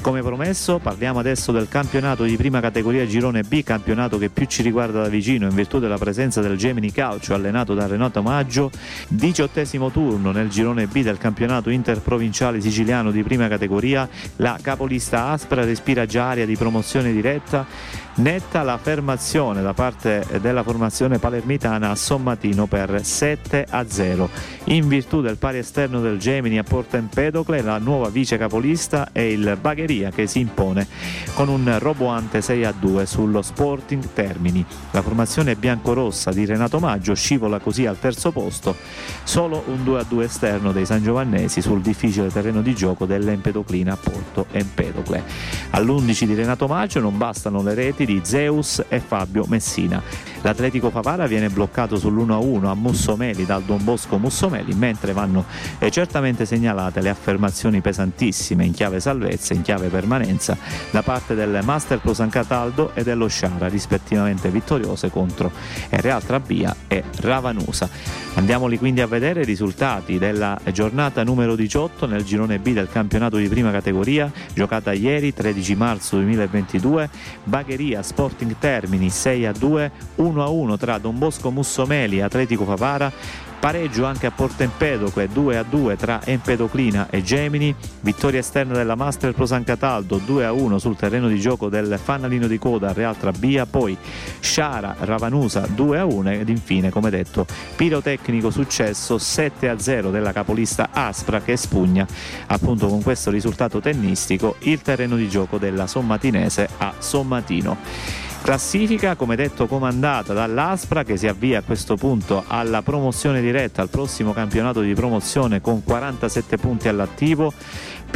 Come 0.00 0.22
promesso 0.22 0.78
parliamo 0.78 1.18
adesso 1.18 1.50
del 1.50 1.66
campionato 1.66 2.22
di 2.22 2.36
prima 2.36 2.60
categoria 2.60 3.04
Girone 3.04 3.42
B, 3.42 3.64
campionato 3.64 4.16
che 4.16 4.28
più 4.28 4.46
ci 4.46 4.62
riguarda 4.62 5.02
da 5.02 5.08
vicino 5.08 5.48
in 5.48 5.54
virtù 5.54 5.80
della 5.80 5.98
presenza 5.98 6.40
del 6.40 6.56
Gemini 6.56 6.92
Calcio 6.92 7.34
allenato 7.34 7.74
da 7.74 7.88
Renato 7.88 8.22
Maggio, 8.22 8.70
diciottesimo 9.08 9.90
turno 9.90 10.30
nel 10.30 10.50
Girone 10.50 10.86
B 10.86 11.02
del 11.02 11.18
campionato 11.18 11.68
interprovinciale 11.68 12.60
siciliano 12.60 13.10
di 13.10 13.24
prima 13.24 13.48
categoria, 13.48 14.08
la 14.36 14.56
capolista 14.62 15.30
Aspra 15.30 15.64
respira 15.64 16.06
già 16.06 16.28
aria 16.28 16.46
di 16.46 16.56
promozione 16.56 17.10
diretta 17.10 18.04
Netta 18.36 18.62
l'affermazione 18.62 19.62
da 19.62 19.72
parte 19.72 20.26
della 20.42 20.62
formazione 20.62 21.18
palermitana 21.18 21.88
a 21.88 21.94
Sommatino 21.94 22.66
per 22.66 23.02
7 23.02 23.64
a 23.66 23.88
0. 23.88 24.28
In 24.64 24.88
virtù 24.88 25.22
del 25.22 25.38
pari 25.38 25.56
esterno 25.56 26.02
del 26.02 26.18
Gemini 26.18 26.58
a 26.58 26.62
Porta 26.62 26.98
Empedocle, 26.98 27.62
la 27.62 27.78
nuova 27.78 28.10
vice 28.10 28.36
capolista 28.36 29.08
è 29.10 29.20
il 29.20 29.56
Bagheria 29.58 30.10
che 30.10 30.26
si 30.26 30.40
impone 30.40 30.86
con 31.32 31.48
un 31.48 31.78
roboante 31.78 32.42
6 32.42 32.64
a 32.66 32.74
2 32.78 33.06
sullo 33.06 33.40
Sporting 33.40 34.04
Termini. 34.12 34.62
La 34.90 35.00
formazione 35.00 35.56
biancorossa 35.56 36.30
di 36.30 36.44
Renato 36.44 36.78
Maggio 36.78 37.14
scivola 37.14 37.58
così 37.58 37.86
al 37.86 37.98
terzo 37.98 38.32
posto, 38.32 38.76
solo 39.22 39.62
un 39.68 39.82
2 39.82 40.00
a 40.00 40.04
2 40.06 40.24
esterno 40.26 40.72
dei 40.72 40.84
San 40.84 41.02
Giovannesi 41.02 41.62
sul 41.62 41.80
difficile 41.80 42.28
terreno 42.28 42.60
di 42.60 42.74
gioco 42.74 43.06
dell'Empedoclina 43.06 43.94
a 43.94 43.96
Porto 43.96 44.44
Empedocle. 44.50 45.22
All'11 45.70 46.24
di 46.24 46.34
Renato 46.34 46.66
Maggio 46.66 47.00
non 47.00 47.16
bastano 47.16 47.62
le 47.62 47.72
reti 47.72 48.04
di 48.04 48.24
Zeus 48.26 48.82
e 48.88 48.98
Fabio 48.98 49.44
Messina. 49.46 50.02
L'Atletico 50.42 50.90
Favara 50.90 51.26
viene 51.26 51.48
bloccato 51.48 51.96
sull'1-1 51.96 52.66
a 52.66 52.74
Mussomeli 52.74 53.46
dal 53.46 53.62
Don 53.62 53.82
Bosco 53.82 54.18
Mussomeli, 54.18 54.74
mentre 54.74 55.12
vanno 55.12 55.44
eh, 55.78 55.90
certamente 55.90 56.44
segnalate 56.44 57.00
le 57.00 57.08
affermazioni 57.08 57.80
pesantissime 57.80 58.64
in 58.64 58.72
chiave 58.72 59.00
salvezza 59.00 59.54
e 59.54 59.56
in 59.56 59.62
chiave 59.62 59.88
permanenza 59.88 60.56
da 60.90 61.02
parte 61.02 61.34
del 61.34 61.60
Master 61.64 62.00
Pro 62.00 62.14
San 62.14 62.28
Cataldo 62.28 62.92
e 62.94 63.02
dello 63.02 63.28
Sciara, 63.28 63.68
rispettivamente 63.68 64.48
vittoriose 64.48 65.10
contro 65.10 65.50
Real 65.90 66.22
Trabia 66.22 66.74
e 66.88 67.02
Ravanusa. 67.20 67.88
Andiamoli 68.34 68.78
quindi 68.78 69.00
a 69.00 69.06
vedere 69.06 69.40
i 69.40 69.44
risultati 69.44 70.18
della 70.18 70.60
giornata 70.70 71.24
numero 71.24 71.56
18 71.56 72.06
nel 72.06 72.22
girone 72.22 72.58
B 72.58 72.72
del 72.72 72.88
campionato 72.90 73.38
di 73.38 73.48
prima 73.48 73.70
categoria, 73.70 74.30
giocata 74.52 74.92
ieri 74.92 75.32
13 75.32 75.74
marzo 75.74 76.16
2022, 76.16 77.08
Bagheria 77.44 78.02
Sporting 78.16 78.56
Termini 78.58 79.10
6 79.10 79.44
a 79.44 79.52
2, 79.52 79.92
1 80.14 80.42
a 80.42 80.48
1 80.48 80.76
tra 80.78 80.96
Don 80.96 81.18
Bosco 81.18 81.50
Mussomeli 81.50 82.16
e 82.16 82.22
Atletico 82.22 82.64
Favara 82.64 83.12
pareggio 83.58 84.04
anche 84.04 84.26
a 84.26 84.30
Porto 84.30 84.62
Empedocle 84.62 85.28
2 85.28 85.56
a 85.56 85.62
2 85.62 85.96
tra 85.96 86.20
Empedoclina 86.24 87.08
e 87.10 87.22
Gemini, 87.22 87.74
vittoria 88.00 88.40
esterna 88.40 88.74
della 88.74 88.94
Master 88.94 89.32
Pro 89.32 89.46
San 89.46 89.64
Cataldo 89.64 90.18
2 90.18 90.44
a 90.44 90.52
1 90.52 90.78
sul 90.78 90.96
terreno 90.96 91.28
di 91.28 91.38
gioco 91.40 91.68
del 91.68 91.98
Fanalino 92.02 92.46
di 92.46 92.58
Coda 92.58 92.92
Real 92.92 93.16
Trabia, 93.16 93.66
poi 93.66 93.96
Sciara 94.40 94.96
Ravanusa 94.98 95.66
2 95.66 95.98
a 95.98 96.04
1 96.04 96.30
ed 96.30 96.48
infine 96.48 96.90
come 96.90 97.10
detto 97.10 97.46
pirotecnico 97.76 98.50
successo 98.50 99.18
7 99.18 99.68
a 99.68 99.78
0 99.78 100.10
della 100.10 100.32
capolista 100.32 100.90
Aspra 100.92 101.40
che 101.40 101.56
spugna 101.56 102.06
appunto 102.46 102.88
con 102.88 103.02
questo 103.02 103.30
risultato 103.30 103.80
tennistico 103.80 104.56
il 104.60 104.82
terreno 104.82 105.16
di 105.16 105.28
gioco 105.28 105.58
della 105.58 105.86
Sommatinese 105.86 106.68
a 106.78 106.94
Sommatino. 106.98 108.24
Classifica, 108.46 109.16
come 109.16 109.34
detto, 109.34 109.66
comandata 109.66 110.32
dall'Aspra 110.32 111.02
che 111.02 111.16
si 111.16 111.26
avvia 111.26 111.58
a 111.58 111.62
questo 111.62 111.96
punto 111.96 112.44
alla 112.46 112.80
promozione 112.80 113.40
diretta 113.40 113.82
al 113.82 113.88
prossimo 113.88 114.32
campionato 114.32 114.82
di 114.82 114.94
promozione 114.94 115.60
con 115.60 115.82
47 115.82 116.56
punti 116.56 116.86
all'attivo 116.86 117.52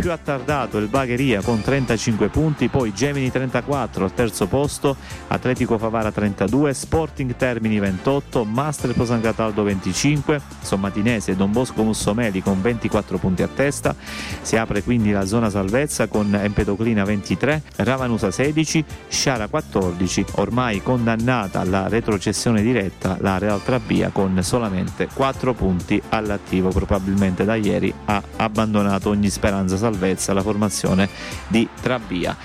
più 0.00 0.10
attardato 0.12 0.78
il 0.78 0.88
Bagheria 0.88 1.42
con 1.42 1.60
35 1.60 2.28
punti, 2.28 2.68
poi 2.68 2.94
Gemini 2.94 3.30
34 3.30 4.04
al 4.04 4.14
terzo 4.14 4.46
posto, 4.46 4.96
Atletico 5.28 5.76
Favara 5.76 6.10
32, 6.10 6.72
Sporting 6.72 7.36
Termini 7.36 7.78
28, 7.78 8.44
Master 8.44 8.94
San 9.04 9.20
Cataldo 9.20 9.62
25, 9.62 10.40
Sommatinese 10.62 11.32
e 11.32 11.36
Don 11.36 11.52
Bosco 11.52 11.82
Mussomeli 11.82 12.42
con 12.42 12.62
24 12.62 13.18
punti 13.18 13.42
a 13.42 13.48
testa, 13.48 13.94
si 14.40 14.56
apre 14.56 14.82
quindi 14.82 15.10
la 15.10 15.26
zona 15.26 15.50
salvezza 15.50 16.06
con 16.06 16.34
Empedoclina 16.34 17.04
23, 17.04 17.62
Ravanusa 17.76 18.30
16, 18.30 18.84
Sciara 19.08 19.48
14, 19.48 20.24
ormai 20.36 20.82
condannata 20.82 21.60
alla 21.60 21.88
retrocessione 21.88 22.62
diretta 22.62 23.18
la 23.20 23.36
Real 23.36 23.62
Trabia 23.62 24.08
con 24.08 24.42
solamente 24.42 25.08
4 25.12 25.52
punti 25.52 26.00
all'attivo, 26.08 26.70
probabilmente 26.70 27.44
da 27.44 27.54
ieri 27.54 27.92
ha 28.06 28.22
abbandonato 28.36 29.10
ogni 29.10 29.28
speranza 29.28 29.76
salvezza 29.76 29.88
la 30.32 30.42
formazione 30.42 31.08
di 31.48 31.68
Trabia. 31.80 32.36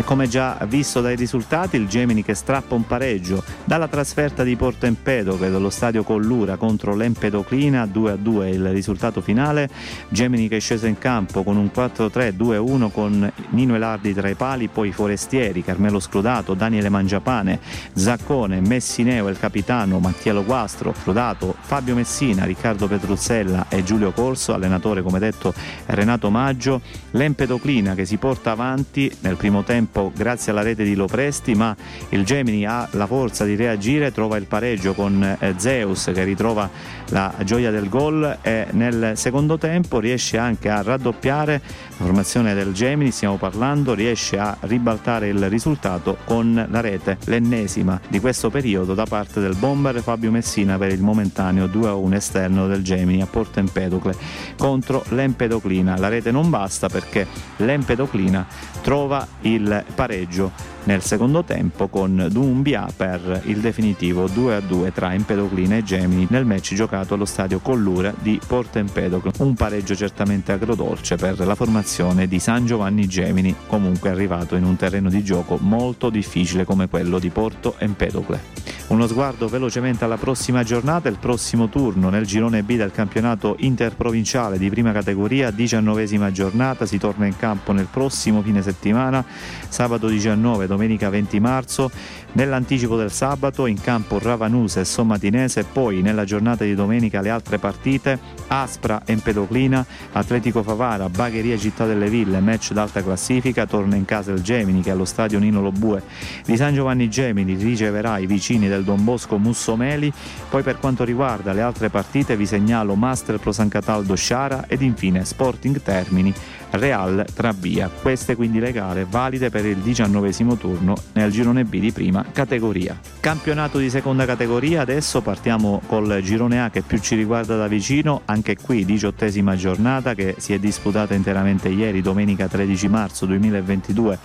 E 0.00 0.04
come 0.04 0.28
già 0.28 0.56
visto 0.66 1.02
dai 1.02 1.14
risultati, 1.14 1.76
il 1.76 1.86
Gemini 1.86 2.24
che 2.24 2.32
strappa 2.32 2.74
un 2.74 2.86
pareggio 2.86 3.44
dalla 3.64 3.86
trasferta 3.86 4.42
di 4.42 4.56
Porto 4.56 4.86
Empedocle 4.86 5.50
dallo 5.50 5.68
stadio 5.68 6.04
Collura 6.04 6.56
contro 6.56 6.94
l'Empedoclina 6.94 7.84
2-2 7.84 8.46
il 8.46 8.70
risultato 8.70 9.20
finale. 9.20 9.68
Gemini 10.08 10.48
che 10.48 10.56
è 10.56 10.60
sceso 10.60 10.86
in 10.86 10.96
campo 10.96 11.42
con 11.42 11.58
un 11.58 11.70
4-3-2-1 11.72 12.90
con 12.90 13.30
Nino 13.50 13.74
Elardi 13.74 14.14
tra 14.14 14.30
i 14.30 14.34
pali, 14.36 14.68
poi 14.68 14.90
Forestieri, 14.90 15.62
Carmelo 15.62 16.00
Scrodato, 16.00 16.54
Daniele 16.54 16.88
Mangiapane, 16.88 17.60
Zaccone, 17.92 18.62
Messineo 18.62 19.28
il 19.28 19.38
capitano, 19.38 19.98
Mattielo 19.98 20.46
Guastro, 20.46 20.94
Scrodato, 20.98 21.54
Fabio 21.60 21.94
Messina, 21.94 22.46
Riccardo 22.46 22.88
Petruzzella 22.88 23.66
e 23.68 23.84
Giulio 23.84 24.12
Corso, 24.12 24.54
allenatore 24.54 25.02
come 25.02 25.18
detto 25.18 25.52
Renato 25.84 26.30
Maggio, 26.30 26.80
l'Empedoclina 27.10 27.94
che 27.94 28.06
si 28.06 28.16
porta 28.16 28.52
avanti 28.52 29.14
nel 29.20 29.36
primo 29.36 29.62
tempo 29.62 29.88
tempo 29.90 30.12
grazie 30.14 30.52
alla 30.52 30.62
rete 30.62 30.84
di 30.84 30.94
Lopresti, 30.94 31.54
ma 31.54 31.74
il 32.10 32.24
Gemini 32.24 32.64
ha 32.64 32.88
la 32.92 33.06
forza 33.06 33.44
di 33.44 33.56
reagire, 33.56 34.12
trova 34.12 34.36
il 34.36 34.46
pareggio 34.46 34.94
con 34.94 35.22
eh, 35.22 35.54
Zeus 35.56 36.10
che 36.14 36.22
ritrova 36.22 36.70
la 37.08 37.34
gioia 37.42 37.72
del 37.72 37.88
gol 37.88 38.38
e 38.40 38.68
nel 38.70 39.12
secondo 39.16 39.58
tempo 39.58 39.98
riesce 39.98 40.38
anche 40.38 40.68
a 40.68 40.82
raddoppiare 40.82 41.60
la 41.96 42.04
formazione 42.04 42.54
del 42.54 42.72
Gemini, 42.72 43.10
stiamo 43.10 43.36
parlando, 43.36 43.94
riesce 43.94 44.38
a 44.38 44.56
ribaltare 44.60 45.28
il 45.28 45.48
risultato 45.48 46.18
con 46.24 46.66
la 46.70 46.80
rete, 46.80 47.18
l'ennesima 47.24 48.00
di 48.06 48.20
questo 48.20 48.48
periodo 48.48 48.94
da 48.94 49.04
parte 49.04 49.40
del 49.40 49.56
bomber 49.56 50.00
Fabio 50.00 50.30
Messina 50.30 50.78
per 50.78 50.92
il 50.92 51.02
momentaneo 51.02 51.66
2-1 51.66 52.14
esterno 52.14 52.68
del 52.68 52.82
Gemini 52.82 53.22
a 53.22 53.26
Porto 53.26 53.58
Empedocle 53.58 54.14
contro 54.56 55.04
l'Empedoclina. 55.08 55.98
La 55.98 56.08
rete 56.08 56.30
non 56.30 56.48
basta 56.48 56.88
perché 56.88 57.26
l'Empedoclina 57.56 58.46
trova 58.80 59.26
il 59.42 59.69
pareggio 59.94 60.52
nel 60.84 61.02
secondo 61.02 61.44
tempo 61.44 61.88
con 61.88 62.28
Dumbia 62.30 62.88
per 62.94 63.42
il 63.44 63.58
definitivo 63.60 64.26
2-2 64.26 64.92
tra 64.92 65.12
Empedoclina 65.12 65.76
e 65.76 65.82
Gemini 65.82 66.26
nel 66.30 66.44
match 66.44 66.74
giocato 66.74 67.14
allo 67.14 67.24
stadio 67.24 67.58
Collura 67.60 68.14
di 68.18 68.40
Porto 68.46 68.78
Empedocle. 68.78 69.32
Un 69.38 69.54
pareggio 69.54 69.94
certamente 69.94 70.52
agrodolce 70.52 71.16
per 71.16 71.38
la 71.38 71.54
formazione 71.54 72.26
di 72.26 72.38
San 72.38 72.66
Giovanni 72.66 73.06
Gemini, 73.06 73.54
comunque 73.66 74.10
arrivato 74.10 74.56
in 74.56 74.64
un 74.64 74.76
terreno 74.76 75.08
di 75.08 75.22
gioco 75.22 75.58
molto 75.60 76.10
difficile 76.10 76.64
come 76.64 76.88
quello 76.88 77.18
di 77.18 77.30
Porto 77.30 77.74
Empedocle. 77.78 78.60
Uno 78.90 79.06
sguardo 79.06 79.46
velocemente 79.46 80.02
alla 80.02 80.16
prossima 80.16 80.64
giornata, 80.64 81.08
il 81.08 81.18
prossimo 81.18 81.68
turno 81.68 82.08
nel 82.08 82.26
girone 82.26 82.64
B 82.64 82.74
del 82.74 82.90
campionato 82.90 83.54
interprovinciale 83.60 84.58
di 84.58 84.68
prima 84.68 84.90
categoria, 84.90 85.52
diciannovesima 85.52 86.32
giornata, 86.32 86.86
si 86.86 86.98
torna 86.98 87.26
in 87.26 87.36
campo 87.36 87.70
nel 87.70 87.86
prossimo 87.88 88.42
fine 88.42 88.62
settimana, 88.62 89.24
sabato 89.68 90.08
19, 90.08 90.66
domenica 90.70 91.10
20 91.10 91.40
marzo, 91.40 91.90
nell'anticipo 92.32 92.96
del 92.96 93.10
sabato 93.10 93.66
in 93.66 93.80
campo 93.80 94.20
Ravanusa 94.20 94.78
e 94.78 94.84
Sommatinese, 94.84 95.64
poi 95.64 96.00
nella 96.00 96.24
giornata 96.24 96.62
di 96.62 96.76
domenica 96.76 97.20
le 97.20 97.30
altre 97.30 97.58
partite, 97.58 98.18
Aspra 98.46 99.02
Empedoclina, 99.04 99.84
Atletico 100.12 100.62
Favara, 100.62 101.08
Bagheria 101.08 101.58
Città 101.58 101.86
delle 101.86 102.08
Ville, 102.08 102.38
match 102.38 102.72
d'alta 102.72 103.02
classifica, 103.02 103.66
torna 103.66 103.96
in 103.96 104.04
casa 104.04 104.30
il 104.30 104.42
Gemini 104.42 104.80
che 104.80 104.92
allo 104.92 105.04
stadio 105.04 105.40
Nino 105.40 105.60
Lobue 105.60 106.02
di 106.44 106.56
San 106.56 106.72
Giovanni 106.72 107.10
Gemini 107.10 107.54
riceverà 107.54 108.18
i 108.18 108.26
vicini 108.26 108.68
del 108.68 108.84
Don 108.84 109.02
Bosco 109.02 109.38
Mussomeli, 109.38 110.12
poi 110.48 110.62
per 110.62 110.78
quanto 110.78 111.02
riguarda 111.02 111.52
le 111.52 111.62
altre 111.62 111.90
partite 111.90 112.36
vi 112.36 112.46
segnalo 112.46 112.94
Master 112.94 113.38
Pro 113.38 113.50
San 113.50 113.68
Cataldo 113.68 114.14
Sciara 114.14 114.66
ed 114.68 114.82
infine 114.82 115.24
Sporting 115.24 115.82
Termini 115.82 116.32
Real 116.70 117.24
Trabia. 117.34 117.88
Queste 117.88 118.36
quindi 118.36 118.58
le 118.58 118.72
gare 118.72 119.06
valide 119.08 119.50
per 119.50 119.66
il 119.66 119.78
diciannovesimo 119.78 120.56
turno 120.56 120.94
nel 121.12 121.30
girone 121.30 121.64
B 121.64 121.78
di 121.78 121.92
prima 121.92 122.24
categoria. 122.32 122.98
Campionato 123.20 123.78
di 123.78 123.90
seconda 123.90 124.24
categoria, 124.24 124.80
adesso 124.80 125.20
partiamo 125.20 125.80
col 125.86 126.20
girone 126.22 126.62
A 126.62 126.70
che 126.70 126.82
più 126.82 126.98
ci 126.98 127.16
riguarda 127.16 127.56
da 127.56 127.66
vicino, 127.66 128.22
anche 128.26 128.56
qui 128.56 128.84
diciottesima 128.84 129.56
giornata 129.56 130.14
che 130.14 130.36
si 130.38 130.52
è 130.52 130.58
disputata 130.58 131.14
interamente 131.14 131.68
ieri, 131.68 132.02
domenica 132.02 132.48
13 132.48 132.88
marzo 132.88 133.26
2022 133.26 134.18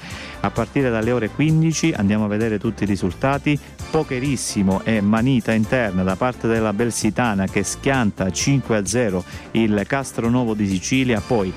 a 0.46 0.52
partire 0.52 0.90
dalle 0.90 1.12
ore 1.12 1.30
15 1.30 1.94
andiamo 1.96 2.26
a 2.26 2.28
vedere 2.28 2.60
tutti 2.60 2.84
i 2.84 2.86
risultati 2.86 3.58
pokerissimo 3.90 4.82
e 4.84 5.02
manita 5.02 5.54
interna 5.54 6.04
da 6.04 6.16
parte 6.16 6.48
della 6.48 6.72
Belsitana 6.72 7.48
che 7.48 7.64
schianta 7.64 8.32
5 8.32 8.78
a 8.78 8.86
0 8.86 9.24
il 9.52 9.84
Castronovo 9.88 10.54
di 10.54 10.68
Sicilia 10.68 11.20
poi 11.20 11.52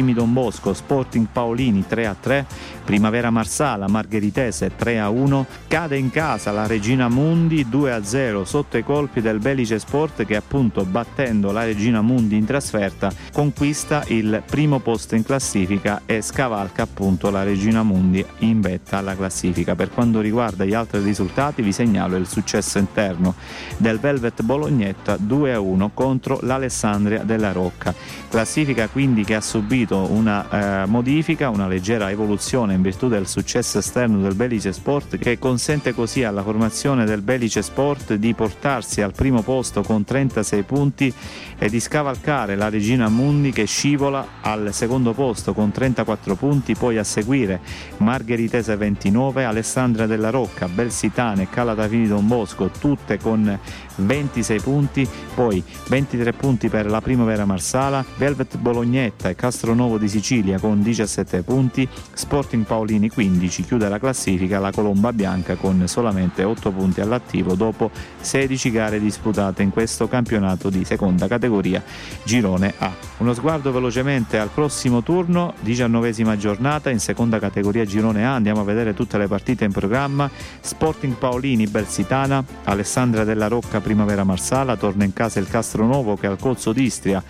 Calatafimi 0.00 0.14
Don 0.14 0.32
Bosco 0.32 0.72
Sporting 0.72 1.28
Paolini 1.30 1.84
3 1.86 2.06
a 2.06 2.16
3 2.18 2.46
Primavera 2.84 3.30
Marsala 3.30 3.86
Margheritese 3.86 4.72
3 4.74 4.98
a 4.98 5.10
1 5.10 5.46
cade 5.68 5.96
in 5.96 6.10
casa 6.10 6.50
la 6.50 6.66
Regina 6.66 7.08
Mundi 7.08 7.68
2 7.68 7.92
a 7.92 8.02
0 8.02 8.44
sotto 8.44 8.78
i 8.78 8.82
colpi 8.82 9.20
del 9.20 9.38
Belice 9.38 9.78
Sport 9.78 10.24
che 10.24 10.36
appunto 10.36 10.84
battendo 10.84 11.52
la 11.52 11.64
Regina 11.64 12.00
Mundi 12.00 12.36
in 12.36 12.46
trasferta 12.46 13.12
conquista 13.32 14.02
il 14.08 14.42
primo 14.44 14.80
posto 14.80 15.14
in 15.14 15.22
classifica 15.22 16.02
e 16.06 16.22
scavalca 16.22 16.82
appunto 16.82 17.30
la 17.30 17.42
Regina 17.42 17.82
Mundi 17.82 18.24
in 18.38 18.60
vetta 18.60 18.98
alla 18.98 19.14
classifica. 19.14 19.74
Per 19.74 19.90
quanto 19.90 20.20
riguarda 20.20 20.64
gli 20.64 20.74
altri 20.74 21.00
risultati 21.02 21.62
vi 21.62 21.72
segnalo 21.72 22.16
il 22.16 22.26
successo 22.26 22.78
interno 22.78 23.34
del 23.76 24.00
Velvet 24.00 24.42
Bolognetta 24.42 25.16
2-1 25.16 25.90
contro 25.94 26.38
l'Alessandria 26.42 27.22
della 27.22 27.52
Rocca. 27.52 27.94
Classifica 28.28 28.88
quindi 28.88 29.24
che 29.24 29.34
ha 29.34 29.40
subito 29.40 29.89
una 29.98 30.82
eh, 30.82 30.86
modifica, 30.86 31.48
una 31.48 31.66
leggera 31.66 32.10
evoluzione 32.10 32.74
in 32.74 32.82
virtù 32.82 33.08
del 33.08 33.26
successo 33.26 33.78
esterno 33.78 34.20
del 34.20 34.34
Belice 34.34 34.72
Sport 34.72 35.18
che 35.18 35.38
consente 35.38 35.94
così 35.94 36.24
alla 36.24 36.42
formazione 36.42 37.04
del 37.04 37.22
Belice 37.22 37.62
Sport 37.62 38.14
di 38.14 38.34
portarsi 38.34 39.02
al 39.02 39.12
primo 39.12 39.42
posto 39.42 39.82
con 39.82 40.04
36 40.04 40.62
punti 40.62 41.12
e 41.58 41.68
di 41.68 41.80
scavalcare 41.80 42.56
la 42.56 42.68
Regina 42.68 43.08
Mundi 43.08 43.52
che 43.52 43.64
scivola 43.64 44.26
al 44.40 44.72
secondo 44.72 45.12
posto 45.12 45.52
con 45.52 45.70
34 45.70 46.34
punti, 46.34 46.74
poi 46.74 46.98
a 46.98 47.04
seguire 47.04 47.60
Margheritese 47.98 48.76
29, 48.76 49.44
Alessandra 49.44 50.06
della 50.06 50.30
Rocca, 50.30 50.68
Belsitane, 50.68 51.50
Calatafini 51.50 52.06
Don 52.06 52.26
Bosco, 52.26 52.70
tutte 52.70 53.18
con 53.18 53.58
26 54.02 54.60
punti, 54.60 55.08
poi 55.34 55.62
23 55.88 56.32
punti 56.32 56.68
per 56.68 56.86
la 56.86 57.00
Primavera 57.00 57.44
Marsala, 57.44 58.04
Velvet 58.16 58.58
Bolognetta 58.58 59.28
e 59.28 59.34
Castronovo 59.34 59.98
di 59.98 60.08
Sicilia 60.08 60.58
con 60.58 60.82
17 60.82 61.42
punti, 61.42 61.88
Sporting 62.12 62.64
Paolini 62.64 63.08
15, 63.08 63.64
chiude 63.64 63.88
la 63.88 63.98
classifica 63.98 64.58
la 64.58 64.70
Colomba 64.70 65.12
Bianca 65.12 65.56
con 65.56 65.86
solamente 65.86 66.44
8 66.44 66.70
punti 66.70 67.00
all'attivo 67.00 67.54
dopo 67.54 67.90
16 68.20 68.70
gare 68.70 69.00
disputate 69.00 69.62
in 69.62 69.70
questo 69.70 70.08
campionato 70.08 70.70
di 70.70 70.84
seconda 70.84 71.26
categoria 71.26 71.82
Girone 72.24 72.74
A. 72.78 72.92
Uno 73.18 73.34
sguardo 73.34 73.72
velocemente 73.72 74.38
al 74.38 74.50
prossimo 74.52 75.02
turno, 75.02 75.54
19 75.60 76.12
giornata 76.36 76.90
in 76.90 77.00
seconda 77.00 77.38
categoria 77.38 77.84
Girone 77.84 78.26
A, 78.26 78.34
andiamo 78.34 78.60
a 78.60 78.64
vedere 78.64 78.94
tutte 78.94 79.18
le 79.18 79.26
partite 79.26 79.64
in 79.64 79.72
programma, 79.72 80.30
Sporting 80.60 81.14
Paolini 81.14 81.66
Bersitana, 81.66 82.44
Alessandra 82.64 83.24
della 83.24 83.48
Rocca 83.48 83.80
Primavera 83.90 84.22
Marsala, 84.22 84.76
torna 84.76 85.02
in 85.02 85.12
casa 85.12 85.40
il 85.40 85.48
Castronovo 85.48 86.14
che 86.14 86.28
al 86.28 86.38
Cozzo 86.38 86.72
d'Istria 86.72 87.20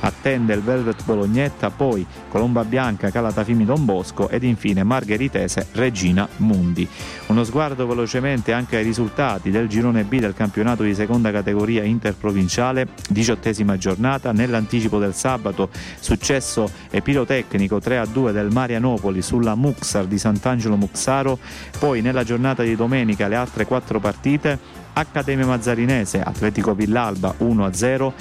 attende 0.00 0.52
il 0.52 0.60
Velvet 0.60 1.02
Bolognetta, 1.02 1.70
poi 1.70 2.06
Colomba 2.28 2.62
Bianca, 2.62 3.08
Calatafimi 3.10 3.64
Don 3.64 3.86
Bosco 3.86 4.28
ed 4.28 4.42
infine 4.42 4.82
Margheritese 4.82 5.68
Regina 5.72 6.28
Mundi. 6.36 6.86
Uno 7.28 7.42
sguardo 7.42 7.86
velocemente 7.86 8.52
anche 8.52 8.76
ai 8.76 8.84
risultati 8.84 9.50
del 9.50 9.66
girone 9.66 10.04
B 10.04 10.18
del 10.18 10.34
campionato 10.34 10.82
di 10.82 10.94
seconda 10.94 11.30
categoria 11.30 11.84
interprovinciale, 11.84 12.88
diciottesima 13.08 13.78
giornata, 13.78 14.32
nell'anticipo 14.32 14.98
del 14.98 15.14
sabato 15.14 15.70
successo 15.98 16.70
epirotecnico 16.90 17.78
3-2 17.78 18.32
del 18.32 18.50
Marianopoli 18.50 19.22
sulla 19.22 19.54
Muxar 19.54 20.04
di 20.04 20.18
Sant'Angelo 20.18 20.76
Muxaro, 20.76 21.38
poi 21.78 22.02
nella 22.02 22.24
giornata 22.24 22.62
di 22.62 22.76
domenica 22.76 23.26
le 23.26 23.36
altre 23.36 23.64
quattro 23.64 24.00
partite 24.00 24.79
Accademia 24.92 25.46
Mazzarinese, 25.46 26.20
Atletico 26.22 26.74
Villalba 26.74 27.34
1-0 27.38 28.12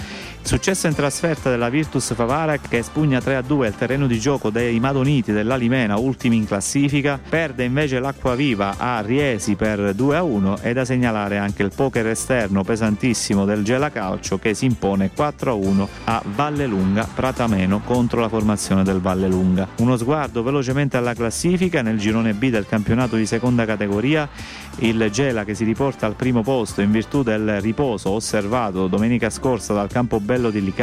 Successo 0.42 0.88
in 0.88 0.96
trasferta 0.96 1.52
della 1.52 1.70
Virtus 1.70 2.14
Favara 2.16 2.58
che 2.58 2.82
spugna 2.82 3.20
3-2 3.20 3.66
il 3.66 3.76
terreno 3.76 4.08
di 4.08 4.20
gioco 4.20 4.50
dei 4.50 4.80
Madoniti 4.80 5.32
dell'Alimena, 5.32 5.98
ultimi 5.98 6.38
in 6.38 6.48
classifica, 6.48 7.20
perde 7.30 7.66
invece 7.66 8.00
l'Acqua 8.00 8.34
Viva 8.34 8.76
a 8.78 9.00
Riesi 9.02 9.56
per 9.56 9.94
2-1 9.96 10.60
e 10.64 10.74
da 10.74 10.86
segnalare 10.86 11.38
anche 11.38 11.62
il 11.62 11.72
poker 11.76 12.08
esterno 12.08 12.64
pesantissimo 12.64 13.46
del 13.46 13.64
Gela 13.64 13.92
Calcio 13.92 14.40
che 14.40 14.56
si 14.56 14.66
impone 14.66 15.12
4-1 15.16 15.88
a 16.06 16.24
Valle 16.34 16.66
Lunga 16.66 17.08
Pratameno 17.14 17.82
contro 17.82 18.20
la 18.20 18.30
formazione 18.30 18.84
del 18.84 19.02
Valle 19.02 19.28
Lunga. 19.28 19.68
Uno 19.78 19.98
sguardo 19.98 20.42
velocemente 20.42 20.98
alla 20.98 21.14
classifica 21.14 21.84
nel 21.84 22.00
girone 22.00 22.34
B 22.34 22.50
del 22.50 22.66
campionato 22.66 23.18
di 23.18 23.28
seconda 23.28 23.66
categoria, 23.66 24.28
il 24.80 25.10
Gela 25.12 25.44
che 25.44 25.54
si 25.54 25.64
riporta 25.64 26.08
al 26.08 26.16
primo 26.16 26.42
posto 26.42 26.82
in 26.82 26.90
virtù 26.90 27.22
del 27.22 27.62
riposo 27.62 28.10
osservato 28.10 28.88
domenica 28.88 29.30
scorsa 29.30 29.74
dal 29.74 29.90
campo 29.90 30.20
Campobello 30.30 30.52
di 30.52 30.74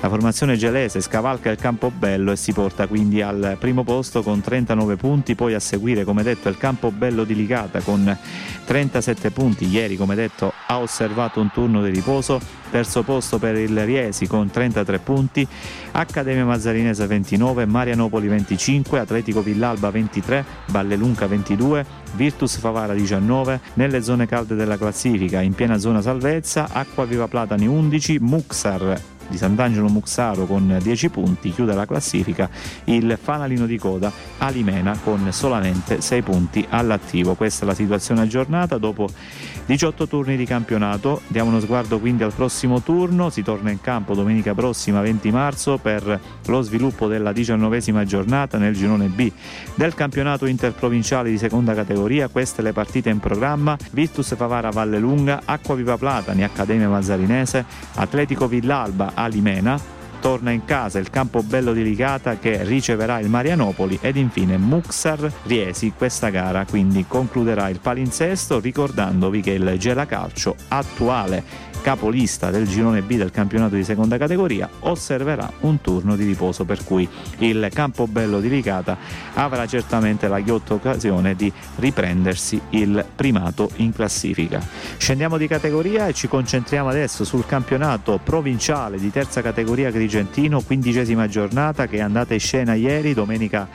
la 0.00 0.08
formazione 0.10 0.56
gelese 0.58 1.00
scavalca 1.00 1.50
il 1.50 1.56
Campobello 1.56 2.30
e 2.30 2.36
si 2.36 2.52
porta 2.52 2.86
quindi 2.86 3.22
al 3.22 3.56
primo 3.58 3.84
posto 3.84 4.22
con 4.22 4.42
39 4.42 4.96
punti, 4.96 5.34
poi 5.34 5.54
a 5.54 5.60
seguire 5.60 6.04
come 6.04 6.22
detto 6.22 6.50
il 6.50 6.58
Campobello 6.58 7.24
di 7.24 7.34
Licata 7.34 7.80
con 7.80 8.14
37 8.66 9.30
punti, 9.30 9.66
ieri 9.66 9.96
come 9.96 10.14
detto 10.14 10.52
ha 10.66 10.78
osservato 10.78 11.40
un 11.40 11.50
turno 11.50 11.82
di 11.82 11.90
riposo, 11.90 12.40
terzo 12.70 13.02
posto 13.02 13.38
per 13.38 13.56
il 13.56 13.84
Riesi 13.84 14.26
con 14.26 14.50
33 14.50 14.98
punti, 14.98 15.46
Accademia 15.92 16.44
Mazzarinese 16.44 17.06
29, 17.06 17.66
Marianopoli 17.66 18.26
25, 18.28 18.98
Atletico 18.98 19.42
Villalba 19.42 19.90
23, 19.90 20.44
Vallelunca 20.66 21.26
22, 21.26 21.84
Virtus 22.14 22.58
Favara 22.58 22.94
19, 22.94 23.60
nelle 23.74 24.02
zone 24.02 24.26
calde 24.26 24.54
della 24.54 24.76
classifica 24.76 25.40
in 25.40 25.54
piena 25.54 25.78
zona 25.78 26.00
salvezza, 26.02 26.68
Acqua 26.72 27.04
Viva 27.04 27.28
Platani 27.28 27.66
11, 27.66 28.18
Muxar 28.20 29.14
di 29.28 29.36
Sant'Angelo 29.36 29.88
Muxaro 29.88 30.46
con 30.46 30.78
10 30.82 31.08
punti, 31.10 31.52
chiude 31.52 31.74
la 31.74 31.86
classifica 31.86 32.48
il 32.84 33.18
fanalino 33.20 33.66
di 33.66 33.78
coda 33.78 34.12
Alimena 34.38 34.98
con 35.02 35.28
solamente 35.32 36.00
6 36.00 36.22
punti 36.22 36.66
all'attivo. 36.68 37.34
Questa 37.34 37.64
è 37.64 37.66
la 37.66 37.74
situazione 37.74 38.22
aggiornata 38.22 38.78
dopo 38.78 39.08
18 39.66 40.06
turni 40.06 40.36
di 40.36 40.44
campionato. 40.44 41.22
Diamo 41.26 41.50
uno 41.50 41.60
sguardo 41.60 41.98
quindi 41.98 42.22
al 42.22 42.32
prossimo 42.32 42.80
turno, 42.82 43.30
si 43.30 43.42
torna 43.42 43.70
in 43.70 43.80
campo 43.80 44.14
domenica 44.14 44.54
prossima 44.54 45.00
20 45.00 45.30
marzo 45.30 45.78
per 45.78 46.20
lo 46.46 46.62
sviluppo 46.62 47.08
della 47.08 47.32
diciannovesima 47.32 48.04
giornata 48.04 48.58
nel 48.58 48.74
girone 48.74 49.08
B 49.08 49.30
del 49.74 49.94
campionato 49.94 50.46
interprovinciale 50.46 51.30
di 51.30 51.38
seconda 51.38 51.74
categoria. 51.74 52.28
Queste 52.28 52.62
le 52.62 52.72
partite 52.72 53.10
in 53.10 53.18
programma: 53.18 53.76
Virtus 53.90 54.34
Favara 54.36 54.70
Valle 54.70 54.98
Lunga, 54.98 55.42
Acqua 55.44 55.74
Viva 55.74 55.96
Platani, 55.96 56.44
Accademia 56.44 56.88
Mazzarinese, 56.88 57.64
Atletico 57.94 58.46
Villalba 58.46 59.12
Alimena, 59.16 59.80
torna 60.26 60.50
in 60.50 60.64
casa 60.64 60.98
il 60.98 61.08
campo 61.08 61.44
bello 61.44 61.72
di 61.72 61.84
Ligata 61.84 62.36
che 62.36 62.64
riceverà 62.64 63.20
il 63.20 63.28
Marianopoli 63.28 63.96
ed 64.02 64.16
infine 64.16 64.56
Muxar 64.56 65.32
Riesi 65.44 65.92
questa 65.96 66.30
gara 66.30 66.64
quindi 66.64 67.04
concluderà 67.06 67.68
il 67.68 67.78
palinsesto 67.78 68.58
ricordandovi 68.58 69.40
che 69.40 69.52
il 69.52 69.76
Gela 69.78 70.04
Calcio 70.04 70.56
attuale 70.66 71.66
capolista 71.86 72.50
del 72.50 72.66
girone 72.66 73.00
B 73.02 73.14
del 73.14 73.30
campionato 73.30 73.76
di 73.76 73.84
seconda 73.84 74.18
categoria, 74.18 74.68
osserverà 74.80 75.48
un 75.60 75.80
turno 75.80 76.16
di 76.16 76.24
riposo 76.24 76.64
per 76.64 76.82
cui 76.82 77.08
il 77.38 77.68
Campobello 77.72 78.40
di 78.40 78.48
Licata 78.48 78.98
avrà 79.34 79.68
certamente 79.68 80.26
la 80.26 80.40
ghiotta 80.40 80.74
occasione 80.74 81.36
di 81.36 81.52
riprendersi 81.76 82.60
il 82.70 83.04
primato 83.14 83.70
in 83.76 83.92
classifica. 83.92 84.60
Scendiamo 84.96 85.36
di 85.36 85.46
categoria 85.46 86.08
e 86.08 86.12
ci 86.12 86.26
concentriamo 86.26 86.88
adesso 86.88 87.22
sul 87.22 87.46
campionato 87.46 88.18
provinciale 88.20 88.98
di 88.98 89.12
terza 89.12 89.40
categoria 89.40 89.92
Grigentino, 90.16 90.62
quindicesima 90.62 91.28
giornata 91.28 91.86
che 91.86 91.98
è 91.98 92.00
andata 92.00 92.32
in 92.32 92.40
scena 92.40 92.72
ieri, 92.72 93.12
domenica 93.12 93.68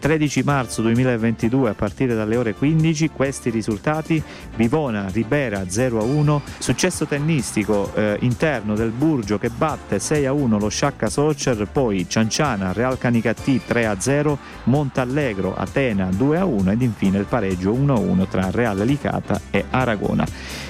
13 0.00 0.42
marzo 0.42 0.80
2022 0.80 1.68
a 1.68 1.74
partire 1.74 2.14
dalle 2.14 2.36
ore 2.36 2.54
15. 2.54 3.10
Questi 3.10 3.50
risultati: 3.50 4.22
Vivona, 4.56 5.08
Ribera 5.12 5.60
0-1, 5.60 6.40
successo 6.56 7.04
tennistico 7.04 7.92
eh, 7.94 8.16
interno 8.20 8.74
del 8.74 8.88
Burgio 8.88 9.36
che 9.36 9.50
batte 9.50 9.98
6 9.98 10.24
a 10.24 10.32
1 10.32 10.58
lo 10.58 10.70
Sciacca 10.70 11.10
Socer, 11.10 11.68
poi 11.70 12.06
Cianciana, 12.08 12.72
Real 12.72 12.96
Canicattì 12.96 13.60
3 13.62 13.84
a 13.84 14.00
0, 14.00 14.38
Montallegro, 14.64 15.54
Atena 15.54 16.08
2 16.10 16.38
a 16.38 16.46
1 16.46 16.70
ed 16.70 16.80
infine 16.80 17.18
il 17.18 17.26
pareggio 17.26 17.70
1 17.70 17.94
a 17.94 17.98
1 17.98 18.26
tra 18.28 18.50
Real 18.50 18.78
Licata 18.78 19.38
e 19.50 19.66
Aragona. 19.68 20.24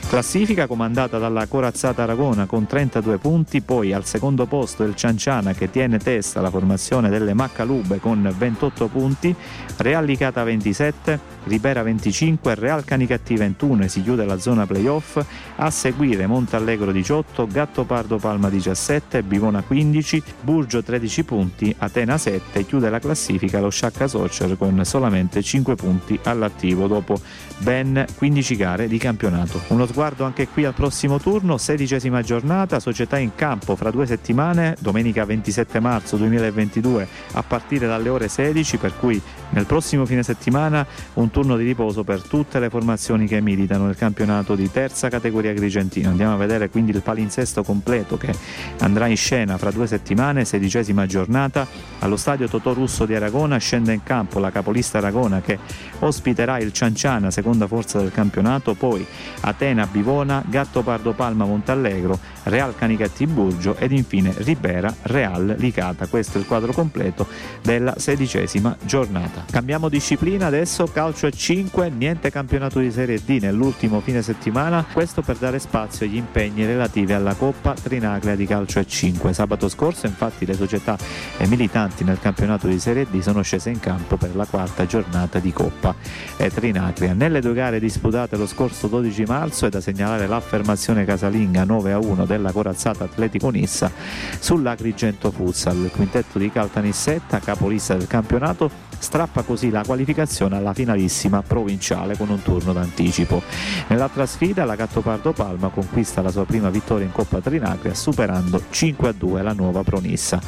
Classifica 0.08 0.66
comandata 0.66 1.16
dalla 1.18 1.46
corazzata 1.46 2.02
Aragona 2.02 2.44
con 2.44 2.66
32 2.66 3.16
punti, 3.16 3.62
poi 3.62 3.94
al 3.94 4.04
secondo 4.04 4.44
posto 4.44 4.82
il 4.84 4.94
Cianciana 4.94 5.54
che 5.54 5.70
tiene 5.70 5.98
testa 5.98 6.42
la 6.42 6.50
formazione 6.50 7.08
delle 7.08 7.32
Maccalube 7.32 7.98
con 7.98 8.32
28 8.36 8.88
punti, 8.88 9.34
Real 9.78 10.04
Licata 10.04 10.44
27, 10.44 11.18
Ribera 11.44 11.82
25, 11.82 12.54
Real 12.54 12.84
Canicatti 12.84 13.34
21 13.34 13.84
e 13.84 13.88
si 13.88 14.02
chiude 14.02 14.24
la 14.24 14.38
zona 14.38 14.66
playoff, 14.66 15.20
a 15.56 15.70
seguire 15.70 16.26
Montallegro 16.26 16.92
18, 16.92 17.46
Gattopardo 17.46 18.16
Palma 18.18 18.48
17, 18.48 19.22
Bivona 19.22 19.62
15, 19.62 20.22
Burgio 20.40 20.82
13 20.82 21.24
punti, 21.24 21.74
Atena 21.78 22.16
7, 22.16 22.64
chiude 22.64 22.90
la 22.90 23.00
classifica 23.00 23.60
lo 23.60 23.70
Sciacca 23.70 24.06
Soccer 24.06 24.56
con 24.56 24.84
solamente 24.84 25.42
5 25.42 25.74
punti 25.74 26.18
all'attivo 26.22 26.86
dopo 26.86 27.20
ben 27.58 28.04
15 28.16 28.56
gare 28.56 28.88
di 28.88 28.98
campionato. 28.98 29.60
Uno 29.68 29.86
sguardo 29.86 30.24
anche 30.24 30.46
qui 30.48 30.64
al 30.64 30.74
prossimo 30.74 31.18
turno, 31.18 31.58
sedicesima 31.58 32.22
giornata, 32.22 32.78
società 32.80 33.18
in 33.18 33.34
campo 33.34 33.74
fra 33.74 33.90
due 33.90 34.06
settimane, 34.06 34.76
domenica 34.78 35.24
27 35.24 35.80
marzo 35.80 36.16
2022 36.16 37.08
a 37.32 37.42
partire 37.42 37.86
dalle 37.86 38.08
ore 38.08 38.28
16, 38.28 38.76
per 38.76 38.96
cui 38.98 39.20
nel 39.50 39.66
prossimo 39.66 40.06
fine 40.06 40.22
settimana 40.22 40.86
un 41.14 41.30
turno 41.32 41.56
di 41.56 41.64
riposo 41.64 42.04
per 42.04 42.20
tutte 42.22 42.60
le 42.60 42.68
formazioni 42.68 43.26
che 43.26 43.40
militano 43.40 43.86
nel 43.86 43.96
campionato 43.96 44.54
di 44.54 44.70
terza 44.70 45.08
categoria 45.08 45.50
agrigentino. 45.50 46.10
Andiamo 46.10 46.34
a 46.34 46.36
vedere 46.36 46.68
quindi 46.68 46.92
il 46.92 47.00
palinsesto 47.00 47.64
completo 47.64 48.16
che 48.16 48.32
andrà 48.80 49.06
in 49.06 49.16
scena 49.16 49.56
fra 49.56 49.70
due 49.70 49.86
settimane, 49.86 50.44
sedicesima 50.44 51.06
giornata, 51.06 51.66
allo 52.00 52.16
stadio 52.16 52.48
Totò 52.48 52.74
Russo 52.74 53.06
di 53.06 53.14
Aragona 53.14 53.56
scende 53.56 53.92
in 53.94 54.02
campo 54.02 54.38
la 54.38 54.50
capolista 54.50 54.98
Aragona 54.98 55.40
che 55.40 55.58
ospiterà 56.00 56.58
il 56.58 56.72
Cianciana, 56.72 57.30
seconda 57.30 57.66
forza 57.66 57.98
del 57.98 58.12
campionato, 58.12 58.74
poi 58.74 59.04
Atena 59.40 59.86
Bivona, 59.90 60.44
Gatto 60.46 60.82
Pardo 60.82 61.12
Palma 61.12 61.46
Montallegro, 61.46 62.18
Real 62.44 62.76
Canicatti 62.76 63.26
Burgio 63.26 63.76
ed 63.76 63.92
infine 63.92 64.34
Ribera 64.36 64.94
Real 65.02 65.54
Licata. 65.58 66.06
Questo 66.08 66.36
è 66.36 66.40
il 66.40 66.46
quadro 66.46 66.72
completo 66.72 67.26
della 67.62 67.94
sedicesima 67.96 68.76
giornata. 68.82 69.44
Cambiamo 69.50 69.88
disciplina 69.88 70.46
adesso, 70.46 70.86
calcio 70.92 71.21
a 71.26 71.30
5, 71.30 71.90
niente 71.90 72.30
campionato 72.30 72.78
di 72.78 72.90
Serie 72.90 73.20
D 73.24 73.38
nell'ultimo 73.40 74.00
fine 74.00 74.22
settimana, 74.22 74.84
questo 74.92 75.22
per 75.22 75.36
dare 75.36 75.58
spazio 75.58 76.06
agli 76.06 76.16
impegni 76.16 76.64
relativi 76.64 77.12
alla 77.12 77.34
Coppa 77.34 77.74
Trinacria 77.74 78.34
di 78.34 78.46
calcio 78.46 78.78
a 78.78 78.84
5. 78.84 79.32
Sabato 79.32 79.68
scorso 79.68 80.06
infatti 80.06 80.46
le 80.46 80.54
società 80.54 80.96
militanti 81.46 82.04
nel 82.04 82.18
campionato 82.18 82.66
di 82.66 82.78
Serie 82.78 83.06
D 83.10 83.20
sono 83.20 83.42
scese 83.42 83.70
in 83.70 83.80
campo 83.80 84.16
per 84.16 84.34
la 84.34 84.46
quarta 84.46 84.86
giornata 84.86 85.38
di 85.38 85.52
Coppa 85.52 85.94
Trinacria. 86.36 87.12
Nelle 87.12 87.40
due 87.40 87.54
gare 87.54 87.78
disputate 87.78 88.36
lo 88.36 88.46
scorso 88.46 88.86
12 88.86 89.24
marzo 89.24 89.66
è 89.66 89.68
da 89.68 89.80
segnalare 89.80 90.26
l'affermazione 90.26 91.04
casalinga 91.04 91.64
9 91.64 91.92
a 91.92 91.98
1 91.98 92.26
della 92.26 92.52
corazzata 92.52 93.04
Atletico 93.04 93.50
Nissa 93.50 93.90
sull'Agrigento 94.38 95.30
Futsal. 95.30 95.76
Il 95.76 95.90
quintetto 95.90 96.38
di 96.38 96.50
Caltanissetta, 96.50 97.38
capolista 97.38 97.94
del 97.94 98.06
campionato, 98.06 98.90
strappa 99.02 99.42
così 99.42 99.70
la 99.70 99.82
qualificazione 99.84 100.56
alla 100.56 100.72
finalissima 100.72 101.42
provinciale 101.42 102.16
con 102.16 102.28
un 102.28 102.40
turno 102.40 102.72
d'anticipo. 102.72 103.42
Nell'altra 103.88 104.26
sfida 104.26 104.64
la 104.64 104.76
Gattopardo 104.76 105.32
Palma 105.32 105.68
conquista 105.68 106.22
la 106.22 106.30
sua 106.30 106.44
prima 106.44 106.70
vittoria 106.70 107.04
in 107.04 107.12
Coppa 107.12 107.40
Trinacria 107.40 107.94
superando 107.94 108.62
5 108.70 109.08
a 109.08 109.12
2 109.12 109.42
la 109.42 109.52
nuova 109.52 109.82
Pronissa. 109.82 110.40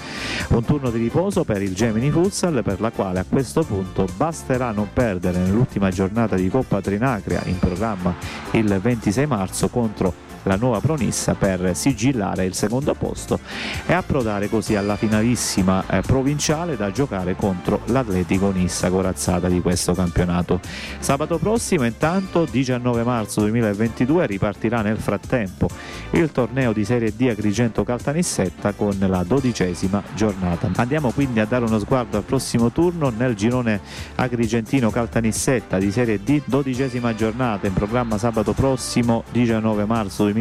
Un 0.50 0.64
turno 0.64 0.90
di 0.90 0.98
riposo 0.98 1.42
per 1.42 1.62
il 1.62 1.74
Gemini 1.74 2.10
Futsal 2.10 2.62
per 2.62 2.80
la 2.80 2.92
quale 2.92 3.18
a 3.18 3.24
questo 3.28 3.64
punto 3.64 4.06
basterà 4.16 4.70
non 4.70 4.88
perdere 4.92 5.38
nell'ultima 5.38 5.90
giornata 5.90 6.36
di 6.36 6.48
Coppa 6.48 6.80
Trinacria 6.80 7.42
in 7.46 7.58
programma 7.58 8.14
il 8.52 8.78
26 8.80 9.26
marzo 9.26 9.68
contro 9.68 10.32
la 10.44 10.56
nuova 10.56 10.80
Pronissa 10.80 11.34
per 11.34 11.72
sigillare 11.74 12.44
il 12.44 12.54
secondo 12.54 12.94
posto 12.94 13.38
e 13.86 13.92
approdare 13.92 14.48
così 14.48 14.76
alla 14.76 14.96
finalissima 14.96 15.84
eh, 15.88 16.00
provinciale 16.00 16.76
da 16.76 16.90
giocare 16.90 17.36
contro 17.36 17.80
l'Atletico 17.86 18.50
Nissa 18.50 18.88
corazzata 18.90 19.48
di 19.48 19.60
questo 19.60 19.92
campionato. 19.94 20.60
Sabato 20.98 21.38
prossimo 21.38 21.84
intanto 21.84 22.46
19 22.50 23.02
marzo 23.02 23.40
2022 23.40 24.26
ripartirà 24.26 24.82
nel 24.82 24.98
frattempo 24.98 25.68
il 26.12 26.30
torneo 26.32 26.72
di 26.72 26.84
Serie 26.84 27.14
D 27.14 27.28
Agrigento 27.28 27.84
Caltanissetta 27.84 28.72
con 28.72 28.96
la 28.98 29.22
dodicesima 29.22 30.02
giornata. 30.14 30.70
Andiamo 30.76 31.10
quindi 31.10 31.40
a 31.40 31.44
dare 31.44 31.64
uno 31.64 31.78
sguardo 31.78 32.16
al 32.16 32.22
prossimo 32.22 32.70
turno 32.70 33.10
nel 33.10 33.34
girone 33.34 33.80
agrigentino 34.16 34.90
Caltanissetta 34.90 35.78
di 35.78 35.90
Serie 35.90 36.22
D, 36.22 36.42
dodicesima 36.44 37.14
giornata 37.14 37.66
in 37.66 37.72
programma 37.72 38.18
sabato 38.18 38.52
prossimo 38.52 39.24
19 39.30 39.84
marzo 39.84 40.24
2022, 40.24 40.33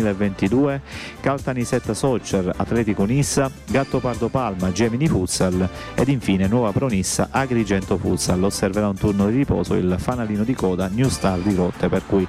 Caltanissetta 1.20 1.94
Soccer 1.94 2.54
Atletico 2.56 3.06
Nissa, 3.06 3.52
Gattopardo 3.68 4.30
Palma 4.30 4.72
Gemini 4.72 5.08
Futsal 5.08 5.68
ed 5.96 6.08
infine 6.08 6.48
Nuova 6.48 6.72
Pronissa 6.72 7.28
Agrigento 7.32 7.98
Futsal. 7.98 8.44
Osserverà 8.44 8.88
un 8.88 8.96
turno 8.96 9.28
di 9.28 9.38
riposo 9.38 9.76
il 9.76 9.96
fanalino 9.98 10.44
di 10.44 10.54
coda 10.54 10.90
New 10.92 11.10
Star 11.10 11.40
di 11.40 11.56
Rotte 11.56 11.90
per 11.90 12.04
cui 12.06 12.28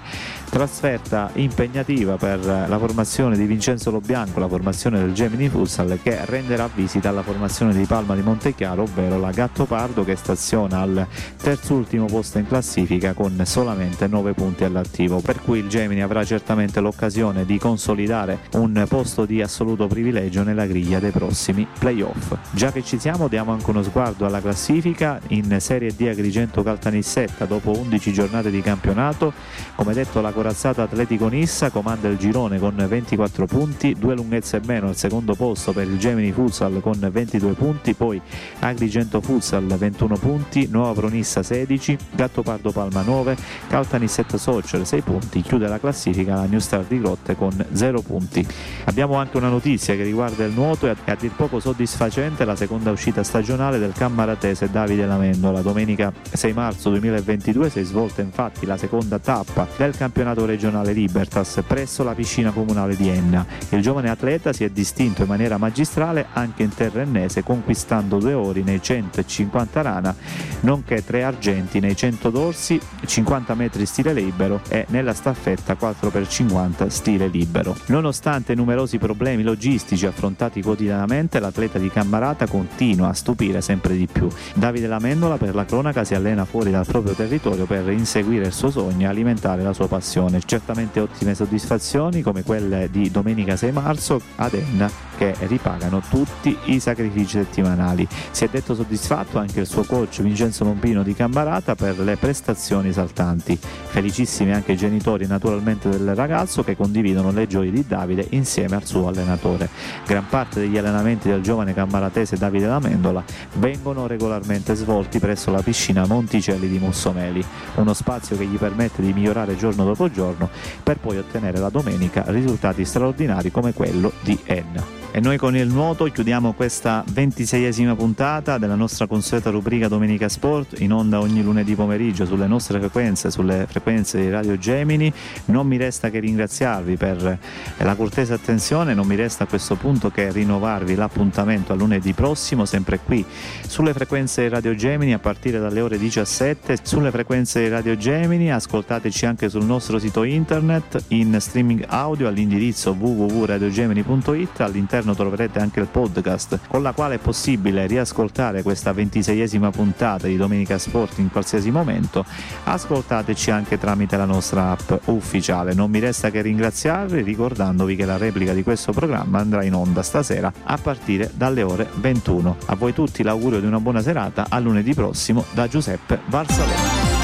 trasferta 0.49 1.31
impegnativa 1.35 2.17
per 2.17 2.45
la 2.45 2.79
formazione 2.79 3.37
di 3.37 3.45
Vincenzo 3.45 3.91
Lobianco, 3.91 4.39
la 4.39 4.49
formazione 4.49 5.01
del 5.01 5.13
Gemini 5.13 5.49
Futsal 5.49 5.99
che 6.01 6.25
renderà 6.27 6.69
visita 6.73 7.09
alla 7.09 7.23
formazione 7.23 7.75
di 7.75 7.85
Palma 7.87 8.15
di 8.15 8.23
Montechiaro, 8.23 8.83
ovvero 8.83 9.19
la 9.19 9.33
Gattopardo 9.33 10.05
che 10.05 10.15
staziona 10.15 10.81
al 10.81 11.07
terzultimo 11.43 12.07
posto 12.07 12.39
in 12.39 12.47
classifica 12.47 13.15
con 13.15 13.41
solamente 13.45 14.07
9 14.07 14.33
punti 14.35 14.63
all'attivo, 14.63 15.21
per 15.21 15.41
cui 15.43 15.59
il 15.59 15.69
Gemini 15.69 16.03
avrà 16.03 16.25
certamente 16.25 16.79
l'occasione 16.79 17.45
di 17.45 17.54
consolidare 17.59 18.41
un 18.53 18.85
posto 18.89 19.25
di 19.25 19.43
assoluto 19.43 19.87
privilegio 19.87 20.43
nella 20.43 20.67
griglia 20.67 20.99
dei 20.99 21.11
prossimi 21.11 21.67
playoff. 21.79 22.35
Già 22.51 22.73
che 22.73 22.83
ci 22.83 22.99
siamo 22.99 23.29
diamo 23.29 23.53
anche 23.53 23.71
uno 23.71 23.83
sguardo 23.83 24.27
alla 24.27 24.41
classifica 24.41 25.21
in 25.29 25.57
Serie 25.61 25.95
D 25.95 26.07
Agrigento 26.09 26.63
Caltanissetta 26.63 27.45
dopo 27.45 27.71
11 27.71 28.13
giornate 28.13 28.51
di 28.51 28.61
campionato, 28.61 29.33
come 29.75 29.95
detto 29.95 30.21
la 30.21 30.33
corazzata 30.33 30.83
Atletico 30.83 31.29
Nissa 31.29 31.71
comanda 31.71 32.09
il 32.09 32.17
girone 32.17 32.59
con 32.59 32.75
24 32.75 33.47
punti, 33.47 33.95
due 33.99 34.15
lunghezze 34.15 34.61
meno 34.65 34.89
al 34.89 34.97
secondo 34.97 35.35
posto 35.35 35.73
per 35.73 35.87
il 35.87 35.99
Gemini 35.99 36.33
Futsal 36.33 36.81
con 36.81 36.99
22 36.99 37.53
punti, 37.53 37.95
poi 37.95 38.21
Agrigento 38.61 39.21
Futsal 39.21 39.65
21 39.67 40.17
punti, 40.17 40.69
Nuova 40.71 40.93
Pronissa 40.93 41.43
16, 41.43 41.99
Gattopardo 42.13 42.71
Palma 42.71 43.03
9, 43.03 43.37
Caltanissetta 43.69 44.39
Soccer 44.39 44.87
6 44.87 45.01
punti, 45.03 45.41
chiude 45.43 45.69
la 45.69 45.79
classifica 45.79 46.35
la 46.35 46.47
New 46.47 46.59
Star 46.59 46.85
di 46.85 47.01
Grotte 47.01 47.37
con 47.37 47.44
0 47.73 48.01
punti. 48.03 48.47
Abbiamo 48.85 49.17
anche 49.17 49.37
una 49.37 49.49
notizia 49.49 49.95
che 49.95 50.03
riguarda 50.03 50.45
il 50.45 50.53
nuoto 50.53 50.87
e 50.87 50.95
a 51.05 51.15
dir 51.15 51.33
poco 51.33 51.61
soddisfacente 51.61 52.45
la 52.45 52.57
seconda 52.57 52.91
uscita 52.91 53.23
stagionale 53.23 53.79
del 53.79 53.93
cammaratese 53.93 54.71
Davide 54.71 55.07
Lamendola. 55.07 55.61
Domenica 55.61 56.13
6 56.31 56.53
marzo 56.53 56.91
2022 56.91 57.71
si 57.71 57.81
è 57.81 57.85
svolta 57.85 58.23
infatti 58.23 58.67
la 58.67 58.77
seconda 58.77 59.19
tappa 59.19 59.67
del 59.77 59.97
campionato 59.97 60.45
regionale 60.45 60.93
Libertas 60.93 61.63
presso 61.67 62.03
la 62.03 62.15
piscina 62.15 62.51
comunale 62.51 62.97
di 62.97 63.09
Enna. 63.09 63.47
Il 63.71 63.83
giovane 63.83 64.11
atleta 64.11 64.53
si 64.53 64.65
è 64.65 64.71
distinto 64.71 65.23
in 65.23 65.29
maniera 65.29 65.59
magistrale 65.59 66.27
anche 66.33 66.63
in 66.63 66.75
terra 66.75 67.03
ennese 67.03 67.43
conquistando 67.43 68.19
due 68.19 68.33
ori 68.33 68.63
nei 68.63 68.83
150 68.83 69.83
rana 69.83 70.15
nonché 70.61 71.05
tre 71.05 71.23
argenti 71.23 71.81
nei 71.81 71.97
100 71.97 72.31
dorsi, 72.31 72.81
50 73.05 73.55
metri 73.55 73.87
stile 73.87 74.13
libero 74.13 74.61
e 74.69 74.87
nella 74.89 75.13
staffetta 75.15 75.77
4x50 75.79 76.89
stile 76.89 77.29
libero. 77.35 77.77
Nonostante 77.87 78.55
numerosi 78.55 78.99
problemi 78.99 79.43
logistici 79.43 80.07
affrontati 80.07 80.63
quotidianamente, 80.63 81.41
l'atleta 81.41 81.79
di 81.79 81.91
Cammarata 81.91 82.47
continua 82.47 83.09
a 83.09 83.13
stupire 83.15 83.61
sempre 83.61 83.97
di 83.97 84.07
più. 84.07 84.29
Davide 84.55 84.87
Lamendola 84.87 85.37
per 85.37 85.55
la 85.55 85.65
cronaca 85.65 86.05
si 86.05 86.15
allena 86.15 86.45
fuori 86.45 86.71
dal 86.71 86.87
proprio 86.87 87.15
territorio 87.15 87.67
per 87.67 87.91
inseguire 87.91 88.47
il 88.47 88.53
suo 88.53 88.71
sogno 88.71 89.07
e 89.07 89.11
alimentare 89.11 89.63
la 89.63 89.73
sua 89.73 89.89
passione. 89.89 90.41
Certamente 90.45 91.01
ottime 91.01 91.35
soddisfazioni 91.35 92.23
come 92.23 92.45
quelle 92.45 92.89
di 92.91 93.11
domenica 93.11 93.57
6 93.57 93.73
marzo 93.73 94.21
ad 94.37 94.55
Enna 94.55 94.91
che 95.17 95.35
ripagano 95.47 96.03
tutti 96.09 96.57
i 96.65 96.81
sacrifici 96.81 97.39
settimanali. 97.39 98.07
Si 98.31 98.45
è 98.45 98.49
detto 98.49 98.75
soddisfatto 98.75 99.39
anche 99.39 99.61
il 99.61 99.67
suo 99.67 99.85
coach 99.85 100.23
Vincenzo 100.23 100.65
Lombino 100.65 101.03
di 101.03 101.15
Cambarata 101.15 101.75
per 101.75 101.99
le 101.99 102.17
prestazioni 102.17 102.89
esaltanti. 102.89 103.57
Felicissimi 103.57 104.53
anche 104.53 104.73
i 104.73 104.77
genitori 104.77 105.27
naturalmente 105.27 105.89
del 105.89 106.15
ragazzo 106.15 106.63
che 106.65 106.77
condividono 106.77 107.24
le 107.31 107.47
gioie 107.47 107.71
di 107.71 107.85
Davide 107.87 108.27
insieme 108.31 108.77
al 108.77 108.85
suo 108.85 109.09
allenatore. 109.09 109.69
Gran 110.07 110.27
parte 110.29 110.61
degli 110.61 110.77
allenamenti 110.79 111.29
del 111.29 111.43
giovane 111.43 111.75
cammaratese 111.75 112.37
Davide 112.37 112.67
Lamendola 112.67 113.23
vengono 113.55 114.07
regolarmente 114.07 114.75
svolti 114.75 115.19
presso 115.19 115.51
la 115.51 115.63
piscina 115.63 116.07
Monticelli 116.07 116.69
di 116.69 116.79
Mussomeli, 116.79 117.45
uno 117.77 117.95
spazio 117.95 118.37
che 118.37 118.47
gli 118.47 118.57
permette 118.57 119.03
di 119.03 119.13
migliorare 119.13 119.57
giorno 119.57 119.85
dopo 119.85 120.11
giorno 120.11 120.49
per 120.83 120.99
poi 120.99 121.19
ottenere 121.19 121.59
la 121.59 121.71
domenica 121.71 122.25
risultati 122.27 122.85
straordinari 122.85 123.51
come 123.51 123.73
quello 123.73 124.13
di 124.23 124.39
Enna. 124.45 125.04
E 125.17 125.21
noi 125.21 125.39
con 125.39 125.55
il 125.55 125.69
nuoto 125.69 126.07
chiudiamo 126.07 126.55
questa 126.55 127.05
ventiseiesima 127.09 127.95
puntata 127.95 128.59
della 128.59 128.75
nostra 128.75 129.07
consueta 129.07 129.49
rubrica 129.51 129.87
Domenica 129.87 130.29
Sport 130.29 130.81
in 130.81 130.93
onda 130.93 131.21
ogni 131.21 131.41
lunedì 131.41 131.77
pomeriggio 131.77 132.27
sulle 132.27 132.49
nostre 132.49 132.81
frequenze, 132.81 133.31
sulle 133.31 133.67
frequenze 133.69 134.21
di 134.21 134.29
Radio 134.29 134.59
Gemini. 134.59 135.13
Non 135.45 135.69
mi 135.69 135.77
resta 135.77 136.11
che 136.11 136.19
ringraziarvi 136.19 136.97
per 136.97 137.39
la 137.77 137.95
cortese 137.95 138.33
attenzione, 138.33 138.93
non 138.93 139.07
mi 139.07 139.15
resta 139.15 139.45
a 139.45 139.47
questo 139.47 139.77
punto 139.77 140.11
che 140.11 140.33
rinnovarvi 140.33 140.97
l'appuntamento 140.97 141.73
a 141.73 141.77
lunedì 141.77 142.13
prossimo, 142.13 142.65
sempre 142.65 142.99
qui 142.99 143.25
sulle 143.69 143.93
frequenze 143.93 144.43
di 144.43 144.49
Radio 144.49 144.75
Gemini 144.75 145.13
a 145.13 145.21
partire 145.21 145.61
dalle 145.61 145.81
ore 145.81 145.97
17, 145.97 146.79
sulle 146.83 147.13
frequenze 147.13 147.61
di 147.61 147.69
Radio 147.69 147.97
Gemini, 147.97 148.51
ascoltateci 148.51 149.27
anche 149.27 149.49
sul 149.49 149.65
nostro 149.65 150.01
sito 150.01 150.25
internet 150.25 151.05
in 151.11 151.37
streaming 151.39 151.85
audio 151.87 152.27
all'indirizzo 152.27 152.97
www.radiogemini.it, 152.99 154.59
all'interno 154.59 155.03
troverete 155.13 155.59
anche 155.59 155.81
il 155.81 155.89
podcast 155.89 156.61
con 156.69 156.83
la 156.83 156.93
quale 156.93 157.17
è 157.17 157.19
possibile 157.19 157.87
riascoltare 157.87 158.63
questa 158.63 158.93
ventiseiesima 158.93 159.71
puntata 159.71 160.27
di 160.27 160.37
Domenica 160.37 160.79
Sport 160.79 161.19
in 161.19 161.31
qualsiasi 161.31 161.71
momento, 161.71 162.25
ascoltateci 162.65 163.51
anche 163.51 163.79
tramite 163.79 164.17
la 164.17 164.25
nostra 164.25 164.71
app 164.71 164.93
ufficiale. 165.07 165.75
Non 165.75 165.91
mi 165.91 165.99
resta 165.99 166.31
che 166.31 166.41
ringraziarvi 166.41 167.21
ricordandovi 167.21 167.97
che 167.97 168.05
la 168.07 168.17
replica 168.17 168.53
di 168.53 168.63
questo 168.63 168.93
programma 168.93 169.41
andrà 169.41 169.65
in 169.65 169.75
onda 169.75 170.03
stasera 170.03 170.53
a 170.63 170.79
partire 170.79 171.31
dalle 171.35 171.63
ore 171.63 171.89
21. 171.97 172.57
A 172.67 172.77
voi 172.77 172.95
tutti 172.95 173.23
l'augurio 173.23 173.61
di 173.61 173.67
una 173.67 173.81
buona 173.81 174.01
serata, 174.01 174.47
a 174.49 174.59
lunedì 174.59 174.95
prossimo 174.95 175.45
da 175.53 175.69
Giuseppe 175.69 176.21
Valsalone. 176.27 177.24